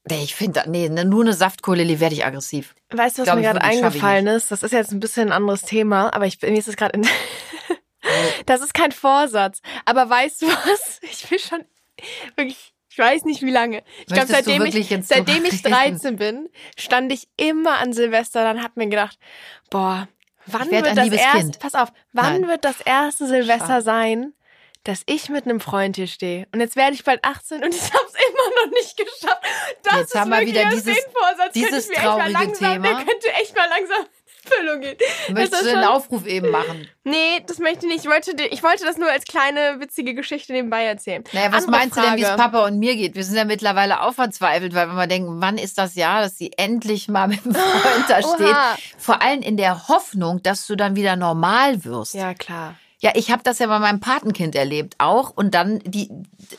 Nee, 0.09 0.23
ich 0.23 0.33
finde, 0.33 0.63
nee, 0.65 0.89
ne, 0.89 1.05
nur 1.05 1.21
eine 1.23 1.33
Saftkur, 1.33 1.75
Lilly, 1.75 1.99
werde 1.99 2.15
ich 2.15 2.25
aggressiv. 2.25 2.73
Weißt 2.89 3.17
du, 3.17 3.21
was 3.21 3.27
Glaub 3.27 3.35
mir 3.37 3.43
gerade 3.43 3.61
eingefallen 3.61 4.25
ist? 4.25 4.49
Das 4.49 4.63
ist 4.63 4.71
jetzt 4.71 4.91
ein 4.91 4.99
bisschen 4.99 5.27
ein 5.27 5.31
anderes 5.31 5.61
Thema, 5.61 6.11
aber 6.11 6.25
ich, 6.25 6.41
mir 6.41 6.57
ist 6.57 6.67
es 6.67 6.75
gerade 6.75 6.93
in, 6.93 7.07
Das 8.47 8.61
ist 8.61 8.73
kein 8.73 8.91
Vorsatz. 8.91 9.61
Aber 9.85 10.09
weißt 10.09 10.41
du 10.41 10.47
was? 10.47 10.99
Ich 11.03 11.29
will 11.29 11.37
schon 11.39 11.63
wirklich, 12.35 12.73
ich 12.91 12.97
weiß 12.97 13.23
nicht 13.23 13.41
wie 13.41 13.51
lange. 13.51 13.83
Ich 14.01 14.07
glaube, 14.13 14.27
seitdem, 14.27 14.65
ich, 14.65 14.87
seitdem 15.07 15.45
ich 15.45 15.63
reden? 15.65 15.71
13 15.73 16.15
bin, 16.17 16.49
stand 16.77 17.11
ich 17.13 17.27
immer 17.37 17.77
an 17.79 17.93
Silvester, 17.93 18.43
dann 18.43 18.61
hab 18.61 18.75
mir 18.75 18.87
gedacht, 18.87 19.17
boah, 19.69 20.07
wann 20.45 20.69
wird 20.69 20.85
das 20.97 21.07
erste, 21.07 21.57
pass 21.59 21.73
auf, 21.75 21.89
wann 22.13 22.41
Nein. 22.41 22.47
wird 22.49 22.65
das 22.65 22.81
erste 22.81 23.27
Silvester 23.27 23.67
Schade. 23.67 23.81
sein, 23.83 24.33
dass 24.83 25.03
ich 25.05 25.29
mit 25.29 25.45
einem 25.45 25.59
Freund 25.59 25.95
hier 25.95 26.07
stehe? 26.07 26.47
Und 26.53 26.59
jetzt 26.59 26.75
werde 26.75 26.93
ich 26.95 27.03
bald 27.03 27.23
18 27.23 27.63
und 27.63 27.73
ich 27.73 27.81
hab's 27.81 28.13
immer 28.13 28.65
noch 28.65 28.71
nicht 28.71 28.97
geschafft. 28.97 29.41
Das 29.83 29.95
Jetzt 29.95 30.15
ist 30.15 30.19
haben 30.19 30.31
wir 30.31 30.41
wieder 30.41 30.65
dieses- 30.71 30.83
dieses 31.53 31.87
könnte 31.87 31.87
ich 31.87 31.87
mir 31.89 31.95
echt 31.95 32.03
mal 32.03 32.17
traurige 32.17 32.31
langsam, 32.33 32.73
Thema. 32.83 32.83
Der 32.97 33.05
könnte 33.05 33.27
echt 33.41 33.55
mal 33.55 33.69
langsam 33.69 34.05
Erfüllung 34.43 34.81
gehen. 34.81 34.97
Möchtest 35.29 35.63
du 35.63 35.69
den 35.69 35.83
Aufruf 35.83 36.25
eben 36.25 36.49
machen? 36.49 36.87
Nee, 37.03 37.41
das 37.45 37.59
möchte 37.59 37.85
ich 37.85 37.93
nicht. 37.93 38.05
Ich 38.05 38.09
wollte, 38.09 38.31
ich 38.43 38.63
wollte 38.63 38.85
das 38.85 38.97
nur 38.97 39.09
als 39.09 39.25
kleine 39.25 39.79
witzige 39.79 40.13
Geschichte 40.13 40.53
nebenbei 40.53 40.85
erzählen. 40.85 41.23
Naja, 41.31 41.51
was 41.51 41.65
Andere 41.65 41.71
meinst 41.71 41.97
du 41.97 42.01
denn, 42.01 42.15
wie 42.15 42.21
es 42.21 42.27
Frage. 42.27 42.41
Papa 42.41 42.65
und 42.65 42.79
mir 42.79 42.95
geht? 42.95 43.15
Wir 43.15 43.23
sind 43.23 43.35
ja 43.35 43.45
mittlerweile 43.45 44.01
auch 44.01 44.13
verzweifelt, 44.13 44.73
weil 44.73 44.87
wir 44.87 44.93
mal 44.93 45.07
denken, 45.07 45.41
wann 45.41 45.57
ist 45.57 45.77
das 45.77 45.95
Jahr, 45.95 46.21
dass 46.21 46.37
sie 46.37 46.51
endlich 46.57 47.07
mal 47.07 47.27
mit 47.27 47.43
dem 47.45 47.53
Freund 47.55 48.05
da 48.07 48.21
steht? 48.21 48.47
Oha. 48.47 48.77
Vor 48.97 49.21
allem 49.21 49.41
in 49.41 49.57
der 49.57 49.87
Hoffnung, 49.87 50.41
dass 50.43 50.67
du 50.67 50.75
dann 50.75 50.95
wieder 50.95 51.15
normal 51.15 51.83
wirst. 51.83 52.13
Ja, 52.13 52.33
klar. 52.33 52.75
Ja, 52.99 53.11
ich 53.15 53.31
habe 53.31 53.41
das 53.43 53.57
ja 53.57 53.65
bei 53.65 53.79
meinem 53.79 53.99
Patenkind 53.99 54.55
erlebt 54.55 54.95
auch 54.99 55.31
und 55.31 55.55
dann 55.55 55.79
die 55.79 56.09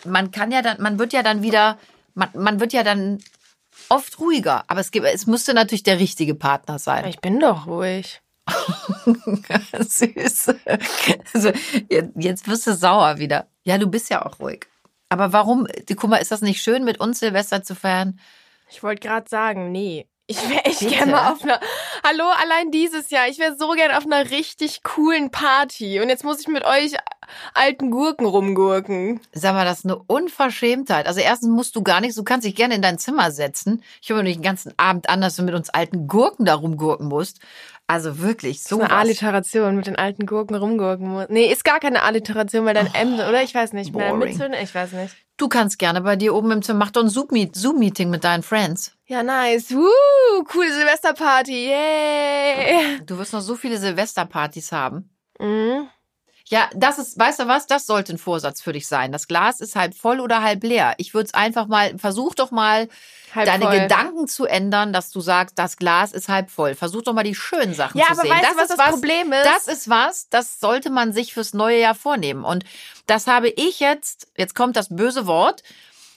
man 0.05 0.33
kann 0.33 0.51
ja 0.51 0.61
dann 0.61 0.83
man 0.83 0.99
wird 0.99 1.13
ja 1.13 1.23
dann 1.23 1.43
wieder 1.43 1.79
man, 2.15 2.31
man 2.35 2.59
wird 2.59 2.73
ja 2.73 2.83
dann 2.83 3.21
oft 3.95 4.19
ruhiger, 4.19 4.65
aber 4.69 4.81
es 4.81 4.91
gibt 4.91 5.07
es 5.07 5.27
müsste 5.27 5.55
natürlich 5.55 5.83
der 5.83 5.99
richtige 5.99 6.35
Partner 6.35 6.79
sein. 6.79 7.05
Ich 7.07 7.21
bin 7.21 7.39
doch 7.41 7.67
ruhig. 7.67 8.21
Süß. 9.79 10.55
Also, 11.35 11.53
jetzt- 11.89 12.13
jetzt 12.17 12.49
wirst 12.49 12.67
du 12.67 12.75
sauer 12.75 13.19
wieder. 13.19 13.47
Ja, 13.65 13.79
du 13.79 13.87
bist 13.87 14.11
ja 14.11 14.25
auch 14.25 14.41
ruhig. 14.41 14.67
Aber 15.09 15.33
warum, 15.33 15.67
guck 15.97 16.11
mal, 16.11 16.17
ist 16.17 16.33
das 16.33 16.41
nicht 16.43 16.63
schön, 16.63 16.85
mit 16.85 16.99
uns 17.01 17.21
Silvester 17.21 17.63
zu 17.63 17.75
feiern? 17.75 18.19
Ich 18.71 18.83
wollte 18.83 19.07
gerade 19.07 19.29
sagen, 19.29 19.71
nee. 19.71 20.07
Ich 20.33 20.49
wäre 20.49 20.65
echt 20.65 20.79
Bitte? 20.79 20.95
gerne 20.95 21.13
mal 21.13 21.33
auf 21.33 21.43
einer. 21.43 21.61
Hallo, 22.03 22.25
allein 22.43 22.71
dieses 22.71 23.11
Jahr. 23.11 23.29
Ich 23.29 23.39
wäre 23.39 23.55
so 23.59 23.73
gern 23.73 23.95
auf 23.95 24.07
einer 24.07 24.31
richtig 24.31 24.83
coolen 24.83 25.31
Party. 25.31 26.01
Und 26.01 26.09
jetzt 26.09 26.25
muss 26.25 26.41
ich 26.41 26.49
mit 26.49 26.65
euch 26.65 26.95
alten 27.53 27.91
Gurken 27.91 28.25
rumgurken. 28.25 29.21
Sag 29.35 29.53
mal, 29.53 29.67
das 29.67 29.81
ist 29.81 29.85
eine 29.85 29.97
Unverschämtheit. 29.97 31.07
Also 31.07 31.21
erstens 31.21 31.51
musst 31.51 31.77
du 31.77 31.83
gar 31.83 32.01
nichts, 32.01 32.17
du 32.17 32.25
kannst 32.25 32.47
dich 32.47 32.57
gerne 32.57 32.75
in 32.75 32.81
dein 32.81 32.99
Zimmer 32.99 33.31
setzen. 33.31 33.83
Ich 34.01 34.09
höre 34.09 34.23
nicht 34.23 34.37
den 34.37 34.43
ganzen 34.43 34.73
Abend 34.79 35.11
an, 35.11 35.21
dass 35.21 35.37
du 35.37 35.43
mit 35.43 35.55
uns 35.55 35.69
alten 35.69 36.07
Gurken 36.09 36.47
da 36.47 36.55
rumgurken 36.55 37.09
musst. 37.09 37.41
Also 37.89 38.21
wirklich, 38.21 38.63
so 38.63 38.79
eine 38.81 38.91
Alliteration 38.91 39.77
mit 39.77 39.87
den 39.87 39.97
alten 39.97 40.25
Gurken 40.25 40.57
rumgurken 40.57 41.09
muss. 41.09 41.27
Nee, 41.29 41.53
ist 41.53 41.65
gar 41.65 41.79
keine 41.81 42.03
Alliteration, 42.03 42.65
weil 42.65 42.75
dein 42.75 42.93
M, 42.95 43.15
oder? 43.15 43.43
Ich 43.43 43.55
weiß 43.55 43.73
nicht. 43.75 43.93
Boring. 43.93 44.19
Mitsöhnen? 44.19 44.55
Ich 44.63 44.75
weiß 44.75 44.93
nicht. 44.93 45.15
Du 45.37 45.49
kannst 45.49 45.79
gerne 45.79 46.01
bei 46.01 46.17
dir 46.17 46.35
oben 46.35 46.53
im 46.53 46.63
Zimmer, 46.63 46.79
mach 46.79 46.91
doch 46.93 47.03
ein 47.03 47.09
Zoom-Meet- 47.09 47.57
Zoom-Meeting 47.57 48.09
mit 48.09 48.25
deinen 48.25 48.43
Friends. 48.43 48.93
Ja, 49.07 49.23
nice. 49.23 49.73
Woo, 49.75 50.45
coole 50.45 50.73
Silvesterparty. 50.73 51.67
Yay. 51.69 53.01
Du 53.05 53.19
wirst 53.19 53.33
noch 53.33 53.41
so 53.41 53.57
viele 53.57 53.77
Silvesterpartys 53.79 54.73
haben. 54.73 55.11
Mhm. 55.39 55.89
Ja, 56.49 56.69
das 56.75 56.99
ist, 56.99 57.19
weißt 57.19 57.41
du 57.41 57.49
was, 57.49 57.67
das 57.67 57.87
sollte 57.87 58.13
ein 58.15 58.19
Vorsatz 58.19 58.61
für 58.61 58.73
dich 58.73 58.87
sein. 58.87 59.13
Das 59.13 59.29
Glas 59.29 59.61
ist 59.61 59.77
halb 59.77 59.95
voll 59.95 60.21
oder 60.21 60.43
halb 60.43 60.63
leer. 60.65 60.95
Ich 60.99 61.15
würde 61.15 61.27
es 61.27 61.35
einfach 61.35 61.67
mal, 61.67 61.97
versuch 61.99 62.35
doch 62.35 62.51
mal, 62.51 62.89
Halb 63.35 63.47
deine 63.47 63.65
voll. 63.65 63.81
Gedanken 63.81 64.29
zu 64.29 64.45
ändern, 64.45 64.93
dass 64.93 65.11
du 65.11 65.21
sagst, 65.21 65.59
das 65.59 65.77
Glas 65.79 66.13
ist 66.13 66.29
halb 66.29 66.51
voll. 66.51 66.75
Versuch 66.75 67.03
doch 67.03 67.15
mal 67.15 67.25
die 67.25 67.35
schönen 67.35 67.73
Sachen 67.75 67.99
Ja, 67.99 68.07
zu 68.07 68.13
aber 68.13 68.23
sehen. 68.23 68.31
weißt 68.31 68.45
du, 68.53 68.57
was 68.57 68.71
ist 68.71 68.79
das 68.79 68.91
Problem 68.91 69.33
ist? 69.33 69.47
Das 69.47 69.69
ist 69.69 69.89
was, 69.89 70.29
das 70.29 70.61
sollte 70.61 70.91
man 70.91 71.13
sich 71.15 71.33
fürs 71.33 71.55
neue 71.55 71.81
Jahr 71.81 71.95
vornehmen. 71.95 72.45
Und 72.45 72.65
das 73.07 73.27
habe 73.27 73.49
ich 73.49 73.81
jetzt, 73.81 74.29
jetzt 74.37 74.55
kommt 74.55 74.77
das 74.77 74.89
böse 74.95 75.27
Wort, 75.27 75.63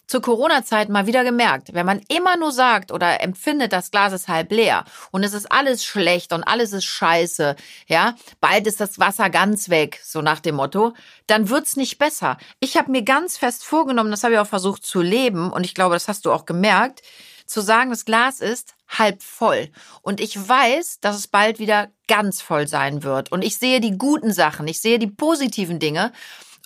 zur 0.07 0.21
Corona-Zeit 0.21 0.89
mal 0.89 1.07
wieder 1.07 1.23
gemerkt. 1.23 1.73
Wenn 1.73 1.85
man 1.85 2.01
immer 2.07 2.37
nur 2.37 2.51
sagt 2.51 2.91
oder 2.91 3.21
empfindet, 3.21 3.73
das 3.73 3.91
Glas 3.91 4.13
ist 4.13 4.27
halb 4.27 4.51
leer 4.51 4.85
und 5.11 5.23
es 5.23 5.33
ist 5.33 5.51
alles 5.51 5.83
schlecht 5.83 6.33
und 6.33 6.43
alles 6.43 6.73
ist 6.73 6.85
scheiße, 6.85 7.55
ja, 7.87 8.15
bald 8.39 8.67
ist 8.67 8.79
das 8.79 8.99
Wasser 8.99 9.29
ganz 9.29 9.69
weg, 9.69 9.99
so 10.03 10.21
nach 10.21 10.39
dem 10.39 10.55
Motto, 10.55 10.93
dann 11.27 11.49
wird's 11.49 11.75
nicht 11.75 11.97
besser. 11.97 12.37
Ich 12.59 12.77
habe 12.77 12.91
mir 12.91 13.03
ganz 13.03 13.37
fest 13.37 13.65
vorgenommen, 13.65 14.11
das 14.11 14.23
habe 14.23 14.33
ich 14.33 14.39
auch 14.39 14.47
versucht 14.47 14.85
zu 14.85 15.01
leben 15.01 15.51
und 15.51 15.63
ich 15.65 15.73
glaube, 15.73 15.95
das 15.95 16.07
hast 16.07 16.25
du 16.25 16.31
auch 16.31 16.45
gemerkt, 16.45 17.01
zu 17.45 17.61
sagen, 17.61 17.91
das 17.91 18.05
Glas 18.05 18.41
ist 18.41 18.75
halb 18.87 19.21
voll. 19.21 19.69
Und 20.01 20.19
ich 20.19 20.35
weiß, 20.35 20.99
dass 20.99 21.15
es 21.15 21.27
bald 21.27 21.59
wieder 21.59 21.89
ganz 22.07 22.41
voll 22.41 22.67
sein 22.67 23.03
wird. 23.03 23.31
Und 23.31 23.43
ich 23.43 23.57
sehe 23.57 23.79
die 23.79 23.97
guten 23.97 24.31
Sachen, 24.31 24.67
ich 24.67 24.81
sehe 24.81 24.99
die 24.99 25.07
positiven 25.07 25.79
Dinge. 25.79 26.11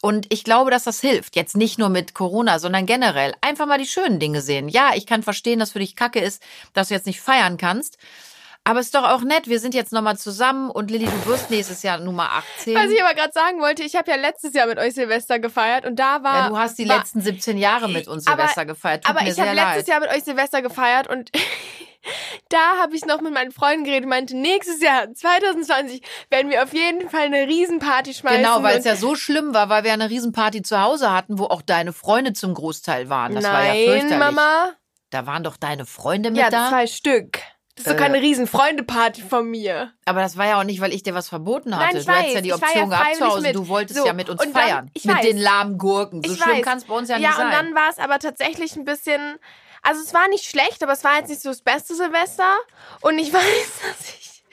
Und 0.02 0.28
ich 0.30 0.44
glaube, 0.44 0.72
dass 0.72 0.86
das 0.86 1.02
hilft. 1.02 1.36
Jetzt 1.36 1.58
nicht 1.58 1.78
nur 1.78 1.90
mit 1.90 2.14
Corona, 2.14 2.60
sondern 2.60 2.86
generell. 2.86 3.34
Einfach 3.42 3.66
mal 3.66 3.78
die 3.78 3.86
schönen 3.86 4.20
Dinge 4.20 4.42
sehen. 4.42 4.70
Ja, 4.70 4.92
ich 4.96 5.06
kann 5.06 5.24
verstehen, 5.24 5.60
dass 5.60 5.72
für 5.72 5.80
dich 5.80 5.96
kacke 5.96 6.20
ist, 6.20 6.42
dass 6.74 6.88
du 6.88 6.94
jetzt 6.94 7.06
nicht 7.06 7.20
feiern 7.20 7.58
kannst. 7.58 7.98
Aber 8.70 8.80
ist 8.82 8.94
doch 8.94 9.04
auch 9.04 9.22
nett. 9.22 9.48
Wir 9.48 9.60
sind 9.60 9.74
jetzt 9.74 9.92
nochmal 9.92 10.18
zusammen 10.18 10.70
und 10.70 10.92
Lilly, 10.92 11.06
du 11.06 11.26
wirst 11.26 11.50
nächstes 11.50 11.82
Jahr 11.82 11.98
Nummer 12.00 12.30
18. 12.58 12.76
Was 12.76 12.92
ich 12.92 13.04
aber 13.04 13.16
gerade 13.16 13.32
sagen 13.34 13.60
wollte, 13.62 13.82
ich 13.84 13.96
habe 13.96 14.12
ja 14.12 14.18
letztes 14.18 14.54
Jahr 14.54 14.68
mit 14.68 14.78
euch 14.78 14.94
Silvester 14.94 15.40
gefeiert 15.40 15.86
und 15.86 15.98
da 15.98 16.22
war. 16.24 16.36
ja, 16.44 16.50
du 16.50 16.58
hast 16.58 16.78
die 16.78 16.88
war, 16.88 16.98
letzten 17.00 17.22
17 17.22 17.58
Jahre 17.58 17.90
mit 17.90 18.08
uns 18.08 18.28
Aber- 18.28 18.38
Silvester 18.44 18.66
gefeiert. 18.66 19.06
Tut 19.06 19.16
Aber 19.16 19.28
ich 19.28 19.40
habe 19.40 19.54
letztes 19.54 19.88
Jahr 19.88 20.00
mit 20.00 20.10
euch 20.10 20.24
Silvester 20.24 20.62
gefeiert 20.62 21.08
und 21.10 21.32
da 22.50 22.78
habe 22.82 22.96
ich 22.96 23.06
noch 23.06 23.22
mit 23.22 23.34
meinen 23.34 23.52
Freunden 23.52 23.84
geredet 23.86 24.04
und 24.04 24.10
meinte, 24.10 24.38
nächstes 24.38 24.82
Jahr, 24.82 25.12
2020, 25.14 26.02
werden 26.30 26.52
wir 26.52 26.64
auf 26.64 26.74
jeden 26.74 27.10
Fall 27.10 27.24
eine 27.26 27.48
Riesenparty 27.48 28.14
schmeißen. 28.14 28.42
Genau, 28.44 28.64
weil 28.64 28.78
es 28.78 28.86
ja 28.86 28.96
so 28.96 29.16
schlimm 29.16 29.54
war, 29.54 29.70
weil 29.70 29.84
wir 29.84 29.94
eine 29.94 30.10
Riesenparty 30.10 30.62
zu 30.62 30.80
Hause 30.82 31.12
hatten, 31.12 31.40
wo 31.40 31.46
auch 31.46 31.62
deine 31.62 31.92
Freunde 31.94 32.34
zum 32.34 32.54
Großteil 32.54 33.10
waren. 33.10 33.36
Das 33.36 33.44
war 33.46 33.64
ja 33.66 33.74
Nein, 33.74 33.86
fürchterlich. 33.86 34.18
Mama. 34.20 34.72
Da 35.10 35.26
waren 35.26 35.44
doch 35.44 35.58
deine 35.58 35.86
Freunde 35.88 36.30
mit 36.30 36.40
Ja, 36.40 36.50
da. 36.52 36.70
zwei 36.70 36.86
Stück. 36.88 37.40
Das 37.80 37.88
ist 37.88 37.94
doch 37.94 37.98
Äh. 38.00 38.08
keine 38.08 38.22
Riesen-Freunde-Party 38.22 39.22
von 39.22 39.50
mir. 39.50 39.94
Aber 40.06 40.20
das 40.22 40.36
war 40.38 40.46
ja 40.48 40.60
auch 40.60 40.66
nicht, 40.66 40.82
weil 40.82 40.94
ich 40.94 41.02
dir 41.04 41.14
was 41.16 41.30
verboten 41.30 41.76
hatte. 41.78 41.86
Nein, 41.94 41.98
ich 41.98 42.06
du 42.06 42.12
hattest 42.12 42.30
ja 42.30 42.36
weiß, 42.36 42.44
die 42.44 42.54
Option 42.54 42.92
ja 42.92 42.98
gehabt 42.98 43.16
zu 43.16 43.26
Hause. 43.28 43.42
mit. 43.42 43.56
Du 43.56 43.68
wolltest 43.70 44.00
So, 44.00 44.06
ja 44.06 44.14
mit 44.14 44.30
uns 44.30 44.42
dann- 44.42 44.52
feiern. 44.54 44.92
ich 44.94 45.06
mit 45.06 45.16
weiß. 45.16 45.26
den 45.26 45.38
lahmen 45.38 45.78
Gurken. 45.78 46.22
So 46.24 46.34
Ich 46.34 46.42
schlimm 46.44 46.58
weiß. 46.58 46.66
kann 46.66 46.78
es 46.80 46.84
bei 46.86 46.94
uns 46.94 47.08
ja, 47.10 47.18
Ja, 47.18 47.30
nicht 47.30 47.38
sein. 47.38 47.46
und 47.48 47.54
dann 47.54 47.76
war 47.76 47.90
es 47.90 47.98
aber 48.00 48.20
tatsächlich 48.20 48.76
ein 48.76 48.84
bisschen. 48.84 49.38
Also, 49.82 50.02
es 50.02 50.14
war 50.14 50.28
nicht 50.28 50.44
schlecht, 50.44 50.84
aber 50.84 50.92
es 50.92 51.06
war 51.06 51.16
jetzt 51.20 51.30
nicht 51.30 51.42
so 51.42 51.48
das 51.50 51.62
beste 51.62 51.96
Silvester. 51.96 52.54
Und 53.00 53.18
ich 53.18 53.32
weiß, 53.34 53.80
dass 53.88 54.10
ich 54.20 54.44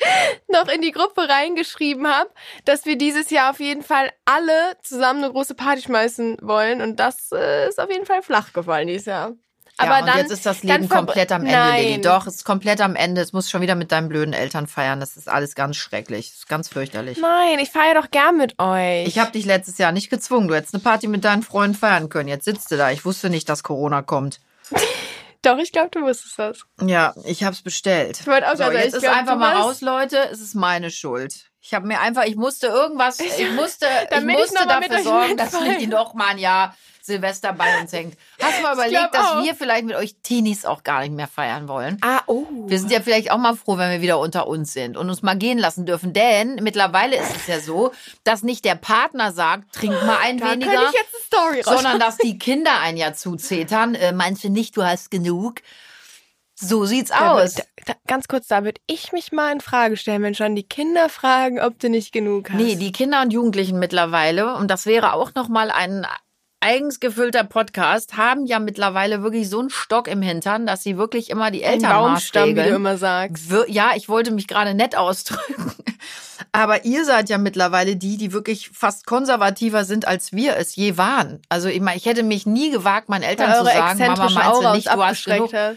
noch 0.47 0.69
in 0.69 0.83
die 0.83 0.93
Gruppe 0.93 1.29
reingeschrieben 1.29 2.07
habe, 2.07 2.31
dass 2.65 2.85
wir 2.85 2.97
dieses 2.97 3.31
Jahr 3.31 3.51
auf 3.51 3.59
jeden 3.59 3.83
Fall 3.83 4.13
alle 4.25 4.77
zusammen 4.83 5.25
eine 5.25 5.33
große 5.33 5.55
Party 5.57 5.83
schmeißen 5.83 6.37
wollen. 6.43 6.81
Und 6.81 7.01
das 7.01 7.33
äh, 7.33 7.69
ist 7.69 7.81
auf 7.81 7.91
jeden 7.91 8.07
Fall 8.07 8.23
flach 8.23 8.53
gefallen 8.53 8.87
dieses 8.87 9.07
Jahr. 9.07 9.33
Ja, 9.79 9.85
Aber 9.85 10.01
und 10.01 10.07
dann, 10.07 10.19
jetzt 10.19 10.31
ist 10.31 10.47
das 10.47 10.63
Leben 10.63 10.89
komplett 10.89 11.31
am 11.33 11.43
Ende, 11.43 11.53
Nein. 11.53 11.85
Lilly. 11.85 12.01
Doch, 12.01 12.27
es 12.27 12.37
ist 12.37 12.45
komplett 12.45 12.81
am 12.81 12.97
Ende. 12.97 13.21
Es 13.21 13.35
muss 13.35 13.51
schon 13.51 13.61
wieder 13.61 13.75
mit 13.75 13.93
deinen 13.93 14.09
blöden 14.09 14.33
Eltern 14.33 14.67
feiern. 14.67 15.01
Das 15.01 15.19
ist 15.19 15.29
alles 15.29 15.55
ganz 15.55 15.77
schrecklich. 15.77 16.31
Das 16.31 16.39
ist 16.39 16.49
ganz 16.49 16.69
fürchterlich. 16.69 17.19
Nein, 17.19 17.59
ich 17.59 17.71
feiere 17.71 18.01
doch 18.01 18.11
gern 18.11 18.39
mit 18.39 18.59
euch. 18.59 19.07
Ich 19.07 19.19
habe 19.19 19.33
dich 19.33 19.45
letztes 19.45 19.77
Jahr 19.77 19.93
nicht 19.93 20.09
gezwungen. 20.09 20.49
Du 20.49 20.55
hättest 20.55 20.73
eine 20.73 20.83
Party 20.83 21.09
mit 21.09 21.25
deinen 21.25 21.43
Freunden 21.43 21.77
feiern 21.77 22.09
können. 22.09 22.29
Jetzt 22.29 22.47
sitzt 22.47 22.71
du 22.71 22.79
da. 22.79 22.91
Ich 22.91 23.05
wusste 23.05 23.29
nicht, 23.29 23.51
dass 23.51 23.63
Corona 23.63 24.01
kommt. 24.01 24.41
doch, 25.43 25.59
ich 25.59 25.73
glaube, 25.73 25.91
du 25.91 26.01
wusstest 26.01 26.39
das. 26.39 26.61
Ja, 26.81 27.15
ich 27.25 27.45
hab's 27.45 27.61
bestellt. 27.61 28.21
Ich 28.21 28.27
wollte 28.27 28.47
auch 28.47 28.53
so, 28.53 28.59
sagen, 28.59 28.77
jetzt 28.77 28.89
ich 28.89 28.95
ist 28.95 29.03
glaub, 29.03 29.17
einfach 29.17 29.37
mal 29.37 29.57
raus, 29.57 29.83
Leute. 29.83 30.17
Es 30.33 30.41
ist 30.41 30.55
meine 30.55 30.91
Schuld. 30.91 31.51
Ich 31.61 31.75
habe 31.75 31.87
mir 31.87 32.01
einfach, 32.01 32.25
ich 32.25 32.37
musste 32.37 32.69
irgendwas, 32.69 33.21
ich 33.21 33.51
musste, 33.55 33.87
ich 34.11 34.17
ich 34.17 34.25
musste 34.25 34.59
mit 34.59 34.71
dafür 34.71 35.03
sorgen, 35.03 35.37
dass. 35.37 35.53
Lilly 35.61 35.87
noch 35.87 36.15
mal 36.15 36.29
ein 36.29 36.39
Jahr 36.39 36.75
Silvester 37.07 37.53
bei 37.53 37.81
uns 37.81 37.93
hängt. 37.93 38.17
Hast 38.41 38.59
du 38.59 38.63
mal 38.63 38.75
überlegt, 38.75 39.15
dass 39.15 39.27
auch. 39.27 39.43
wir 39.43 39.55
vielleicht 39.55 39.85
mit 39.85 39.97
euch 39.97 40.17
Teenies 40.23 40.65
auch 40.65 40.83
gar 40.83 41.01
nicht 41.01 41.13
mehr 41.13 41.29
feiern 41.29 41.69
wollen? 41.69 41.99
Ah, 42.03 42.21
oh. 42.27 42.45
Wir 42.67 42.79
sind 42.79 42.91
ja 42.91 43.01
vielleicht 43.01 43.31
auch 43.31 43.39
mal 43.39 43.57
froh, 43.57 43.79
wenn 43.79 43.91
wir 43.91 44.01
wieder 44.01 44.19
unter 44.19 44.47
uns 44.47 44.73
sind 44.73 44.97
und 44.97 45.09
uns 45.09 45.23
mal 45.23 45.37
gehen 45.37 45.59
lassen 45.59 45.87
dürfen. 45.87 46.13
Denn 46.13 46.57
mittlerweile 46.63 47.17
ist 47.17 47.35
es 47.37 47.47
ja 47.47 47.61
so, 47.61 47.93
dass 48.25 48.43
nicht 48.43 48.65
der 48.65 48.75
Partner 48.75 49.33
sagt, 49.33 49.73
trink 49.73 49.93
mal 50.05 50.19
ein 50.23 50.39
da 50.39 50.53
weniger, 50.53 50.73
ich 50.73 50.93
jetzt 50.93 51.15
eine 51.15 51.25
Story 51.25 51.63
sondern 51.63 51.99
dass 51.99 52.19
die 52.19 52.39
Kinder 52.39 52.81
ein 52.81 52.97
Jahr 52.97 53.15
zuzetern. 53.15 53.95
Äh, 53.95 54.13
meinst 54.13 54.45
du 54.45 54.51
nicht, 54.51 54.77
du 54.77 54.85
hast 54.85 55.11
genug? 55.11 55.63
So 56.59 56.87
sieht's 56.87 57.11
Da 57.11 57.33
aus. 57.33 57.55
Da, 57.55 57.63
da, 57.85 57.95
ganz 58.07 58.29
kurz, 58.29 58.49
da 58.49 58.65
würde 58.65 58.81
ich 58.87 59.13
mich 59.13 59.31
mal 59.31 59.53
in 59.53 59.61
Frage 59.61 59.97
stellen, 59.97 60.23
wenn 60.23 60.35
schon 60.35 60.57
die 60.57 60.63
Kinder 60.63 61.11
fragen, 61.11 61.61
ob 61.61 61.79
du 61.79 61.91
nicht 61.91 62.13
genug 62.13 62.49
hast. 62.49 62.57
Nee, 62.57 62.77
die 62.77 62.93
Kinder 62.93 63.21
und 63.21 63.31
Jugendlichen 63.31 63.79
mittlerweile, 63.79 64.55
und 64.57 64.71
das 64.71 64.87
wäre 64.87 65.13
auch 65.13 65.35
nochmal 65.35 65.71
ein 65.71 66.07
eigens 66.67 66.99
gefüllter 66.99 67.45
Podcast, 67.45 68.17
haben 68.17 68.45
ja 68.45 68.59
mittlerweile 68.59 69.23
wirklich 69.23 69.49
so 69.49 69.61
einen 69.61 69.71
Stock 69.71 70.09
im 70.09 70.21
Hintern, 70.21 70.67
dass 70.67 70.83
sie 70.83 70.99
wirklich 70.99 71.31
immer 71.31 71.53
die 71.53 71.65
Ein 71.65 71.75
Eltern 71.75 71.91
Baumstamm, 71.91 72.49
wie 72.51 72.55
du 72.55 72.69
immer 72.71 72.99
sagst. 72.99 73.53
Ja, 73.69 73.93
ich 73.95 74.09
wollte 74.09 74.33
mich 74.33 74.49
gerade 74.49 74.75
nett 74.75 74.97
ausdrücken. 74.97 75.73
Aber 76.53 76.85
ihr 76.85 77.05
seid 77.05 77.29
ja 77.29 77.39
mittlerweile 77.39 77.95
die, 77.95 78.17
die 78.17 78.33
wirklich 78.33 78.71
fast 78.71 79.07
konservativer 79.07 79.85
sind, 79.85 80.09
als 80.09 80.33
wir 80.33 80.57
es 80.57 80.75
je 80.75 80.97
waren. 80.97 81.41
Also 81.49 81.69
ich 81.69 81.81
meine, 81.81 81.99
ich 81.99 82.07
hätte 82.07 82.25
mich 82.25 82.47
nie 82.47 82.71
gewagt, 82.71 83.09
meinen 83.09 83.23
Eltern 83.23 83.51
Weil 83.51 83.59
zu 83.59 83.65
sagen, 83.67 83.99
Mama, 83.99 84.31
meinst 84.31 84.63
du 84.63 84.73
nicht, 84.73 84.87
du 84.89 85.05
hast 85.05 85.25
genug? 85.25 85.53
hat. 85.53 85.77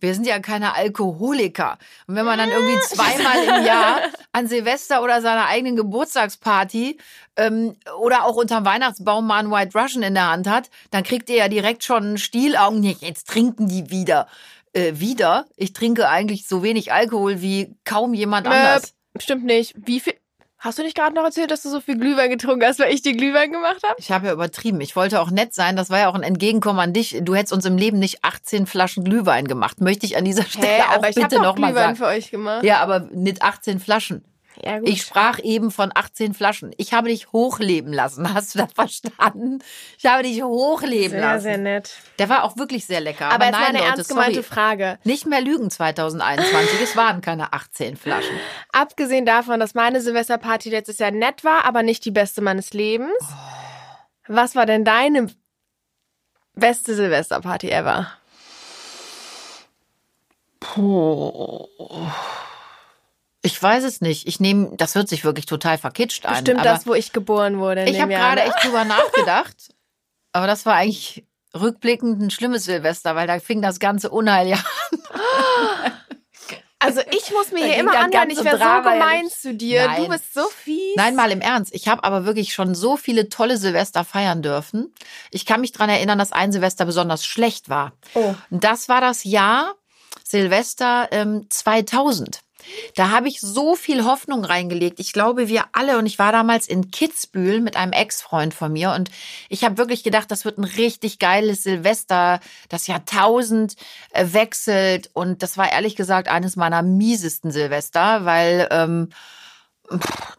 Wir 0.00 0.14
sind 0.14 0.26
ja 0.26 0.38
keine 0.40 0.74
Alkoholiker. 0.74 1.78
Und 2.06 2.16
wenn 2.16 2.26
man 2.26 2.38
dann 2.38 2.50
irgendwie 2.50 2.78
zweimal 2.88 3.60
im 3.60 3.64
Jahr 3.64 4.00
an 4.32 4.46
Silvester 4.46 5.02
oder 5.02 5.22
seiner 5.22 5.46
eigenen 5.46 5.76
Geburtstagsparty 5.76 6.98
ähm, 7.36 7.76
oder 7.98 8.24
auch 8.24 8.36
unterm 8.36 8.64
Weihnachtsbaum 8.64 9.26
mal 9.26 9.38
einen 9.38 9.50
White 9.50 9.78
Russian 9.78 10.02
in 10.02 10.14
der 10.14 10.30
Hand 10.30 10.48
hat, 10.48 10.70
dann 10.90 11.02
kriegt 11.02 11.28
ihr 11.30 11.36
ja 11.36 11.48
direkt 11.48 11.84
schon 11.84 12.18
Stielaugen. 12.18 12.82
Jetzt 12.82 13.28
trinken 13.28 13.68
die 13.68 13.90
wieder. 13.90 14.26
Äh, 14.72 14.94
wieder? 14.96 15.46
Ich 15.56 15.72
trinke 15.72 16.08
eigentlich 16.08 16.46
so 16.46 16.62
wenig 16.62 16.92
Alkohol 16.92 17.40
wie 17.40 17.74
kaum 17.84 18.14
jemand 18.14 18.46
anders. 18.46 18.94
Äh, 19.14 19.22
stimmt 19.22 19.44
nicht. 19.44 19.74
Wie 19.76 20.00
viel? 20.00 20.14
Hast 20.58 20.78
du 20.78 20.82
nicht 20.82 20.96
gerade 20.96 21.14
noch 21.14 21.22
erzählt, 21.22 21.50
dass 21.50 21.62
du 21.62 21.68
so 21.68 21.80
viel 21.80 21.98
Glühwein 21.98 22.30
getrunken 22.30 22.64
hast, 22.66 22.78
weil 22.78 22.92
ich 22.92 23.02
die 23.02 23.12
Glühwein 23.12 23.52
gemacht 23.52 23.82
habe? 23.84 23.94
Ich 23.98 24.10
habe 24.10 24.26
ja 24.26 24.32
übertrieben. 24.32 24.80
Ich 24.80 24.96
wollte 24.96 25.20
auch 25.20 25.30
nett 25.30 25.54
sein. 25.54 25.76
Das 25.76 25.90
war 25.90 25.98
ja 25.98 26.08
auch 26.08 26.14
ein 26.14 26.22
Entgegenkommen 26.22 26.80
an 26.80 26.92
dich. 26.92 27.18
Du 27.22 27.34
hättest 27.34 27.52
uns 27.52 27.66
im 27.66 27.76
Leben 27.76 27.98
nicht 27.98 28.24
18 28.24 28.66
Flaschen 28.66 29.04
Glühwein 29.04 29.46
gemacht. 29.46 29.80
Möchte 29.80 30.06
ich 30.06 30.16
an 30.16 30.24
dieser 30.24 30.42
Stelle 30.48 30.66
Hä, 30.66 30.82
auch 30.82 30.96
aber 30.96 31.10
ich 31.10 31.14
bitte 31.14 31.36
habe 31.36 31.44
noch 31.44 31.58
mal 31.58 31.68
Glühwein 31.68 31.94
sagen. 31.94 31.96
für 31.96 32.06
euch 32.06 32.30
gemacht. 32.30 32.64
Ja, 32.64 32.80
aber 32.80 33.00
mit 33.12 33.42
18 33.42 33.80
Flaschen. 33.80 34.24
Ja. 34.62 34.80
Ich 34.84 35.02
sprach 35.02 35.38
eben 35.42 35.70
von 35.70 35.90
18 35.94 36.34
Flaschen. 36.34 36.72
Ich 36.76 36.92
habe 36.92 37.08
dich 37.08 37.32
hochleben 37.32 37.92
lassen. 37.92 38.32
Hast 38.34 38.54
du 38.54 38.58
das 38.58 38.72
verstanden? 38.72 39.58
Ich 39.98 40.06
habe 40.06 40.22
dich 40.22 40.42
hochleben 40.42 41.10
sehr, 41.10 41.20
lassen. 41.20 41.42
sehr 41.42 41.58
nett. 41.58 41.96
Der 42.18 42.28
war 42.28 42.44
auch 42.44 42.56
wirklich 42.56 42.86
sehr 42.86 43.00
lecker. 43.00 43.30
Aber, 43.30 43.44
jetzt 43.44 43.54
nein, 43.54 43.64
eine 43.68 43.78
Leute, 43.78 43.90
ernst 43.90 44.08
gemeinte 44.08 44.42
sorry. 44.42 44.46
Frage. 44.46 44.98
Nicht 45.04 45.26
mehr 45.26 45.40
lügen 45.40 45.70
2021. 45.70 46.80
es 46.82 46.96
waren 46.96 47.20
keine 47.20 47.52
18 47.52 47.96
Flaschen. 47.96 48.36
Abgesehen 48.72 49.26
davon, 49.26 49.60
dass 49.60 49.74
meine 49.74 50.00
Silvesterparty 50.00 50.70
letztes 50.70 50.98
Jahr 50.98 51.10
nett 51.10 51.44
war, 51.44 51.64
aber 51.64 51.82
nicht 51.82 52.04
die 52.04 52.10
beste 52.10 52.40
meines 52.40 52.72
Lebens. 52.72 53.12
Was 54.28 54.56
war 54.56 54.66
denn 54.66 54.84
deine 54.84 55.28
beste 56.54 56.94
Silvesterparty 56.94 57.70
ever? 57.70 58.10
Ich 63.46 63.62
weiß 63.62 63.84
es 63.84 64.00
nicht. 64.00 64.26
Ich 64.26 64.40
nehme, 64.40 64.72
das 64.76 64.94
hört 64.94 65.08
sich 65.08 65.24
wirklich 65.24 65.46
total 65.46 65.78
verkitscht 65.78 66.26
an. 66.26 66.34
Bestimmt 66.34 66.64
das, 66.64 66.86
wo 66.86 66.94
ich 66.94 67.12
geboren 67.12 67.58
wurde. 67.58 67.84
Ich 67.84 68.00
habe 68.00 68.12
gerade 68.12 68.42
ne? 68.42 68.46
echt 68.48 68.64
drüber 68.64 68.84
nachgedacht. 68.84 69.56
Aber 70.32 70.46
das 70.46 70.66
war 70.66 70.74
eigentlich 70.74 71.24
rückblickend 71.54 72.20
ein 72.20 72.30
schlimmes 72.30 72.64
Silvester, 72.64 73.14
weil 73.14 73.26
da 73.26 73.38
fing 73.38 73.62
das 73.62 73.78
ganze 73.78 74.10
Unheil 74.10 74.48
ja 74.48 74.58
Also 76.78 77.00
ich 77.10 77.32
muss 77.32 77.52
mir 77.52 77.60
Da 77.60 77.66
hier 77.66 77.76
immer 77.78 77.98
anhören, 77.98 78.30
ich 78.30 78.44
wäre 78.44 78.58
so 78.58 78.90
gemein 78.90 79.28
zu 79.28 79.54
dir. 79.54 79.86
Nein. 79.86 80.02
Du 80.02 80.08
bist 80.08 80.34
so 80.34 80.46
fies. 80.48 80.94
Nein, 80.96 81.16
mal 81.16 81.32
im 81.32 81.40
Ernst. 81.40 81.74
Ich 81.74 81.88
habe 81.88 82.04
aber 82.04 82.26
wirklich 82.26 82.52
schon 82.52 82.74
so 82.74 82.96
viele 82.96 83.28
tolle 83.28 83.56
Silvester 83.56 84.04
feiern 84.04 84.42
dürfen. 84.42 84.92
Ich 85.30 85.46
kann 85.46 85.62
mich 85.62 85.72
dran 85.72 85.88
erinnern, 85.88 86.18
dass 86.18 86.32
ein 86.32 86.52
Silvester 86.52 86.84
besonders 86.84 87.24
schlecht 87.24 87.70
war. 87.70 87.92
Oh. 88.14 88.34
Das 88.50 88.88
war 88.88 89.00
das 89.00 89.24
Jahr 89.24 89.74
Silvester 90.22 91.08
ähm, 91.12 91.46
2000. 91.48 92.40
Da 92.94 93.10
habe 93.10 93.28
ich 93.28 93.40
so 93.40 93.74
viel 93.74 94.04
Hoffnung 94.04 94.44
reingelegt. 94.44 95.00
Ich 95.00 95.12
glaube, 95.12 95.48
wir 95.48 95.64
alle, 95.72 95.98
und 95.98 96.06
ich 96.06 96.18
war 96.18 96.32
damals 96.32 96.66
in 96.66 96.90
Kitzbühel 96.90 97.60
mit 97.60 97.76
einem 97.76 97.92
Ex-Freund 97.92 98.54
von 98.54 98.72
mir 98.72 98.92
und 98.92 99.10
ich 99.48 99.64
habe 99.64 99.78
wirklich 99.78 100.02
gedacht, 100.02 100.30
das 100.30 100.44
wird 100.44 100.58
ein 100.58 100.64
richtig 100.64 101.18
geiles 101.18 101.62
Silvester. 101.62 102.40
Das 102.68 102.86
Jahrtausend 102.86 103.76
äh, 104.10 104.26
wechselt 104.32 105.10
und 105.12 105.42
das 105.42 105.56
war 105.58 105.70
ehrlich 105.70 105.96
gesagt 105.96 106.28
eines 106.28 106.56
meiner 106.56 106.82
miesesten 106.82 107.50
Silvester, 107.50 108.24
weil 108.24 108.68
ähm, 108.70 109.10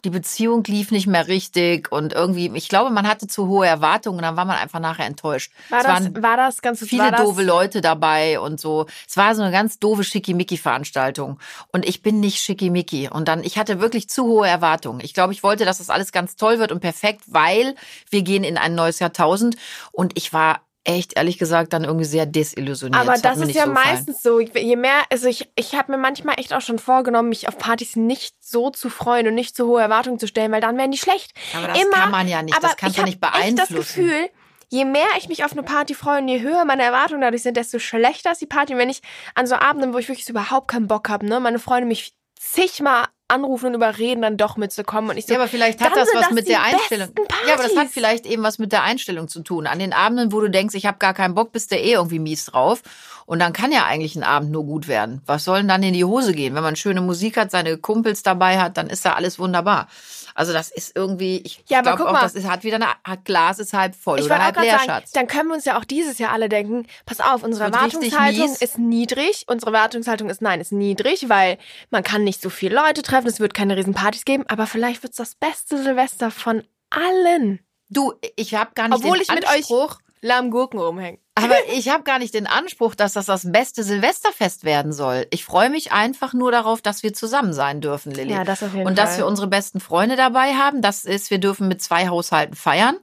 die 0.04 0.10
Beziehung 0.10 0.64
lief 0.64 0.90
nicht 0.90 1.06
mehr 1.06 1.26
richtig 1.26 1.90
und 1.90 2.12
irgendwie, 2.12 2.50
ich 2.54 2.68
glaube, 2.68 2.90
man 2.90 3.08
hatte 3.08 3.26
zu 3.26 3.48
hohe 3.48 3.66
Erwartungen 3.66 4.18
und 4.18 4.22
dann 4.22 4.36
war 4.36 4.44
man 4.44 4.56
einfach 4.56 4.80
nachher 4.80 5.06
enttäuscht. 5.06 5.52
War 5.70 5.80
es 5.80 5.86
das, 5.86 6.04
waren 6.04 6.22
war 6.22 6.36
das 6.36 6.62
ganz 6.62 6.80
viele 6.80 7.10
das, 7.10 7.20
doofe 7.20 7.42
Leute 7.42 7.80
dabei 7.80 8.40
und 8.40 8.60
so. 8.60 8.86
Es 9.06 9.16
war 9.16 9.34
so 9.34 9.42
eine 9.42 9.52
ganz 9.52 9.78
doofe 9.78 10.04
Schickimicki-Veranstaltung. 10.04 11.38
Und 11.72 11.86
ich 11.86 12.02
bin 12.02 12.20
nicht 12.20 12.40
Schickimicki. 12.40 13.08
Und 13.08 13.28
dann, 13.28 13.42
ich 13.42 13.58
hatte 13.58 13.80
wirklich 13.80 14.08
zu 14.08 14.24
hohe 14.24 14.48
Erwartungen. 14.48 15.00
Ich 15.00 15.14
glaube, 15.14 15.32
ich 15.32 15.42
wollte, 15.42 15.64
dass 15.64 15.78
das 15.78 15.90
alles 15.90 16.12
ganz 16.12 16.36
toll 16.36 16.58
wird 16.58 16.72
und 16.72 16.80
perfekt, 16.80 17.22
weil 17.26 17.74
wir 18.10 18.22
gehen 18.22 18.44
in 18.44 18.58
ein 18.58 18.74
neues 18.74 18.98
Jahrtausend. 18.98 19.56
Und 19.92 20.16
ich 20.16 20.32
war 20.32 20.60
echt, 20.84 21.16
ehrlich 21.16 21.38
gesagt, 21.38 21.72
dann 21.72 21.84
irgendwie 21.84 22.04
sehr 22.06 22.26
desillusioniert. 22.26 23.00
Aber 23.00 23.18
das 23.18 23.36
mir 23.38 23.46
ist 23.46 23.54
ja 23.54 23.64
so 23.64 23.70
gefallen. 23.70 23.94
meistens 23.94 24.22
so. 24.22 24.40
Je 24.40 24.76
mehr, 24.76 25.02
also 25.10 25.28
ich, 25.28 25.50
ich 25.56 25.74
habe 25.74 25.92
mir 25.92 25.98
manchmal 25.98 26.38
echt 26.38 26.54
auch 26.54 26.60
schon 26.60 26.78
vorgenommen, 26.78 27.28
mich 27.28 27.48
auf 27.48 27.58
Partys 27.58 27.96
nicht 27.96 28.34
so 28.40 28.70
zu 28.70 28.88
freuen 28.88 29.26
und 29.28 29.34
nicht 29.34 29.54
so 29.56 29.66
hohe 29.66 29.80
Erwartungen 29.82 30.18
zu 30.18 30.26
stellen, 30.26 30.50
weil 30.52 30.60
dann 30.60 30.76
werden 30.78 30.90
die 30.90 30.98
schlecht. 30.98 31.32
Aber 31.54 31.68
das 31.68 31.80
Immer, 31.82 31.96
kann 31.96 32.10
man 32.10 32.28
ja 32.28 32.42
nicht. 32.42 32.56
aber 32.56 32.68
Das 32.68 32.76
kannst 32.76 32.96
ich 32.96 33.02
du 33.04 33.08
nicht 33.10 33.22
hab 33.22 33.38
echt 33.38 33.58
das 33.58 33.68
beeinflussen. 33.68 34.04
Gefühl, 34.06 34.30
je 34.70 34.84
mehr 34.84 35.06
ich 35.18 35.28
mich 35.28 35.44
auf 35.44 35.52
eine 35.52 35.62
Party 35.62 35.94
freue 35.94 36.20
und 36.20 36.28
je 36.28 36.40
höher 36.40 36.64
meine 36.64 36.82
Erwartungen 36.84 37.20
dadurch 37.20 37.42
sind, 37.42 37.56
desto 37.56 37.78
schlechter 37.78 38.32
ist 38.32 38.40
die 38.40 38.46
Party. 38.46 38.72
Und 38.72 38.78
wenn 38.78 38.90
ich 38.90 39.02
an 39.34 39.46
so 39.46 39.56
Abenden, 39.56 39.92
wo 39.92 39.98
ich 39.98 40.08
wirklich 40.08 40.26
so 40.26 40.32
überhaupt 40.32 40.68
keinen 40.68 40.86
Bock 40.86 41.08
habe, 41.08 41.26
ne, 41.26 41.40
meine 41.40 41.58
Freunde 41.58 41.86
mich 41.86 42.14
zigmal 42.38 43.06
anrufen 43.28 43.66
und 43.66 43.74
überreden, 43.74 44.22
dann 44.22 44.36
doch 44.36 44.56
mitzukommen. 44.56 45.10
Und 45.10 45.16
ich 45.18 45.26
so, 45.26 45.34
Ja, 45.34 45.38
aber 45.40 45.48
vielleicht 45.48 45.80
hat 45.82 45.94
das 45.94 46.08
was 46.14 46.22
das 46.22 46.30
mit 46.32 46.48
der 46.48 46.62
Einstellung. 46.62 47.10
Ja, 47.46 47.54
aber 47.54 47.62
das 47.62 47.76
hat 47.76 47.88
vielleicht 47.88 48.26
eben 48.26 48.42
was 48.42 48.58
mit 48.58 48.72
der 48.72 48.82
Einstellung 48.82 49.28
zu 49.28 49.40
tun. 49.42 49.66
An 49.66 49.78
den 49.78 49.92
Abenden, 49.92 50.32
wo 50.32 50.40
du 50.40 50.48
denkst, 50.48 50.74
ich 50.74 50.86
habe 50.86 50.98
gar 50.98 51.14
keinen 51.14 51.34
Bock, 51.34 51.52
bist 51.52 51.70
du 51.70 51.76
eh 51.76 51.92
irgendwie 51.92 52.18
mies 52.18 52.46
drauf. 52.46 52.82
Und 53.26 53.40
dann 53.40 53.52
kann 53.52 53.70
ja 53.72 53.84
eigentlich 53.84 54.16
ein 54.16 54.22
Abend 54.22 54.50
nur 54.50 54.64
gut 54.64 54.88
werden. 54.88 55.20
Was 55.26 55.44
soll 55.44 55.58
denn 55.58 55.68
dann 55.68 55.82
in 55.82 55.92
die 55.92 56.04
Hose 56.06 56.32
gehen? 56.32 56.54
Wenn 56.54 56.62
man 56.62 56.76
schöne 56.76 57.02
Musik 57.02 57.36
hat, 57.36 57.50
seine 57.50 57.76
Kumpels 57.76 58.22
dabei 58.22 58.58
hat, 58.58 58.78
dann 58.78 58.88
ist 58.88 59.04
da 59.04 59.12
alles 59.12 59.38
wunderbar. 59.38 59.86
Also 60.34 60.52
das 60.52 60.70
ist 60.70 60.94
irgendwie, 60.94 61.38
ich 61.44 61.62
Ja, 61.68 61.80
aber 61.80 61.96
glaube 61.96 62.08
auch, 62.08 62.12
mal. 62.12 62.20
das 62.22 62.34
ist, 62.36 62.48
hat 62.48 62.62
wieder 62.62 62.76
eine, 62.76 62.86
Glas 63.24 63.58
ist 63.58 63.72
halb 63.74 63.94
voll 63.96 64.20
Ich 64.20 64.24
oder 64.26 64.42
halb 64.42 64.56
leer, 64.60 64.74
sagen, 64.78 64.84
Schatz. 64.86 65.10
dann 65.10 65.26
können 65.26 65.48
wir 65.48 65.56
uns 65.56 65.64
ja 65.64 65.76
auch 65.76 65.84
dieses 65.84 66.18
Jahr 66.18 66.32
alle 66.32 66.48
denken, 66.48 66.86
pass 67.06 67.18
auf, 67.20 67.42
unsere 67.42 67.64
Erwartungshaltung 67.64 68.54
ist 68.60 68.78
niedrig. 68.78 69.44
Unsere 69.48 69.72
Erwartungshaltung 69.72 70.30
ist 70.30 70.40
nein, 70.40 70.60
ist 70.60 70.70
niedrig, 70.70 71.28
weil 71.28 71.58
man 71.90 72.04
kann 72.04 72.22
nicht 72.24 72.40
so 72.40 72.50
viele 72.50 72.76
Leute 72.76 73.02
treffen, 73.02 73.17
es 73.26 73.40
wird 73.40 73.54
keine 73.54 73.76
riesen 73.76 73.94
Partys 73.94 74.24
geben, 74.24 74.44
aber 74.48 74.66
vielleicht 74.66 75.02
wird's 75.02 75.16
das 75.16 75.34
beste 75.34 75.82
Silvester 75.82 76.30
von 76.30 76.62
allen. 76.90 77.60
Du, 77.90 78.12
ich 78.36 78.54
habe 78.54 78.70
gar 78.74 78.88
nicht 78.88 78.98
Obwohl 78.98 79.18
den 79.18 79.22
ich 79.22 79.30
mit 79.30 79.44
euch 79.44 79.56
Anspruch, 79.56 79.98
lahmen 80.20 80.50
Gurken 80.50 80.78
rumhängen. 80.78 81.20
Aber 81.34 81.56
ich 81.72 81.88
habe 81.88 82.02
gar 82.04 82.18
nicht 82.18 82.34
den 82.34 82.46
Anspruch, 82.46 82.94
dass 82.94 83.14
das 83.14 83.26
das 83.26 83.50
beste 83.50 83.82
Silvesterfest 83.82 84.64
werden 84.64 84.92
soll. 84.92 85.26
Ich 85.30 85.44
freue 85.44 85.70
mich 85.70 85.92
einfach 85.92 86.34
nur 86.34 86.52
darauf, 86.52 86.82
dass 86.82 87.02
wir 87.02 87.14
zusammen 87.14 87.52
sein 87.52 87.80
dürfen, 87.80 88.12
Lilly. 88.12 88.32
Ja, 88.32 88.44
das 88.44 88.62
auf 88.62 88.74
jeden 88.74 88.86
Und 88.86 88.98
dass 88.98 89.10
Fall. 89.10 89.18
wir 89.18 89.26
unsere 89.26 89.46
besten 89.46 89.80
Freunde 89.80 90.16
dabei 90.16 90.54
haben. 90.54 90.82
Das 90.82 91.04
ist, 91.04 91.30
wir 91.30 91.38
dürfen 91.38 91.68
mit 91.68 91.82
zwei 91.82 92.08
Haushalten 92.08 92.54
feiern. 92.54 92.96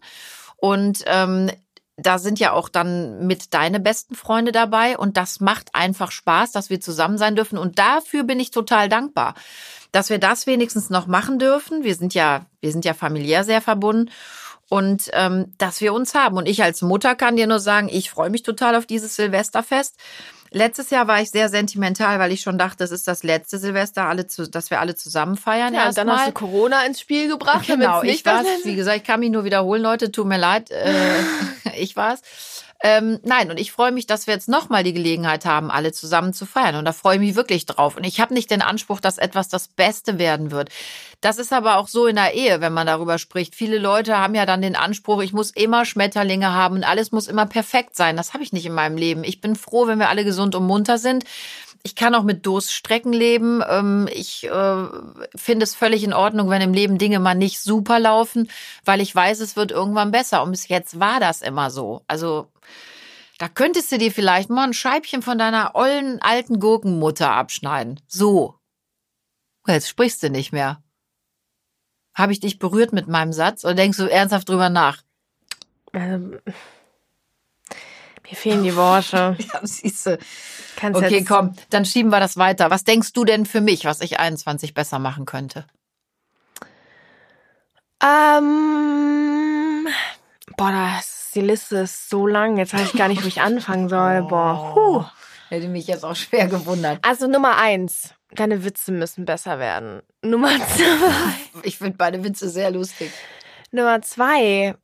Und 0.57 1.03
ähm, 1.07 1.51
da 1.97 2.19
sind 2.19 2.39
ja 2.39 2.51
auch 2.51 2.67
dann 2.67 3.25
mit 3.25 3.53
deine 3.53 3.79
besten 3.79 4.15
Freunde 4.15 4.51
dabei. 4.51 4.97
Und 4.97 5.17
das 5.17 5.39
macht 5.39 5.73
einfach 5.73 6.11
Spaß, 6.11 6.51
dass 6.51 6.69
wir 6.69 6.81
zusammen 6.81 7.17
sein 7.17 7.35
dürfen. 7.35 7.57
Und 7.57 7.79
dafür 7.79 8.23
bin 8.23 8.39
ich 8.39 8.51
total 8.51 8.89
dankbar, 8.89 9.33
dass 9.91 10.09
wir 10.09 10.19
das 10.19 10.45
wenigstens 10.45 10.89
noch 10.89 11.07
machen 11.07 11.39
dürfen. 11.39 11.83
Wir 11.83 11.95
sind 11.95 12.13
ja, 12.13 12.45
wir 12.59 12.71
sind 12.71 12.83
ja 12.85 12.93
familiär 12.93 13.43
sehr 13.43 13.61
verbunden 13.61 14.11
und 14.69 15.09
ähm, 15.13 15.53
dass 15.57 15.79
wir 15.79 15.93
uns 15.93 16.15
haben. 16.15 16.37
Und 16.37 16.47
ich 16.47 16.63
als 16.63 16.81
Mutter 16.81 17.15
kann 17.15 17.37
dir 17.37 17.47
nur 17.47 17.59
sagen, 17.59 17.87
ich 17.89 18.09
freue 18.09 18.29
mich 18.29 18.43
total 18.43 18.75
auf 18.75 18.85
dieses 18.85 19.15
Silvesterfest. 19.15 19.95
Letztes 20.51 20.89
Jahr 20.89 21.07
war 21.07 21.21
ich 21.21 21.31
sehr 21.31 21.49
sentimental, 21.49 22.17
weil 22.19 22.31
ich 22.31 22.41
schon 22.41 22.57
dachte, 22.57 22.77
das 22.77 22.91
ist 22.91 23.07
das 23.07 23.23
letzte 23.23 23.57
Silvester, 23.57 24.05
alle 24.07 24.27
zu, 24.27 24.49
dass 24.49 24.69
wir 24.69 24.79
alle 24.79 24.95
zusammen 24.95 25.35
feiern. 25.37 25.73
Ja, 25.73 25.89
und 25.89 25.97
dann 25.97 26.07
hast 26.09 26.25
erstmal. 26.25 26.25
du 26.27 26.31
Corona 26.33 26.85
ins 26.85 26.99
Spiel 27.01 27.27
gebracht. 27.27 27.65
Genau, 27.67 28.01
ich 28.03 28.11
nicht 28.11 28.25
war's. 28.25 28.43
letzte- 28.43 28.69
Wie 28.69 28.75
gesagt, 28.75 28.97
ich 28.97 29.03
kann 29.03 29.19
mich 29.19 29.31
nur 29.31 29.43
wiederholen, 29.43 29.81
Leute. 29.81 30.11
Tut 30.11 30.27
mir 30.27 30.37
leid. 30.37 30.71
Äh, 30.71 30.93
ich 31.77 31.95
war's. 31.95 32.21
Ähm, 32.87 33.19
nein, 33.23 33.49
und 33.49 33.59
ich 33.59 33.71
freue 33.71 33.91
mich, 33.91 34.05
dass 34.05 34.27
wir 34.27 34.35
jetzt 34.35 34.47
nochmal 34.47 34.83
die 34.83 34.93
Gelegenheit 34.93 35.43
haben, 35.43 35.71
alle 35.71 35.91
zusammen 35.91 36.33
zu 36.33 36.45
feiern. 36.45 36.75
Und 36.75 36.85
da 36.85 36.93
freue 36.93 37.15
ich 37.15 37.19
mich 37.19 37.35
wirklich 37.35 37.65
drauf. 37.65 37.97
Und 37.97 38.03
ich 38.03 38.19
habe 38.19 38.31
nicht 38.31 38.51
den 38.51 38.61
Anspruch, 38.61 38.99
dass 38.99 39.17
etwas 39.17 39.49
das 39.49 39.67
Beste 39.69 40.19
werden 40.19 40.51
wird. 40.51 40.69
Das 41.19 41.39
ist 41.39 41.51
aber 41.51 41.77
auch 41.77 41.87
so 41.87 42.05
in 42.05 42.15
der 42.15 42.35
Ehe, 42.35 42.61
wenn 42.61 42.73
man 42.73 42.85
darüber 42.85 43.17
spricht. 43.17 43.55
Viele 43.55 43.79
Leute 43.79 44.19
haben 44.19 44.35
ja 44.35 44.45
dann 44.45 44.61
den 44.61 44.75
Anspruch, 44.75 45.23
ich 45.23 45.33
muss 45.33 45.49
immer 45.49 45.83
Schmetterlinge 45.83 46.53
haben 46.53 46.75
und 46.75 46.83
alles 46.83 47.11
muss 47.11 47.27
immer 47.27 47.47
perfekt 47.47 47.95
sein. 47.95 48.17
Das 48.17 48.35
habe 48.35 48.43
ich 48.43 48.53
nicht 48.53 48.67
in 48.67 48.73
meinem 48.75 48.97
Leben. 48.97 49.23
Ich 49.23 49.41
bin 49.41 49.55
froh, 49.55 49.87
wenn 49.87 49.97
wir 49.97 50.09
alle 50.09 50.23
gesund 50.23 50.53
und 50.53 50.67
munter 50.67 50.99
sind. 50.99 51.23
Ich 51.85 51.95
kann 51.95 52.15
auch 52.15 52.23
mit 52.23 52.47
Durststrecken 52.47 53.13
leben. 53.13 53.61
Ähm, 53.69 54.09
Ich 54.11 54.43
äh, 54.43 54.87
finde 55.35 55.63
es 55.63 55.75
völlig 55.75 56.03
in 56.03 56.13
Ordnung, 56.13 56.49
wenn 56.49 56.61
im 56.63 56.73
Leben 56.73 56.97
Dinge 56.97 57.19
mal 57.19 57.35
nicht 57.35 57.59
super 57.59 57.99
laufen, 57.99 58.49
weil 58.83 59.01
ich 59.01 59.13
weiß, 59.13 59.39
es 59.39 59.55
wird 59.55 59.69
irgendwann 59.69 60.09
besser. 60.09 60.41
Und 60.41 60.49
bis 60.49 60.67
jetzt 60.67 60.99
war 60.99 61.19
das 61.19 61.43
immer 61.43 61.69
so. 61.69 62.01
Also 62.07 62.51
da 63.37 63.49
könntest 63.49 63.91
du 63.91 63.99
dir 63.99 64.11
vielleicht 64.11 64.49
mal 64.49 64.63
ein 64.63 64.73
Scheibchen 64.73 65.21
von 65.21 65.37
deiner 65.37 65.75
ollen 65.75 66.19
alten 66.23 66.59
Gurkenmutter 66.59 67.29
abschneiden. 67.29 68.01
So. 68.07 68.55
Jetzt 69.67 69.87
sprichst 69.87 70.23
du 70.23 70.31
nicht 70.31 70.51
mehr. 70.51 70.81
Habe 72.15 72.31
ich 72.31 72.39
dich 72.39 72.57
berührt 72.57 72.93
mit 72.93 73.07
meinem 73.07 73.31
Satz 73.31 73.63
oder 73.63 73.75
denkst 73.75 73.99
du 73.99 74.09
ernsthaft 74.09 74.49
drüber 74.49 74.69
nach? 74.69 75.03
Also, 75.91 76.17
mir 78.27 78.35
fehlen 78.35 78.63
die 78.63 78.75
Worte. 78.75 79.37
Ja, 79.53 79.59
siehste. 79.61 80.17
Kannst 80.75 81.01
Okay, 81.01 81.19
jetzt, 81.19 81.27
komm, 81.27 81.55
dann 81.69 81.85
schieben 81.85 82.11
wir 82.11 82.19
das 82.19 82.37
weiter. 82.37 82.69
Was 82.69 82.83
denkst 82.83 83.13
du 83.13 83.25
denn 83.25 83.45
für 83.45 83.61
mich, 83.61 83.85
was 83.85 84.01
ich 84.01 84.19
21 84.19 84.73
besser 84.73 84.99
machen 84.99 85.25
könnte? 85.25 85.65
Ähm, 88.03 89.87
boah, 90.57 90.71
das, 90.71 91.31
die 91.33 91.41
Liste 91.41 91.77
ist 91.77 92.09
so 92.09 92.27
lang. 92.27 92.57
Jetzt 92.57 92.73
weiß 92.73 92.93
ich 92.93 92.97
gar 92.99 93.07
nicht, 93.07 93.23
wo 93.23 93.27
ich 93.27 93.41
anfangen 93.41 93.89
soll. 93.89 94.23
Boah, 94.29 94.75
huh. 94.75 95.03
Hätte 95.49 95.67
mich 95.67 95.87
jetzt 95.87 96.03
auch 96.03 96.15
schwer 96.15 96.47
gewundert. 96.47 96.99
Also 97.03 97.27
Nummer 97.27 97.57
eins, 97.57 98.13
deine 98.31 98.63
Witze 98.63 98.91
müssen 98.91 99.25
besser 99.25 99.59
werden. 99.59 100.01
Nummer 100.21 100.49
zwei, 100.67 101.61
Ich 101.63 101.77
finde 101.77 101.97
beide 101.97 102.23
Witze 102.23 102.49
sehr 102.49 102.71
lustig. 102.71 103.11
Nummer 103.71 104.01
zwei, 104.01 104.75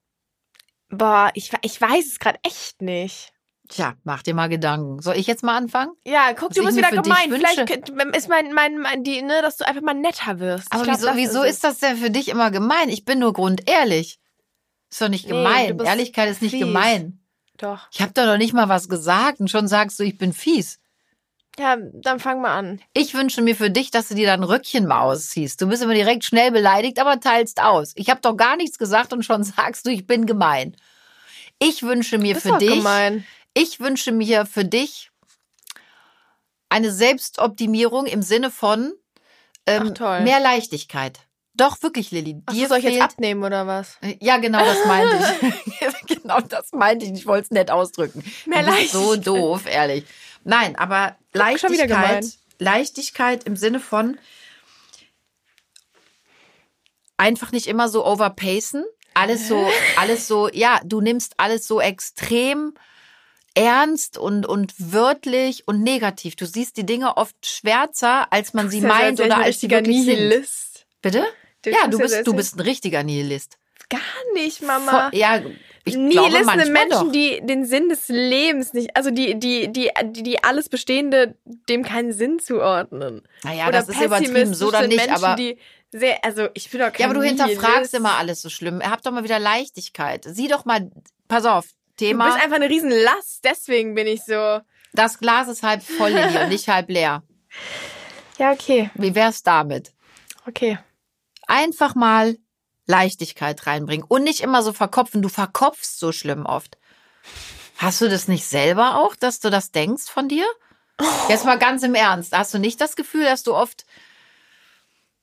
boah, 0.89 1.32
ich, 1.34 1.51
ich 1.62 1.80
weiß 1.80 2.06
es 2.06 2.19
gerade 2.19 2.39
echt 2.43 2.82
nicht. 2.82 3.34
Tja, 3.71 3.93
mach 4.03 4.21
dir 4.21 4.34
mal 4.34 4.49
Gedanken. 4.49 5.01
Soll 5.01 5.15
ich 5.15 5.27
jetzt 5.27 5.43
mal 5.43 5.55
anfangen? 5.55 5.93
Ja, 6.05 6.34
guck, 6.34 6.49
Was 6.49 6.57
du 6.57 6.65
bist 6.65 6.77
wieder 6.77 6.89
gemein. 6.91 7.31
Vielleicht 7.31 7.88
ist 8.15 8.27
mein, 8.27 8.53
mein, 8.53 8.77
mein 8.77 9.03
die, 9.05 9.21
ne, 9.21 9.41
dass 9.41 9.55
du 9.57 9.65
einfach 9.65 9.81
mal 9.81 9.93
netter 9.93 10.39
wirst. 10.39 10.67
Aber 10.71 10.84
glaub, 10.84 10.97
wieso, 10.97 11.05
das 11.07 11.15
wieso 11.15 11.43
es. 11.43 11.51
ist 11.55 11.63
das 11.63 11.79
denn 11.79 11.95
für 11.95 12.10
dich 12.10 12.27
immer 12.27 12.51
gemein? 12.51 12.89
Ich 12.89 13.05
bin 13.05 13.19
nur 13.19 13.31
grundehrlich. 13.31 14.19
Ist 14.89 15.01
doch 15.01 15.07
nicht 15.07 15.25
Nee, 15.25 15.31
gemein. 15.31 15.79
Ehrlichkeit 15.79 16.29
ist 16.29 16.41
nicht 16.41 16.51
fies. 16.51 16.60
gemein. 16.60 17.21
Doch. 17.57 17.88
Ich 17.93 18.01
habe 18.01 18.12
doch 18.12 18.25
noch 18.25 18.38
nicht 18.38 18.53
mal 18.53 18.67
was 18.67 18.89
gesagt 18.89 19.39
und 19.39 19.49
schon 19.49 19.69
sagst 19.69 19.97
du, 19.99 20.03
ich 20.03 20.17
bin 20.17 20.34
fies. 20.34 20.79
Ja, 21.57 21.77
dann 21.77 22.19
fang 22.19 22.41
mal 22.41 22.53
an. 22.57 22.81
Ich 22.93 23.13
wünsche 23.13 23.41
mir 23.41 23.55
für 23.55 23.69
dich, 23.69 23.89
dass 23.91 24.10
du 24.10 24.15
dir 24.15 24.27
dein 24.27 24.43
Röckchen 24.43 24.86
mal 24.86 25.01
ausziehst. 25.01 25.62
Du 25.62 25.67
bist 25.67 25.81
immer 25.84 25.93
direkt 25.93 26.25
schnell 26.25 26.51
beleidigt, 26.51 26.99
aber 26.99 27.19
teilst 27.19 27.62
aus. 27.62 27.91
Ich 27.95 28.10
habe 28.10 28.19
doch 28.21 28.36
gar 28.36 28.57
nichts 28.57 28.77
gesagt 28.77 29.13
und 29.13 29.23
schon 29.23 29.43
sagst 29.45 29.86
du, 29.86 29.91
ich 29.91 30.05
bin 30.07 30.25
gemein. 30.25 30.75
Ich 31.60 31.84
wünsche 31.84 32.17
mir 32.17 32.36
für 32.36 32.49
ist 32.53 32.62
dich, 32.62 32.69
gemein. 32.69 33.25
Ich 33.53 33.79
wünsche 33.79 34.11
mir 34.11 34.45
für 34.45 34.65
dich 34.65 35.11
eine 36.69 36.91
Selbstoptimierung 36.91 38.05
im 38.05 38.21
Sinne 38.21 38.49
von 38.49 38.93
ähm, 39.67 39.93
Ach, 39.99 40.21
mehr 40.21 40.39
Leichtigkeit. 40.39 41.19
Doch 41.53 41.81
wirklich, 41.83 42.11
Lilly. 42.11 42.41
Ach, 42.45 42.53
Dir 42.53 42.67
soll 42.67 42.77
ich 42.77 42.85
jetzt 42.85 42.93
fehlt 42.93 43.03
abnehmen 43.03 43.43
oder 43.43 43.67
was? 43.67 43.97
ja, 44.21 44.37
genau 44.37 44.59
das 44.59 44.85
meinte 44.85 45.17
ich. 45.17 46.07
genau 46.07 46.39
das 46.39 46.71
meinte 46.71 47.05
ich. 47.05 47.11
Ich 47.11 47.25
wollte 47.25 47.45
es 47.45 47.51
nett 47.51 47.69
ausdrücken. 47.69 48.23
Mehr 48.45 48.63
bist 48.63 48.91
so 48.91 49.11
Leichtigkeit. 49.13 49.27
doof, 49.27 49.65
ehrlich. 49.65 50.05
Nein, 50.43 50.75
aber 50.77 51.17
Leichtigkeit. 51.33 52.25
Leichtigkeit 52.57 53.43
im 53.43 53.55
Sinne 53.55 53.79
von 53.79 54.17
einfach 57.17 57.51
nicht 57.51 57.67
immer 57.67 57.89
so 57.89 58.05
overpacen. 58.05 58.85
Alles 59.13 59.47
so, 59.47 59.69
alles 59.97 60.27
so, 60.27 60.47
ja, 60.49 60.79
du 60.85 61.01
nimmst 61.01 61.33
alles 61.37 61.67
so 61.67 61.81
extrem 61.81 62.73
ernst 63.55 64.17
und, 64.17 64.45
und 64.45 64.73
wörtlich 64.77 65.67
und 65.67 65.81
negativ. 65.83 66.35
Du 66.35 66.45
siehst 66.45 66.77
die 66.77 66.85
Dinge 66.85 67.17
oft 67.17 67.45
schwärzer, 67.45 68.31
als 68.31 68.53
man 68.53 68.69
sie 68.69 68.79
ja 68.79 68.87
meint 68.87 69.19
oder 69.19 69.37
als 69.37 69.59
sie 69.59 69.69
wirklich 69.69 70.05
sind. 70.05 70.15
Nihilist. 70.15 70.85
Bitte? 71.01 71.25
Du 71.63 71.69
ja, 71.69 71.87
du 71.87 71.97
bist, 71.97 72.25
du 72.25 72.33
bist 72.33 72.55
ein 72.55 72.61
richtiger 72.61 73.03
Nihilist. 73.03 73.57
Gar 73.89 73.99
nicht, 74.33 74.61
Mama. 74.61 75.09
Voll- 75.09 75.19
Ja, 75.19 75.41
ich 75.83 75.93
glaube 75.93 76.07
Nihilisten 76.07 76.45
manchmal 76.45 76.65
sind 76.65 76.73
Menschen, 76.73 77.05
doch. 77.07 77.11
die 77.11 77.41
den 77.43 77.65
Sinn 77.65 77.89
des 77.89 78.07
Lebens 78.07 78.73
nicht, 78.73 78.95
also 78.95 79.09
die, 79.11 79.37
die, 79.39 79.71
die, 79.71 79.89
die, 80.05 80.23
die 80.23 80.43
alles 80.43 80.69
Bestehende 80.69 81.35
dem 81.67 81.83
keinen 81.83 82.13
Sinn 82.13 82.39
zuordnen. 82.39 83.23
Naja, 83.43 83.63
Oder 83.67 83.79
das 83.79 83.89
ist 83.89 83.99
übertrieben, 84.01 84.53
so 84.53 84.67
oder 84.67 84.87
nicht, 84.87 84.97
Menschen, 84.97 85.23
aber 85.23 85.35
die 85.35 85.57
sehr, 85.91 86.23
also 86.23 86.47
ich 86.53 86.69
bin 86.69 86.79
doch 86.79 86.93
kein 86.93 87.01
ja, 87.01 87.05
aber 87.07 87.15
du 87.15 87.23
hinterfragst 87.23 87.67
Nihilist. 87.75 87.93
immer 87.95 88.17
alles 88.17 88.41
so 88.41 88.49
schlimm. 88.49 88.81
Habt 88.81 89.05
doch 89.05 89.11
mal 89.11 89.23
wieder 89.25 89.39
Leichtigkeit. 89.39 90.23
Sieh 90.29 90.47
doch 90.47 90.63
mal, 90.65 90.89
pass 91.27 91.45
auf, 91.45 91.65
Du 92.01 92.07
Thema, 92.07 92.25
bist 92.25 92.43
einfach 92.43 92.55
eine 92.55 92.69
Riesenlast, 92.69 93.43
deswegen 93.43 93.93
bin 93.93 94.07
ich 94.07 94.23
so. 94.23 94.59
das 94.93 95.19
Glas 95.19 95.47
ist 95.47 95.61
halb 95.61 95.83
voll 95.83 96.09
Lilly, 96.11 96.37
und 96.43 96.49
nicht 96.49 96.67
halb 96.67 96.89
leer. 96.89 97.23
Ja, 98.37 98.51
okay, 98.51 98.89
Wie 98.95 99.13
wär's 99.15 99.43
damit? 99.43 99.93
okay. 100.47 100.79
Einfach 101.47 101.95
mal 101.95 102.37
Leichtigkeit 102.87 103.67
reinbringen 103.67 104.05
und 104.07 104.23
nicht 104.23 104.41
immer 104.41 104.63
so 104.63 104.73
verkopfen. 104.73 105.21
Du 105.21 105.29
verkopfst 105.29 105.99
so 105.99 106.11
schlimm 106.11 106.45
oft. 106.45 106.77
Hast 107.77 108.01
du 108.01 108.09
das 108.09 108.27
nicht 108.27 108.45
selber 108.45 108.97
auch, 108.97 109.15
dass 109.15 109.39
du 109.39 109.49
das 109.49 109.71
denkst 109.71 110.05
von 110.05 110.27
dir? 110.27 110.45
Jetzt 111.29 111.45
mal 111.45 111.57
ganz 111.57 111.83
im 111.83 111.95
Ernst. 111.95 112.35
Hast 112.35 112.53
du 112.53 112.59
nicht 112.59 112.79
das 112.79 112.95
Gefühl, 112.95 113.25
dass 113.25 113.43
du 113.43 113.53
oft 113.53 113.85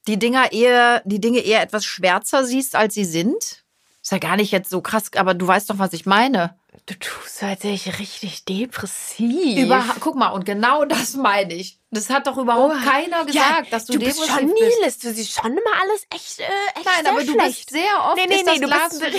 die 0.06 0.18
Dinger 0.18 0.52
eher, 0.52 1.02
die 1.04 1.20
Dinge 1.20 1.40
eher 1.40 1.62
etwas 1.62 1.84
schwärzer 1.84 2.44
siehst, 2.44 2.74
als 2.74 2.94
sie 2.94 3.04
sind? 3.04 3.64
Ist 4.02 4.12
ja 4.12 4.18
gar 4.18 4.36
nicht 4.36 4.52
jetzt 4.52 4.70
so 4.70 4.80
krass, 4.80 5.10
aber 5.16 5.34
du 5.34 5.46
weißt 5.46 5.70
doch, 5.70 5.78
was 5.78 5.92
ich 5.92 6.06
meine. 6.06 6.58
Du 6.86 6.94
tust 6.98 7.40
wäre 7.42 7.56
ich 7.70 7.98
richtig 7.98 8.44
depressiv. 8.44 9.58
Über, 9.58 9.84
guck 10.00 10.16
mal, 10.16 10.28
und 10.28 10.44
genau 10.44 10.84
das 10.84 11.14
meine 11.14 11.54
ich. 11.54 11.78
Das 11.90 12.10
hat 12.10 12.26
doch 12.26 12.36
überhaupt 12.36 12.74
Oh, 12.78 12.84
keiner 12.90 13.24
gesagt, 13.24 13.72
dass 13.72 13.86
du, 13.86 13.94
du 13.94 14.00
bist 14.04 14.24
schon. 14.26 14.46
Nihilist. 14.46 15.02
Du 15.04 15.12
siehst 15.12 15.32
schon 15.32 15.52
immer 15.52 15.80
alles 15.80 16.06
echt, 16.14 16.40
äh, 16.40 16.44
echt 16.76 16.84
Nein, 16.84 17.06
aber 17.06 17.24
du 17.24 17.32
schlecht. 17.32 17.66
bist 17.66 17.70
sehr 17.70 18.04
oft 18.04 18.16
Nee, 18.16 18.26
nee, 18.28 18.42
das 18.44 18.54
nee, 18.54 18.60
du 18.60 18.66
Glas 18.66 18.98
für 18.98 19.10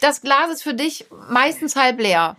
das 0.00 0.20
Glas 0.22 0.50
ist 0.50 0.62
für 0.62 0.74
dich 0.74 1.06
meistens 1.28 1.76
halb 1.76 2.00
leer. 2.00 2.36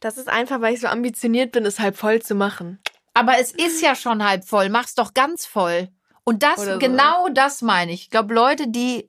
Das 0.00 0.16
ist 0.16 0.28
einfach, 0.28 0.60
weil 0.60 0.74
ich 0.74 0.80
so 0.80 0.86
ambitioniert 0.86 1.50
bin, 1.52 1.64
es 1.66 1.80
halb 1.80 1.96
voll 1.96 2.22
zu 2.22 2.34
machen. 2.34 2.80
Aber 3.14 3.38
es 3.38 3.52
ist 3.52 3.80
ja 3.80 3.94
schon 3.94 4.24
halb 4.24 4.44
voll. 4.44 4.68
Mach's 4.68 4.94
doch 4.94 5.14
ganz 5.14 5.46
voll. 5.46 5.88
Und 6.24 6.42
das, 6.42 6.58
Oder 6.58 6.74
so. 6.74 6.78
genau 6.78 7.28
das 7.28 7.62
meine 7.62 7.92
ich. 7.92 8.02
Ich 8.02 8.10
glaube, 8.10 8.34
Leute, 8.34 8.68
die, 8.68 9.08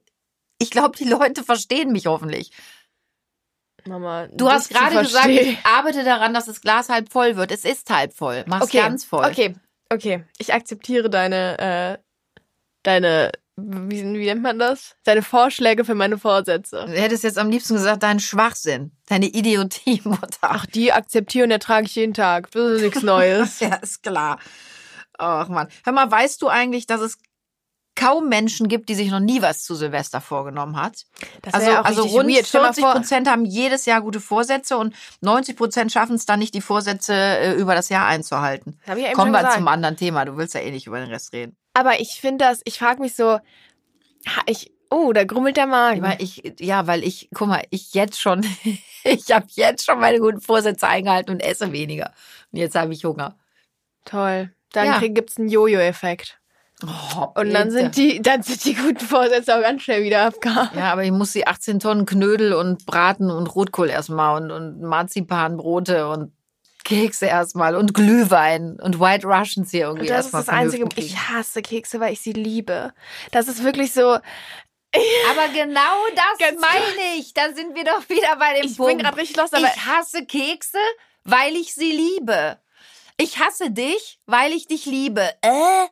ich 0.58 0.72
glaube, 0.72 0.98
die 0.98 1.06
Leute 1.10 1.44
verstehen 1.44 1.92
mich 1.92 2.08
hoffentlich. 2.08 2.52
Mama, 3.88 4.28
Du 4.32 4.50
hast 4.50 4.70
gerade 4.70 4.98
gesagt, 5.00 5.28
ich 5.28 5.58
arbeite 5.64 6.04
daran, 6.04 6.34
dass 6.34 6.46
das 6.46 6.62
Glas 6.62 6.90
halb 6.90 7.12
voll 7.12 7.36
wird. 7.36 7.52
Es 7.52 7.66
ist 7.66 7.90
halb 7.90 8.14
voll. 8.14 8.44
Mach's 8.48 8.66
okay, 8.66 8.80
ganz 8.80 9.06
voll. 9.06 9.26
Okay, 9.26 9.56
okay. 9.92 10.24
Ich 10.38 10.54
akzeptiere 10.54 11.10
deine, 11.10 11.60
äh, 11.60 11.98
deine, 12.84 13.32
wie, 13.58 14.02
wie 14.04 14.26
nennt 14.26 14.42
man 14.42 14.58
das? 14.58 14.96
Deine 15.04 15.22
Vorschläge 15.22 15.86
für 15.86 15.96
meine 15.96 16.18
Vorsätze. 16.18 16.86
Du 16.88 16.94
hättest 16.94 17.24
jetzt 17.24 17.38
am 17.38 17.50
liebsten 17.50 17.76
gesagt, 17.76 18.02
dein 18.04 18.20
Schwachsinn, 18.20 18.92
deine 19.08 19.28
Idiotie, 19.28 20.02
Mutter. 20.04 20.40
Ach, 20.42 20.66
die 20.66 20.92
akzeptiere 20.92 21.46
und 21.46 21.52
ertrage 21.52 21.86
ich 21.86 21.96
jeden 21.96 22.14
Tag. 22.16 22.50
Das 22.52 22.72
ist 22.72 22.82
nichts 22.82 23.02
Neues. 23.04 23.60
Ja, 23.60 23.76
ist 23.76 24.02
klar. 24.02 24.40
Ach 25.18 25.48
man. 25.48 25.68
Hör 25.84 25.94
mal, 25.94 26.10
weißt 26.10 26.42
du 26.42 26.48
eigentlich, 26.48 26.88
dass 26.88 27.02
es 27.02 27.20
kaum 27.96 28.28
Menschen 28.30 28.68
gibt, 28.68 28.90
die 28.90 28.96
sich 28.96 29.10
noch 29.10 29.20
nie 29.20 29.42
was 29.42 29.64
zu 29.64 29.74
Silvester 29.76 30.22
vorgenommen 30.22 30.76
hat? 30.76 31.06
Das 31.42 31.54
Also, 31.54 31.68
wär 31.68 31.82
auch 31.82 31.86
also 31.86 32.02
rund 32.04 32.30
weird. 32.30 32.46
Stell 32.48 32.62
mal 32.62 32.68
40 32.68 32.84
vor- 32.84 32.94
Prozent 32.94 33.30
haben 33.30 33.46
jedes 33.46 33.86
Jahr 33.86 34.02
gute 34.02 34.20
Vorsätze 34.20 34.78
und 34.78 34.94
90 35.22 35.56
Prozent 35.56 35.92
schaffen 35.92 36.16
es 36.16 36.26
dann 36.26 36.40
nicht, 36.40 36.54
die 36.54 36.62
Vorsätze 36.62 37.14
äh, 37.14 37.54
über 37.54 37.74
das 37.76 37.90
Jahr 37.90 38.06
einzuhalten. 38.08 38.80
Das 38.86 39.00
ja 39.00 39.14
Kommen 39.14 39.32
wir 39.32 39.40
gesagt. 39.40 39.56
zum 39.58 39.68
anderen 39.68 39.98
Thema. 39.98 40.26
Du 40.26 40.38
willst 40.38 40.54
ja 40.54 40.62
eh 40.62 40.72
nicht 40.72 40.88
über 40.88 41.00
den 41.00 41.10
Rest 41.10 41.32
reden. 41.34 41.56
Aber 41.74 42.00
ich 42.00 42.20
finde 42.22 42.46
das, 42.46 42.62
ich 42.66 42.78
frage 42.80 43.02
mich 43.02 43.16
so, 43.16 43.40
ich, 44.46 44.72
oh, 44.90 45.14
da 45.14 45.24
grummelt 45.24 45.58
der 45.58 45.68
Magen. 45.68 46.06
Ich, 46.20 46.42
ja, 46.60 46.88
weil 46.88 47.04
ich, 47.04 47.30
guck 47.34 47.48
mal, 47.48 47.64
ich 47.70 47.94
jetzt 47.94 48.20
schon, 48.20 48.46
ich 49.04 49.32
habe 49.32 49.46
jetzt 49.52 49.86
schon 49.86 50.00
meine 50.00 50.20
guten 50.20 50.42
Vorsätze 50.42 50.88
eingehalten 50.88 51.32
und 51.32 51.40
esse 51.42 51.72
weniger. 51.72 52.12
Und 52.52 52.60
jetzt 52.60 52.76
habe 52.76 52.94
ich 52.94 53.06
Hunger. 53.06 53.38
Toll. 54.06 54.52
Dann 54.72 54.88
Ja. 54.88 54.98
krieg, 55.00 55.16
gibt's 55.16 55.38
einen 55.38 55.50
Jojo-Effekt. 55.50 56.40
Oh, 56.84 57.28
Und 57.36 57.54
dann 57.54 57.72
sind 57.72 57.96
die, 57.96 58.22
dann 58.22 58.44
sind 58.44 58.64
die 58.66 58.76
guten 58.76 59.00
Vorsätze 59.00 59.56
auch 59.56 59.62
ganz 59.62 59.84
schnell 59.84 60.04
wieder 60.04 60.24
abgehauen. 60.26 60.70
Ja, 60.76 60.92
aber 60.92 61.04
ich 61.04 61.12
muss 61.12 61.32
die 61.32 61.48
18 61.48 61.80
Tonnen 61.80 62.06
Knödel 62.06 62.54
und 62.54 62.86
Braten 62.86 63.32
und 63.32 63.48
Rotkohl 63.56 63.90
erstmal 63.90 64.42
und, 64.42 64.52
und 64.52 64.82
Marzipanbrote 64.82 66.08
und 66.10 66.34
Kekse 66.84 67.26
erstmal 67.26 67.76
und 67.76 67.94
Glühwein 67.94 68.78
und 68.82 69.00
White 69.00 69.26
Russians 69.26 69.72
hier 69.72 69.88
irgendwie 69.88 70.08
Das 70.08 70.28
ist 70.28 70.34
erstmal 70.34 70.44
das 70.44 70.50
Einzige. 70.50 70.88
Ich 70.98 71.18
hasse 71.18 71.62
Kekse, 71.62 72.00
weil 72.00 72.14
ich 72.14 72.22
sie 72.22 72.34
liebe. 72.34 72.94
Das 73.32 73.48
ist 73.48 73.64
wirklich 73.64 73.94
so. 73.94 74.02
Aber 75.32 75.48
genau 75.54 75.80
das 76.16 76.38
Ganz 76.40 76.62
meine 76.62 77.18
ich. 77.18 77.34
Da 77.34 77.54
sind 77.54 77.74
wir 77.76 77.86
doch 77.86 78.08
wieder 78.10 78.36
bei 78.38 78.54
dem 78.60 78.66
Ich 78.66 78.78
bin 78.78 78.86
Punkt. 78.86 79.04
gerade 79.04 79.18
richtig 79.18 79.38
lost, 79.38 79.54
aber 79.54 79.66
ich 79.66 79.86
hasse 79.86 80.26
Kekse, 80.26 80.78
weil 81.24 81.56
ich 81.56 81.74
sie 81.74 81.92
liebe. 81.92 82.60
Ich 83.18 83.40
hasse 83.40 83.72
dich, 83.72 84.20
weil 84.26 84.54
ich 84.54 84.68
dich 84.68 84.86
liebe. 84.86 85.22
Äh? 85.42 85.88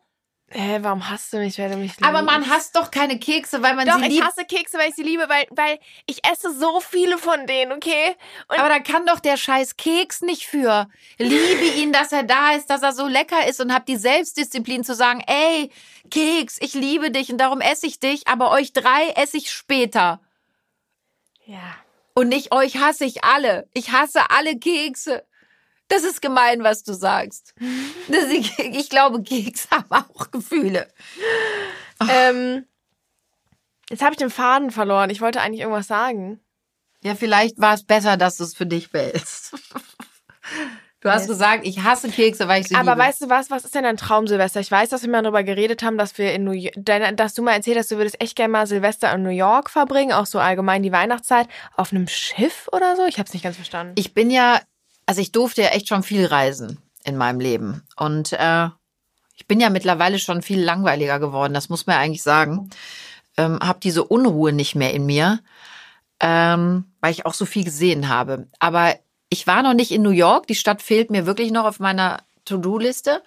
Hä, 0.55 0.79
warum 0.81 1.09
hasst 1.09 1.33
du 1.33 1.37
mich, 1.37 1.57
weil 1.57 1.69
du 1.71 1.77
mich 1.77 1.91
liebst? 1.97 2.03
Aber 2.03 2.21
man 2.21 2.47
hasst 2.49 2.75
doch 2.75 2.91
keine 2.91 3.17
Kekse, 3.19 3.61
weil 3.63 3.75
man 3.75 3.87
Doch, 3.87 3.97
sie 3.97 4.03
ich 4.05 4.09
liebt. 4.13 4.25
hasse 4.25 4.45
Kekse, 4.45 4.77
weil 4.77 4.89
ich 4.89 4.95
sie 4.95 5.01
liebe, 5.03 5.27
weil, 5.27 5.47
weil 5.49 5.79
ich 6.05 6.23
esse 6.25 6.53
so 6.53 6.79
viele 6.79 7.17
von 7.17 7.47
denen, 7.47 7.71
okay? 7.71 8.15
Und 8.49 8.59
Aber 8.59 8.69
da 8.69 8.79
kann 8.79 9.05
doch 9.07 9.19
der 9.19 9.37
scheiß 9.37 9.77
Keks 9.77 10.21
nicht 10.21 10.45
für. 10.45 10.87
Liebe 11.17 11.65
ihn, 11.77 11.91
dass 11.91 12.11
er 12.11 12.23
da 12.23 12.51
ist, 12.51 12.69
dass 12.69 12.83
er 12.83 12.93
so 12.93 13.07
lecker 13.07 13.47
ist 13.47 13.61
und 13.61 13.73
hab 13.73 13.87
die 13.87 13.95
Selbstdisziplin 13.97 14.83
zu 14.83 14.93
sagen, 14.93 15.23
ey, 15.25 15.71
Keks, 16.11 16.57
ich 16.61 16.75
liebe 16.75 17.09
dich 17.09 17.31
und 17.31 17.39
darum 17.39 17.59
esse 17.59 17.87
ich 17.87 17.99
dich, 17.99 18.27
aber 18.27 18.51
euch 18.51 18.73
drei 18.73 19.09
esse 19.15 19.37
ich 19.37 19.51
später. 19.51 20.19
ja. 21.45 21.75
Und 22.15 22.29
nicht 22.29 22.51
euch 22.53 22.77
hasse 22.77 23.05
ich 23.05 23.23
alle. 23.23 23.67
Ich 23.73 23.91
hasse 23.91 24.29
alle 24.29 24.55
Kekse. 24.59 25.25
Das 25.93 26.03
ist 26.03 26.21
gemein, 26.23 26.63
was 26.63 26.83
du 26.83 26.93
sagst. 26.93 27.53
Das, 28.09 28.25
ich, 28.25 28.89
glaube, 28.89 29.23
Keks 29.23 29.69
haben 29.71 29.89
auch 29.89 30.29
Gefühle. 30.31 30.87
Ähm, 32.09 32.65
jetzt 33.89 34.01
habe 34.01 34.11
ich 34.11 34.17
den 34.17 34.29
Faden 34.29 34.71
verloren. 34.71 35.09
Ich 35.09 35.21
wollte 35.21 35.39
eigentlich 35.39 35.61
irgendwas 35.61 35.87
sagen. 35.87 36.41
Ja, 37.01 37.15
vielleicht 37.15 37.59
war 37.61 37.75
es 37.75 37.85
besser, 37.85 38.17
dass 38.17 38.37
du 38.37 38.43
es 38.43 38.55
für 38.55 38.65
dich 38.65 38.91
behältst. 38.91 39.53
Du 40.99 41.09
hast 41.09 41.27
gesagt, 41.27 41.65
ich 41.65 41.83
hasse 41.83 42.09
Kekse, 42.09 42.47
weil 42.47 42.61
ich 42.61 42.69
sie 42.69 42.75
Aber 42.75 42.91
liebe. 42.91 43.03
weißt 43.03 43.21
du 43.23 43.29
was? 43.29 43.51
Was 43.51 43.65
ist 43.65 43.75
denn 43.75 43.83
dein 43.83 43.97
Traum, 43.97 44.25
Silvester? 44.25 44.61
Ich 44.61 44.71
weiß, 44.71 44.89
dass 44.89 45.01
wir 45.03 45.09
mal 45.09 45.21
darüber 45.21 45.43
geredet 45.43 45.83
haben, 45.83 45.97
dass 45.97 46.17
wir 46.17 46.33
in 46.33 46.45
New 46.45 46.51
York, 46.51 46.73
dass 47.17 47.33
du 47.33 47.41
mal 47.41 47.51
erzählt 47.53 47.77
hast, 47.77 47.91
du 47.91 47.97
würdest 47.97 48.21
echt 48.21 48.37
gerne 48.37 48.51
mal 48.53 48.67
Silvester 48.67 49.13
in 49.13 49.23
New 49.23 49.29
York 49.29 49.69
verbringen, 49.69 50.13
auch 50.13 50.25
so 50.25 50.39
allgemein 50.39 50.81
die 50.81 50.93
Weihnachtszeit, 50.93 51.47
auf 51.75 51.91
einem 51.91 52.07
Schiff 52.07 52.69
oder 52.71 52.95
so. 52.95 53.05
Ich 53.05 53.19
habe 53.19 53.27
es 53.27 53.33
nicht 53.33 53.43
ganz 53.43 53.57
verstanden. 53.57 53.93
ich 53.97 54.13
bin 54.13 54.29
ja, 54.29 54.61
also 55.05 55.21
ich 55.21 55.31
durfte 55.31 55.61
ja 55.61 55.69
echt 55.69 55.87
schon 55.87 56.03
viel 56.03 56.25
reisen. 56.25 56.79
in 57.05 57.17
meinem 57.17 57.39
Leben. 57.39 57.83
Und 57.97 58.33
äh, 58.33 58.69
ich 59.35 59.47
bin 59.47 59.59
ja 59.59 59.69
mittlerweile 59.69 60.19
schon 60.19 60.41
viel 60.41 60.61
langweiliger 60.61 61.19
geworden, 61.19 61.53
das 61.53 61.69
muss 61.69 61.85
man 61.85 61.95
ja 61.95 62.01
eigentlich 62.01 62.23
sagen. 62.23 62.69
Ähm, 63.35 63.59
habe 63.61 63.79
diese 63.81 64.03
Unruhe 64.03 64.53
nicht 64.53 64.75
mehr 64.75 64.93
in 64.93 65.05
mir, 65.05 65.39
ähm, 66.19 66.85
weil 67.01 67.11
ich 67.11 67.25
auch 67.25 67.33
so 67.33 67.45
viel 67.45 67.63
gesehen 67.63 68.07
habe. 68.09 68.47
Aber 68.59 68.95
ich 69.29 69.47
war 69.47 69.63
noch 69.63 69.73
nicht 69.73 69.91
in 69.91 70.03
New 70.03 70.11
York. 70.11 70.47
Die 70.47 70.55
Stadt 70.55 70.81
fehlt 70.81 71.09
mir 71.09 71.25
wirklich 71.25 71.51
noch 71.51 71.65
auf 71.65 71.79
meiner 71.79 72.21
To-Do-Liste. 72.45 73.23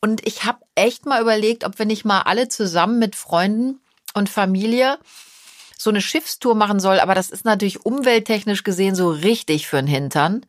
Und 0.00 0.26
ich 0.26 0.44
habe 0.44 0.58
echt 0.74 1.06
mal 1.06 1.22
überlegt, 1.22 1.64
ob 1.64 1.78
wir 1.78 1.86
nicht 1.86 2.04
mal 2.04 2.22
alle 2.22 2.48
zusammen 2.48 2.98
mit 2.98 3.14
Freunden 3.14 3.80
und 4.14 4.28
Familie 4.28 4.98
so 5.78 5.90
eine 5.90 6.00
Schiffstour 6.00 6.56
machen 6.56 6.80
soll. 6.80 6.98
Aber 6.98 7.14
das 7.14 7.30
ist 7.30 7.44
natürlich 7.44 7.86
umwelttechnisch 7.86 8.64
gesehen 8.64 8.94
so 8.96 9.10
richtig 9.10 9.68
für 9.68 9.76
den 9.76 9.86
Hintern. 9.86 10.44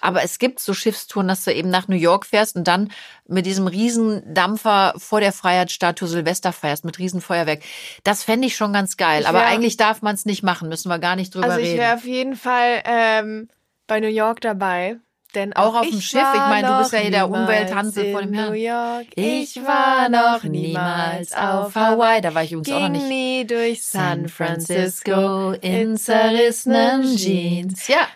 Aber 0.00 0.22
es 0.22 0.38
gibt 0.38 0.58
so 0.58 0.74
Schiffstouren, 0.74 1.28
dass 1.28 1.44
du 1.44 1.54
eben 1.54 1.70
nach 1.70 1.86
New 1.86 1.96
York 1.96 2.26
fährst 2.26 2.56
und 2.56 2.66
dann 2.66 2.90
mit 3.28 3.46
diesem 3.46 3.68
riesen 3.68 4.22
Dampfer 4.34 4.92
vor 4.98 5.20
der 5.20 5.32
Freiheitsstatue 5.32 6.08
Silvester 6.08 6.52
feierst 6.52 6.84
mit 6.84 6.98
riesen 6.98 7.20
Feuerwerk. 7.20 7.62
Das 8.02 8.24
fände 8.24 8.48
ich 8.48 8.56
schon 8.56 8.72
ganz 8.72 8.96
geil. 8.96 9.24
Aber 9.24 9.46
eigentlich 9.46 9.76
darf 9.76 10.02
man 10.02 10.16
es 10.16 10.26
nicht 10.26 10.42
machen. 10.42 10.68
Müssen 10.68 10.88
wir 10.88 10.98
gar 10.98 11.14
nicht 11.14 11.32
drüber 11.32 11.46
also 11.46 11.56
reden. 11.58 11.68
Also 11.68 11.74
ich 11.74 11.80
wäre 11.80 11.94
auf 11.94 12.04
jeden 12.04 12.36
Fall 12.36 12.82
ähm, 12.84 13.48
bei 13.86 14.00
New 14.00 14.08
York 14.08 14.40
dabei. 14.40 14.96
Denn 15.34 15.52
auch, 15.54 15.74
auch 15.74 15.80
auf 15.80 15.88
dem 15.88 16.00
Schiff. 16.00 16.22
Ich 16.34 16.40
meine, 16.40 16.68
du 16.68 16.78
bist 16.78 16.92
ja 16.92 16.98
hier 16.98 17.10
der 17.10 17.30
Umwelthansel 17.30 18.12
von 18.12 18.24
dem 18.24 18.34
Herrn. 18.34 18.50
New 18.50 18.56
York. 18.56 19.06
Ich 19.14 19.56
war 19.56 20.08
noch 20.08 20.42
niemals 20.44 21.32
auf 21.32 21.74
Hawaii. 21.74 22.20
Da 22.20 22.34
war 22.34 22.42
ich 22.42 22.52
übrigens 22.52 22.76
auch 22.76 22.80
noch 22.80 22.88
nicht. 22.90 23.08
nie 23.08 23.46
durch 23.46 23.82
San 23.84 24.28
Francisco 24.28 25.52
in 25.52 25.96
zerrissenen 25.96 27.16
Jeans. 27.16 27.88
Ja. 27.88 28.06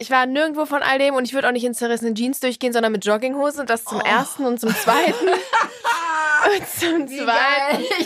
Ich 0.00 0.10
war 0.10 0.26
nirgendwo 0.26 0.64
von 0.64 0.82
all 0.82 0.98
dem 0.98 1.14
und 1.14 1.24
ich 1.24 1.34
würde 1.34 1.48
auch 1.48 1.52
nicht 1.52 1.64
in 1.64 1.74
zerrissenen 1.74 2.14
Jeans 2.14 2.38
durchgehen, 2.40 2.72
sondern 2.72 2.92
mit 2.92 3.04
Jogginghose. 3.04 3.64
Das 3.64 3.84
zum 3.84 3.98
Oh. 3.98 4.06
ersten 4.06 4.44
und 4.44 4.60
zum 4.60 4.74
zweiten. 4.74 5.12
und 5.28 6.68
zum 6.68 7.08
Wie 7.10 7.18
zweiten. 7.18 7.26
geil. 7.26 7.86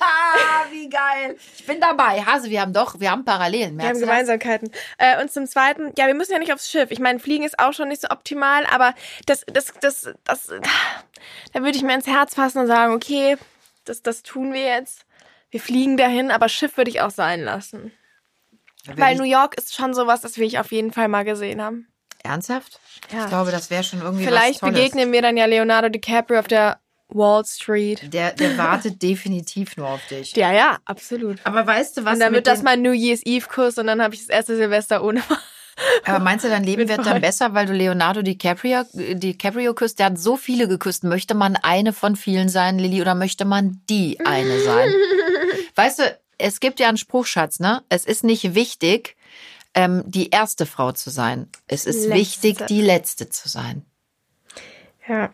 Ja, 0.00 0.66
wie 0.70 0.88
geil. 0.88 1.36
Ich 1.58 1.66
bin 1.66 1.80
dabei. 1.80 2.22
Hase, 2.22 2.50
wir 2.50 2.60
haben 2.60 2.72
doch, 2.72 3.00
wir 3.00 3.10
haben 3.10 3.24
Parallelen. 3.24 3.76
Wir 3.78 3.88
haben 3.88 3.98
Merkst 3.98 4.02
du 4.02 4.06
das? 4.06 4.10
Gemeinsamkeiten. 4.14 4.70
Äh, 4.98 5.20
und 5.20 5.30
zum 5.32 5.46
Zweiten, 5.46 5.92
ja, 5.98 6.06
wir 6.06 6.14
müssen 6.14 6.32
ja 6.32 6.38
nicht 6.38 6.52
aufs 6.52 6.70
Schiff. 6.70 6.90
Ich 6.90 7.00
meine, 7.00 7.18
Fliegen 7.18 7.44
ist 7.44 7.58
auch 7.58 7.72
schon 7.72 7.88
nicht 7.88 8.00
so 8.02 8.08
optimal, 8.10 8.64
aber 8.70 8.94
das, 9.26 9.44
das, 9.52 9.72
das, 9.80 10.08
das, 10.24 10.46
da 10.46 11.60
würde 11.62 11.76
ich 11.76 11.82
mir 11.82 11.94
ins 11.94 12.06
Herz 12.06 12.34
fassen 12.36 12.58
und 12.60 12.66
sagen, 12.68 12.94
okay, 12.94 13.36
das, 13.84 14.02
das 14.02 14.22
tun 14.22 14.52
wir 14.52 14.62
jetzt. 14.64 15.04
Wir 15.50 15.60
fliegen 15.60 15.96
dahin, 15.96 16.30
aber 16.30 16.48
Schiff 16.48 16.76
würde 16.76 16.90
ich 16.90 17.00
auch 17.00 17.10
sein 17.10 17.40
lassen. 17.42 17.92
Weil 18.96 19.16
New 19.16 19.24
York 19.24 19.56
ist 19.56 19.74
schon 19.74 19.94
sowas, 19.94 20.20
das 20.20 20.38
will 20.38 20.46
ich 20.46 20.58
auf 20.58 20.72
jeden 20.72 20.92
Fall 20.92 21.08
mal 21.08 21.24
gesehen 21.24 21.60
haben. 21.62 21.86
Ernsthaft? 22.22 22.80
Ja. 23.12 23.24
Ich 23.24 23.28
glaube, 23.28 23.50
das 23.50 23.70
wäre 23.70 23.82
schon 23.82 24.00
irgendwie 24.02 24.24
Vielleicht 24.24 24.62
was 24.62 24.70
Tolles. 24.70 24.74
begegnen 24.74 25.10
mir 25.10 25.22
dann 25.22 25.36
ja 25.36 25.46
Leonardo 25.46 25.88
DiCaprio 25.88 26.38
auf 26.38 26.48
der 26.48 26.80
Wall 27.08 27.44
Street. 27.44 28.12
Der, 28.12 28.32
der 28.32 28.56
wartet 28.58 29.02
definitiv 29.02 29.76
nur 29.76 29.88
auf 29.88 30.06
dich. 30.08 30.34
Ja, 30.36 30.52
ja, 30.52 30.78
absolut. 30.84 31.38
Aber 31.44 31.66
weißt 31.66 31.96
du 31.96 32.04
was? 32.04 32.14
Und 32.14 32.20
dann 32.20 32.32
wird 32.32 32.46
das 32.46 32.62
mein 32.62 32.82
New 32.82 32.92
Year's 32.92 33.22
Eve-Kurs 33.24 33.78
und 33.78 33.86
dann 33.86 34.02
habe 34.02 34.14
ich 34.14 34.20
das 34.20 34.28
erste 34.28 34.56
Silvester 34.56 35.02
ohne. 35.02 35.22
Aber 36.04 36.18
meinst 36.18 36.44
du, 36.44 36.48
dein 36.50 36.64
Leben 36.64 36.88
wird 36.88 37.06
dann 37.06 37.20
besser, 37.22 37.54
weil 37.54 37.66
du 37.66 37.72
Leonardo 37.72 38.20
DiCaprio, 38.22 38.82
DiCaprio 38.92 39.72
küsst? 39.74 39.98
Der 39.98 40.06
hat 40.06 40.18
so 40.18 40.36
viele 40.36 40.68
geküsst. 40.68 41.04
Möchte 41.04 41.34
man 41.34 41.56
eine 41.56 41.92
von 41.92 42.16
vielen 42.16 42.48
sein, 42.48 42.78
Lilly, 42.78 43.00
oder 43.00 43.14
möchte 43.14 43.44
man 43.46 43.80
die 43.88 44.20
eine 44.20 44.60
sein? 44.60 44.92
weißt 45.76 46.00
du, 46.00 46.18
es 46.40 46.60
gibt 46.60 46.80
ja 46.80 46.88
einen 46.88 46.96
Spruchschatz, 46.96 47.60
ne? 47.60 47.82
Es 47.88 48.04
ist 48.04 48.24
nicht 48.24 48.54
wichtig, 48.54 49.16
ähm, 49.74 50.02
die 50.06 50.30
erste 50.30 50.66
Frau 50.66 50.92
zu 50.92 51.10
sein. 51.10 51.48
Es 51.66 51.86
ist 51.86 52.06
Letzte. 52.06 52.14
wichtig, 52.14 52.66
die 52.68 52.82
letzte 52.82 53.28
zu 53.28 53.48
sein. 53.48 53.84
Ja. 55.08 55.32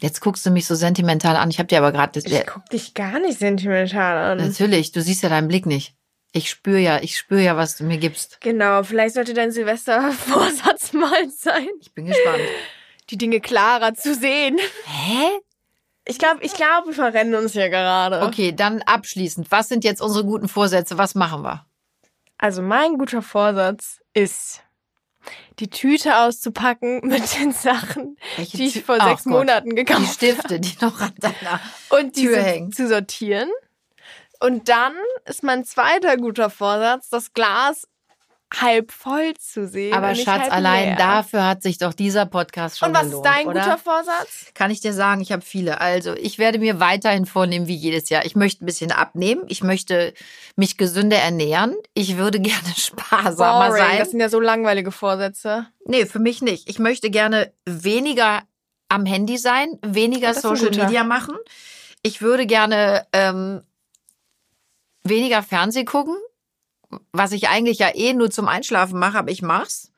Jetzt 0.00 0.20
guckst 0.20 0.44
du 0.46 0.50
mich 0.50 0.66
so 0.66 0.74
sentimental 0.74 1.36
an. 1.36 1.50
Ich 1.50 1.58
habe 1.58 1.66
dir 1.68 1.78
aber 1.78 1.92
gerade 1.92 2.12
das. 2.20 2.24
Ich 2.30 2.46
guck 2.46 2.64
dich 2.70 2.94
gar 2.94 3.18
nicht 3.20 3.38
sentimental 3.38 4.16
an. 4.32 4.38
Natürlich, 4.38 4.92
du 4.92 5.02
siehst 5.02 5.22
ja 5.22 5.28
deinen 5.28 5.48
Blick 5.48 5.66
nicht. 5.66 5.94
Ich 6.32 6.48
spüre 6.48 6.78
ja, 6.78 7.02
ich 7.02 7.16
spüre 7.18 7.42
ja, 7.42 7.56
was 7.56 7.76
du 7.76 7.84
mir 7.84 7.98
gibst. 7.98 8.40
Genau, 8.40 8.82
vielleicht 8.82 9.14
sollte 9.14 9.34
dein 9.34 9.50
Silvestervorsatz 9.52 10.92
mal 10.92 11.28
sein, 11.30 11.68
Ich 11.80 11.92
bin 11.92 12.06
gespannt. 12.06 12.42
die 13.10 13.18
Dinge 13.18 13.40
klarer 13.40 13.94
zu 13.94 14.14
sehen. 14.14 14.56
Hä? 14.86 15.28
Ich 16.10 16.18
glaube, 16.18 16.42
ich 16.42 16.54
glaube, 16.54 16.88
wir 16.88 16.94
verrennen 16.94 17.34
uns 17.34 17.52
hier 17.52 17.68
gerade. 17.70 18.22
Okay, 18.22 18.52
dann 18.52 18.82
abschließend. 18.82 19.50
Was 19.50 19.68
sind 19.68 19.84
jetzt 19.84 20.00
unsere 20.02 20.24
guten 20.24 20.48
Vorsätze? 20.48 20.98
Was 20.98 21.14
machen 21.14 21.42
wir? 21.42 21.64
Also 22.38 22.62
mein 22.62 22.98
guter 22.98 23.22
Vorsatz 23.22 24.00
ist, 24.12 24.62
die 25.58 25.68
Tüte 25.68 26.16
auszupacken 26.18 27.00
mit 27.06 27.38
den 27.38 27.52
Sachen, 27.52 28.16
Welche 28.36 28.56
die 28.56 28.66
ich 28.66 28.76
Tü- 28.76 28.84
vor 28.84 28.96
Ach 28.98 29.08
sechs 29.10 29.24
Gott. 29.24 29.32
Monaten 29.32 29.70
Die 29.70 29.76
gekauft 29.76 30.00
habe. 30.00 30.12
Stifte, 30.12 30.60
die 30.60 30.74
noch 30.80 31.00
an 31.00 31.12
deiner. 31.18 31.60
Und 31.90 32.14
Tür 32.14 32.30
diese 32.36 32.42
hängen. 32.42 32.72
zu 32.72 32.88
sortieren. 32.88 33.48
Und 34.40 34.68
dann 34.70 34.94
ist 35.26 35.42
mein 35.42 35.64
zweiter 35.64 36.16
guter 36.16 36.48
Vorsatz, 36.50 37.10
das 37.10 37.34
Glas 37.34 37.86
halb 38.52 38.90
voll 38.92 39.34
zu 39.38 39.68
sehen. 39.68 39.94
Aber 39.94 40.14
Schatz, 40.14 40.50
allein 40.50 40.88
leer. 40.88 40.96
dafür 40.96 41.46
hat 41.46 41.62
sich 41.62 41.78
doch 41.78 41.94
dieser 41.94 42.26
Podcast 42.26 42.78
schon 42.78 42.88
Und 42.88 42.94
was 42.94 43.04
gelohnt, 43.04 43.26
ist 43.26 43.32
dein 43.32 43.46
oder? 43.46 43.60
guter 43.60 43.78
Vorsatz? 43.78 44.46
Kann 44.54 44.70
ich 44.70 44.80
dir 44.80 44.92
sagen, 44.92 45.20
ich 45.20 45.30
habe 45.32 45.42
viele. 45.42 45.80
Also, 45.80 46.14
ich 46.14 46.38
werde 46.38 46.58
mir 46.58 46.80
weiterhin 46.80 47.26
vornehmen 47.26 47.66
wie 47.68 47.74
jedes 47.76 48.08
Jahr. 48.08 48.24
Ich 48.24 48.34
möchte 48.36 48.64
ein 48.64 48.66
bisschen 48.66 48.92
abnehmen. 48.92 49.44
Ich 49.48 49.62
möchte 49.62 50.14
mich 50.56 50.76
gesünder 50.76 51.18
ernähren. 51.18 51.76
Ich 51.94 52.16
würde 52.16 52.40
gerne 52.40 52.74
sparsamer 52.76 53.68
Boring. 53.68 53.82
sein. 53.82 53.98
Das 53.98 54.10
sind 54.10 54.20
ja 54.20 54.28
so 54.28 54.40
langweilige 54.40 54.90
Vorsätze. 54.92 55.66
Nee, 55.84 56.06
für 56.06 56.18
mich 56.18 56.42
nicht. 56.42 56.68
Ich 56.68 56.78
möchte 56.78 57.10
gerne 57.10 57.52
weniger 57.64 58.42
am 58.88 59.06
Handy 59.06 59.38
sein, 59.38 59.78
weniger 59.82 60.28
ein 60.28 60.34
Social. 60.34 60.70
Media 60.70 61.04
machen. 61.04 61.36
Ich 62.02 62.22
würde 62.22 62.46
gerne 62.46 63.06
ähm, 63.12 63.62
weniger 65.04 65.42
Fernseh 65.42 65.84
gucken, 65.84 66.16
was 67.12 67.32
ich 67.32 67.48
eigentlich 67.48 67.78
ja 67.78 67.94
eh 67.94 68.12
nur 68.12 68.30
zum 68.30 68.48
Einschlafen 68.48 68.98
mache, 68.98 69.18
aber 69.18 69.30
ich 69.30 69.42
mach's. 69.42 69.92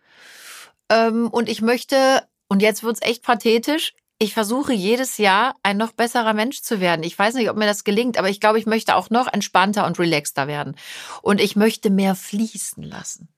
Ähm, 0.89 1.29
und 1.29 1.49
ich 1.49 1.63
möchte, 1.63 2.27
und 2.49 2.63
jetzt 2.63 2.83
wird's 2.83 3.03
echt 3.03 3.23
pathetisch, 3.23 3.95
ich 4.19 4.35
versuche 4.35 4.73
jedes 4.73 5.19
Jahr 5.19 5.57
ein 5.65 5.77
noch 5.77 5.91
besserer 5.93 6.33
Mensch 6.33 6.63
zu 6.63 6.81
werden. 6.81 7.03
Ich 7.03 7.19
weiß 7.19 7.35
nicht, 7.35 7.51
ob 7.51 7.57
mir 7.57 7.67
das 7.67 7.83
gelingt, 7.83 8.19
aber 8.19 8.29
ich 8.29 8.39
glaube, 8.39 8.59
ich 8.59 8.67
möchte 8.67 8.95
auch 8.95 9.11
noch 9.11 9.27
entspannter 9.33 9.85
und 9.85 9.99
relaxter 9.99 10.47
werden. 10.47 10.77
Und 11.23 11.41
ich 11.41 11.57
möchte 11.57 11.91
mehr 11.91 12.15
fließen 12.15 12.85
lassen. 12.85 13.29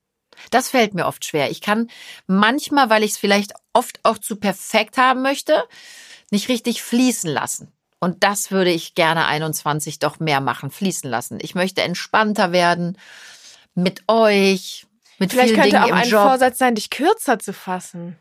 Das 0.51 0.69
fällt 0.69 0.93
mir 0.93 1.07
oft 1.07 1.25
schwer. 1.25 1.51
Ich 1.51 1.63
kann 1.63 1.89
manchmal, 2.27 2.91
weil 2.91 3.03
ich 3.03 3.13
es 3.13 3.19
vielleicht 3.19 3.55
oft 3.73 4.01
auch 4.03 4.19
zu 4.19 4.37
perfekt 4.37 4.99
haben 4.99 5.23
möchte, 5.23 5.65
nicht 6.31 6.49
richtig 6.49 6.83
fließen 6.83 7.31
lassen. 7.31 7.73
Und 7.99 8.23
das 8.23 8.51
würde 8.51 8.71
ich 8.71 8.95
gerne 8.95 9.25
21 9.25 10.01
doch 10.01 10.21
mehr 10.21 10.43
machen, 10.43 10.71
fließen 10.71 11.09
lassen. 11.09 11.39
Ich 11.41 11.55
möchte 11.55 11.81
entspannter 11.81 12.53
werden 12.53 12.99
mit 13.75 14.03
euch, 14.09 14.87
mit 15.19 15.31
Vielleicht 15.33 15.51
vielen 15.51 15.61
könnte 15.63 15.77
Dingen 15.77 15.93
auch 15.93 15.97
ein 15.97 16.09
Job. 16.09 16.23
Vorsatz 16.23 16.59
sein, 16.59 16.75
dich 16.75 16.91
kürzer 16.91 17.39
zu 17.39 17.53
fassen. 17.53 18.19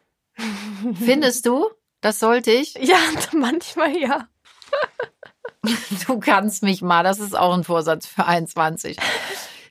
Findest 1.04 1.46
du? 1.46 1.70
Das 2.02 2.20
sollte 2.20 2.52
ich. 2.52 2.74
Ja, 2.82 2.98
manchmal 3.34 3.96
ja. 3.96 4.28
Du 6.08 6.20
kannst 6.20 6.64
mich 6.64 6.82
mal. 6.82 7.04
Das 7.04 7.20
ist 7.20 7.38
auch 7.38 7.54
ein 7.54 7.64
Vorsatz 7.64 8.06
für 8.06 8.26
21. 8.26 8.98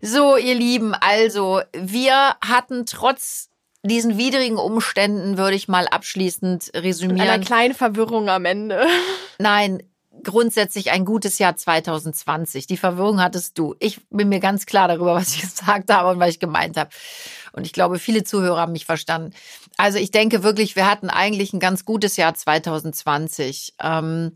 So, 0.01 0.37
ihr 0.37 0.55
Lieben, 0.55 0.95
also 0.95 1.61
wir 1.73 2.37
hatten 2.45 2.87
trotz 2.87 3.51
diesen 3.83 4.17
widrigen 4.17 4.57
Umständen, 4.57 5.37
würde 5.37 5.57
ich 5.57 5.69
mal 5.69 5.87
abschließend 5.89 6.67
Mit 6.67 6.75
einer 6.77 6.85
resümieren. 6.85 7.41
kleinen 7.45 7.75
Verwirrung 7.75 8.29
am 8.29 8.45
Ende. 8.45 8.87
Nein, 9.39 9.83
grundsätzlich 10.23 10.91
ein 10.91 11.05
gutes 11.05 11.39
Jahr 11.39 11.57
2020. 11.57 12.67
Die 12.67 12.77
Verwirrung 12.77 13.21
hattest 13.21 13.59
du. 13.59 13.75
Ich 13.79 14.01
bin 14.11 14.29
mir 14.29 14.41
ganz 14.41 14.67
klar 14.67 14.89
darüber, 14.89 15.15
was 15.15 15.35
ich 15.35 15.41
gesagt 15.51 15.93
habe 15.93 16.11
und 16.11 16.21
was 16.21 16.31
ich 16.31 16.41
gemeint 16.41 16.77
habe. 16.77 16.91
Und 17.53 17.67
ich 17.67 17.73
glaube, 17.73 17.99
viele 17.99 18.25
Zuhörer 18.25 18.61
haben 18.61 18.73
mich 18.73 18.87
verstanden. 18.87 19.35
Also 19.77 19.99
ich 19.99 20.11
denke 20.11 20.43
wirklich, 20.43 20.77
wir 20.77 20.91
hatten 20.91 21.11
eigentlich 21.11 21.53
ein 21.53 21.61
ganz 21.61 21.85
gutes 21.85 22.17
Jahr 22.17 22.35
2020 22.35 23.75
ähm, 23.83 24.33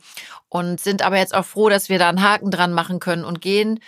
und 0.49 0.81
sind 0.81 1.03
aber 1.03 1.19
jetzt 1.19 1.35
auch 1.35 1.45
froh, 1.45 1.69
dass 1.69 1.89
wir 1.89 1.99
da 1.99 2.09
einen 2.09 2.23
Haken 2.23 2.51
dran 2.51 2.73
machen 2.73 3.01
können 3.01 3.25
und 3.25 3.41
gehen 3.41 3.81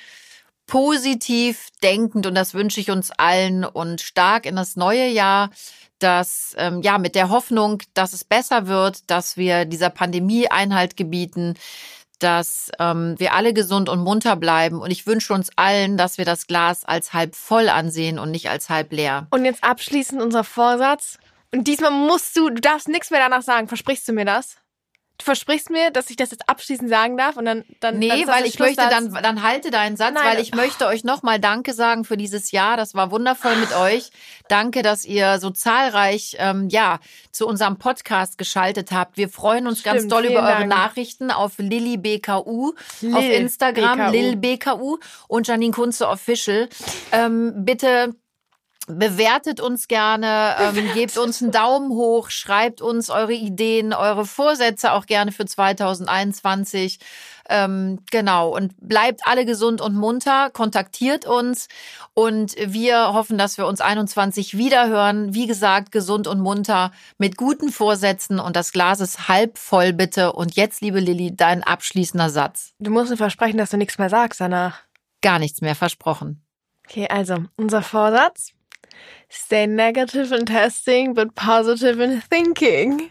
positiv 0.66 1.68
denkend 1.83 2.27
und 2.27 2.35
das 2.35 2.55
wünsche 2.55 2.79
ich 2.79 2.90
uns 2.90 3.11
allen 3.11 3.64
und 3.64 4.03
stark 4.03 4.44
in 4.44 4.55
das 4.55 4.77
neue 4.77 5.09
Jahr, 5.09 5.51
dass 5.98 6.54
ähm, 6.58 6.82
ja 6.82 6.98
mit 6.98 7.14
der 7.14 7.30
Hoffnung, 7.30 7.82
dass 7.94 8.12
es 8.12 8.24
besser 8.24 8.66
wird, 8.66 9.11
dass 9.11 9.37
wir 9.37 9.64
dieser 9.64 9.90
Pandemie 9.90 10.48
Einhalt 10.48 10.96
gebieten, 10.96 11.54
dass 12.18 12.70
ähm, 12.78 13.14
wir 13.18 13.34
alle 13.34 13.52
gesund 13.52 13.88
und 13.88 14.00
munter 14.00 14.37
bleiben 14.37 14.80
und 14.80 14.90
ich 14.90 15.06
wünsche 15.06 15.32
uns 15.32 15.50
allen, 15.56 15.96
dass 15.96 16.18
wir 16.18 16.24
das 16.24 16.46
Glas 16.46 16.84
als 16.84 17.12
halb 17.12 17.35
voll 17.35 17.68
ansehen 17.68 18.18
und 18.18 18.31
nicht 18.31 18.50
als 18.50 18.68
halb 18.68 18.92
leer. 18.92 19.27
Und 19.31 19.44
jetzt 19.44 19.62
abschließend 19.62 20.20
unser 20.20 20.44
Vorsatz. 20.44 21.18
Und 21.52 21.66
diesmal 21.66 21.90
musst 21.90 22.37
du, 22.37 22.50
du 22.50 22.60
darfst 22.60 22.88
nichts 22.88 23.10
mehr 23.10 23.20
danach 23.20 23.42
sagen. 23.42 23.68
Versprichst 23.68 24.06
du 24.08 24.12
mir 24.12 24.25
das? 24.25 24.58
Du 25.19 25.25
versprichst 25.25 25.69
mir, 25.71 25.90
dass 25.90 26.10
ich 26.10 26.16
das 26.16 26.31
jetzt 26.31 26.48
abschließend 26.48 26.88
sagen 26.88 27.16
darf 27.16 27.37
und 27.37 27.44
dann 27.44 27.64
dann 27.81 27.98
Nee, 27.98 28.08
dann 28.08 28.27
weil 28.29 28.46
ich 28.46 28.58
möchte 28.60 28.83
Schlusssatz. 28.83 29.12
dann, 29.12 29.23
dann 29.23 29.42
halte 29.42 29.71
deinen 29.73 29.96
Satz, 29.96 30.14
Nein. 30.14 30.25
weil 30.25 30.40
ich 30.40 30.54
möchte 30.54 30.87
euch 30.87 31.02
nochmal 31.02 31.40
Danke 31.40 31.75
sagen 31.75 32.04
für 32.04 32.16
dieses 32.16 32.52
Jahr. 32.52 32.77
Das 32.77 32.94
war 32.94 33.10
wundervoll 33.10 33.56
mit 33.56 33.75
euch. 33.77 34.10
Danke, 34.48 34.83
dass 34.83 35.04
ihr 35.04 35.40
so 35.40 35.50
zahlreich 35.50 36.37
ähm, 36.38 36.69
ja 36.71 37.00
zu 37.33 37.48
unserem 37.48 37.79
Podcast 37.79 38.38
geschaltet 38.38 38.92
habt. 38.92 39.16
Wir 39.16 39.29
freuen 39.29 39.66
uns 39.66 39.83
ganz 39.83 39.98
Stimmt, 40.02 40.12
doll 40.12 40.25
über 40.27 40.40
eure 40.42 40.58
Dank. 40.60 40.69
Nachrichten 40.69 41.33
auf 41.33 41.54
Lilly 41.58 41.96
BKU 41.96 42.69
auf 42.69 42.77
Lil 43.00 43.33
Instagram, 43.33 43.98
BKU. 43.98 44.10
Lil 44.12 44.37
BKU 44.37 44.98
und 45.27 45.48
Janine 45.48 45.73
Kunze 45.73 46.08
Official. 46.08 46.69
Ähm, 47.10 47.64
bitte 47.64 48.14
Bewertet 48.88 49.60
uns 49.60 49.86
gerne, 49.86 50.56
ähm, 50.58 50.92
gebt 50.94 51.18
uns 51.18 51.42
einen 51.42 51.52
Daumen 51.52 51.90
hoch, 51.90 52.30
schreibt 52.30 52.80
uns 52.80 53.10
eure 53.10 53.34
Ideen, 53.34 53.92
eure 53.92 54.24
Vorsätze 54.24 54.92
auch 54.92 55.04
gerne 55.04 55.30
für 55.30 55.44
2021. 55.44 56.98
Ähm, 57.50 58.00
genau, 58.10 58.54
und 58.54 58.74
bleibt 58.80 59.22
alle 59.24 59.44
gesund 59.44 59.80
und 59.80 59.94
munter, 59.94 60.50
kontaktiert 60.50 61.26
uns 61.26 61.68
und 62.14 62.54
wir 62.58 63.14
hoffen, 63.14 63.38
dass 63.38 63.58
wir 63.58 63.66
uns 63.66 63.80
21 63.80 64.56
wiederhören. 64.56 65.34
Wie 65.34 65.46
gesagt, 65.46 65.92
gesund 65.92 66.26
und 66.26 66.40
munter 66.40 66.92
mit 67.16 67.36
guten 67.36 67.70
Vorsätzen 67.70 68.38
und 68.38 68.56
das 68.56 68.72
Glas 68.72 69.00
ist 69.00 69.28
halb 69.28 69.56
voll, 69.56 69.92
bitte. 69.92 70.32
Und 70.32 70.56
jetzt, 70.56 70.80
liebe 70.82 71.00
Lilly, 71.00 71.34
dein 71.34 71.62
abschließender 71.62 72.28
Satz. 72.28 72.72
Du 72.78 72.90
musst 72.90 73.10
mir 73.10 73.16
versprechen, 73.16 73.58
dass 73.58 73.70
du 73.70 73.76
nichts 73.76 73.98
mehr 73.98 74.10
sagst 74.10 74.40
danach. 74.40 74.80
Gar 75.22 75.38
nichts 75.38 75.60
mehr 75.60 75.74
versprochen. 75.74 76.42
Okay, 76.86 77.06
also 77.08 77.44
unser 77.56 77.82
Vorsatz. 77.82 78.52
Stay 79.29 79.67
negative 79.67 80.33
in 80.33 80.46
testing, 80.46 81.15
but 81.15 81.35
positive 81.35 82.03
in 82.03 82.23
thinking. 82.31 83.11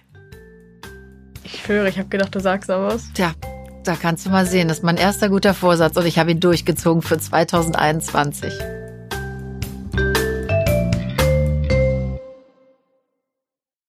Ich 1.44 1.62
schwöre, 1.62 1.88
ich 1.90 1.98
habe 1.98 2.10
gedacht, 2.10 2.34
du 2.34 2.40
sagst 2.40 2.70
noch 2.70 2.82
was. 2.82 3.12
Tja, 3.14 3.34
da 3.84 3.96
kannst 3.96 4.26
du 4.26 4.30
mal 4.30 4.46
sehen, 4.46 4.68
das 4.68 4.80
ist 4.80 4.84
mein 4.84 4.98
erster 4.98 5.30
guter 5.30 5.54
Vorsatz 5.54 5.96
und 5.96 6.06
ich 6.06 6.20
habe 6.20 6.32
ihn 6.32 6.40
durchgezogen 6.40 7.02
für 7.02 7.18
2021. 7.18 8.54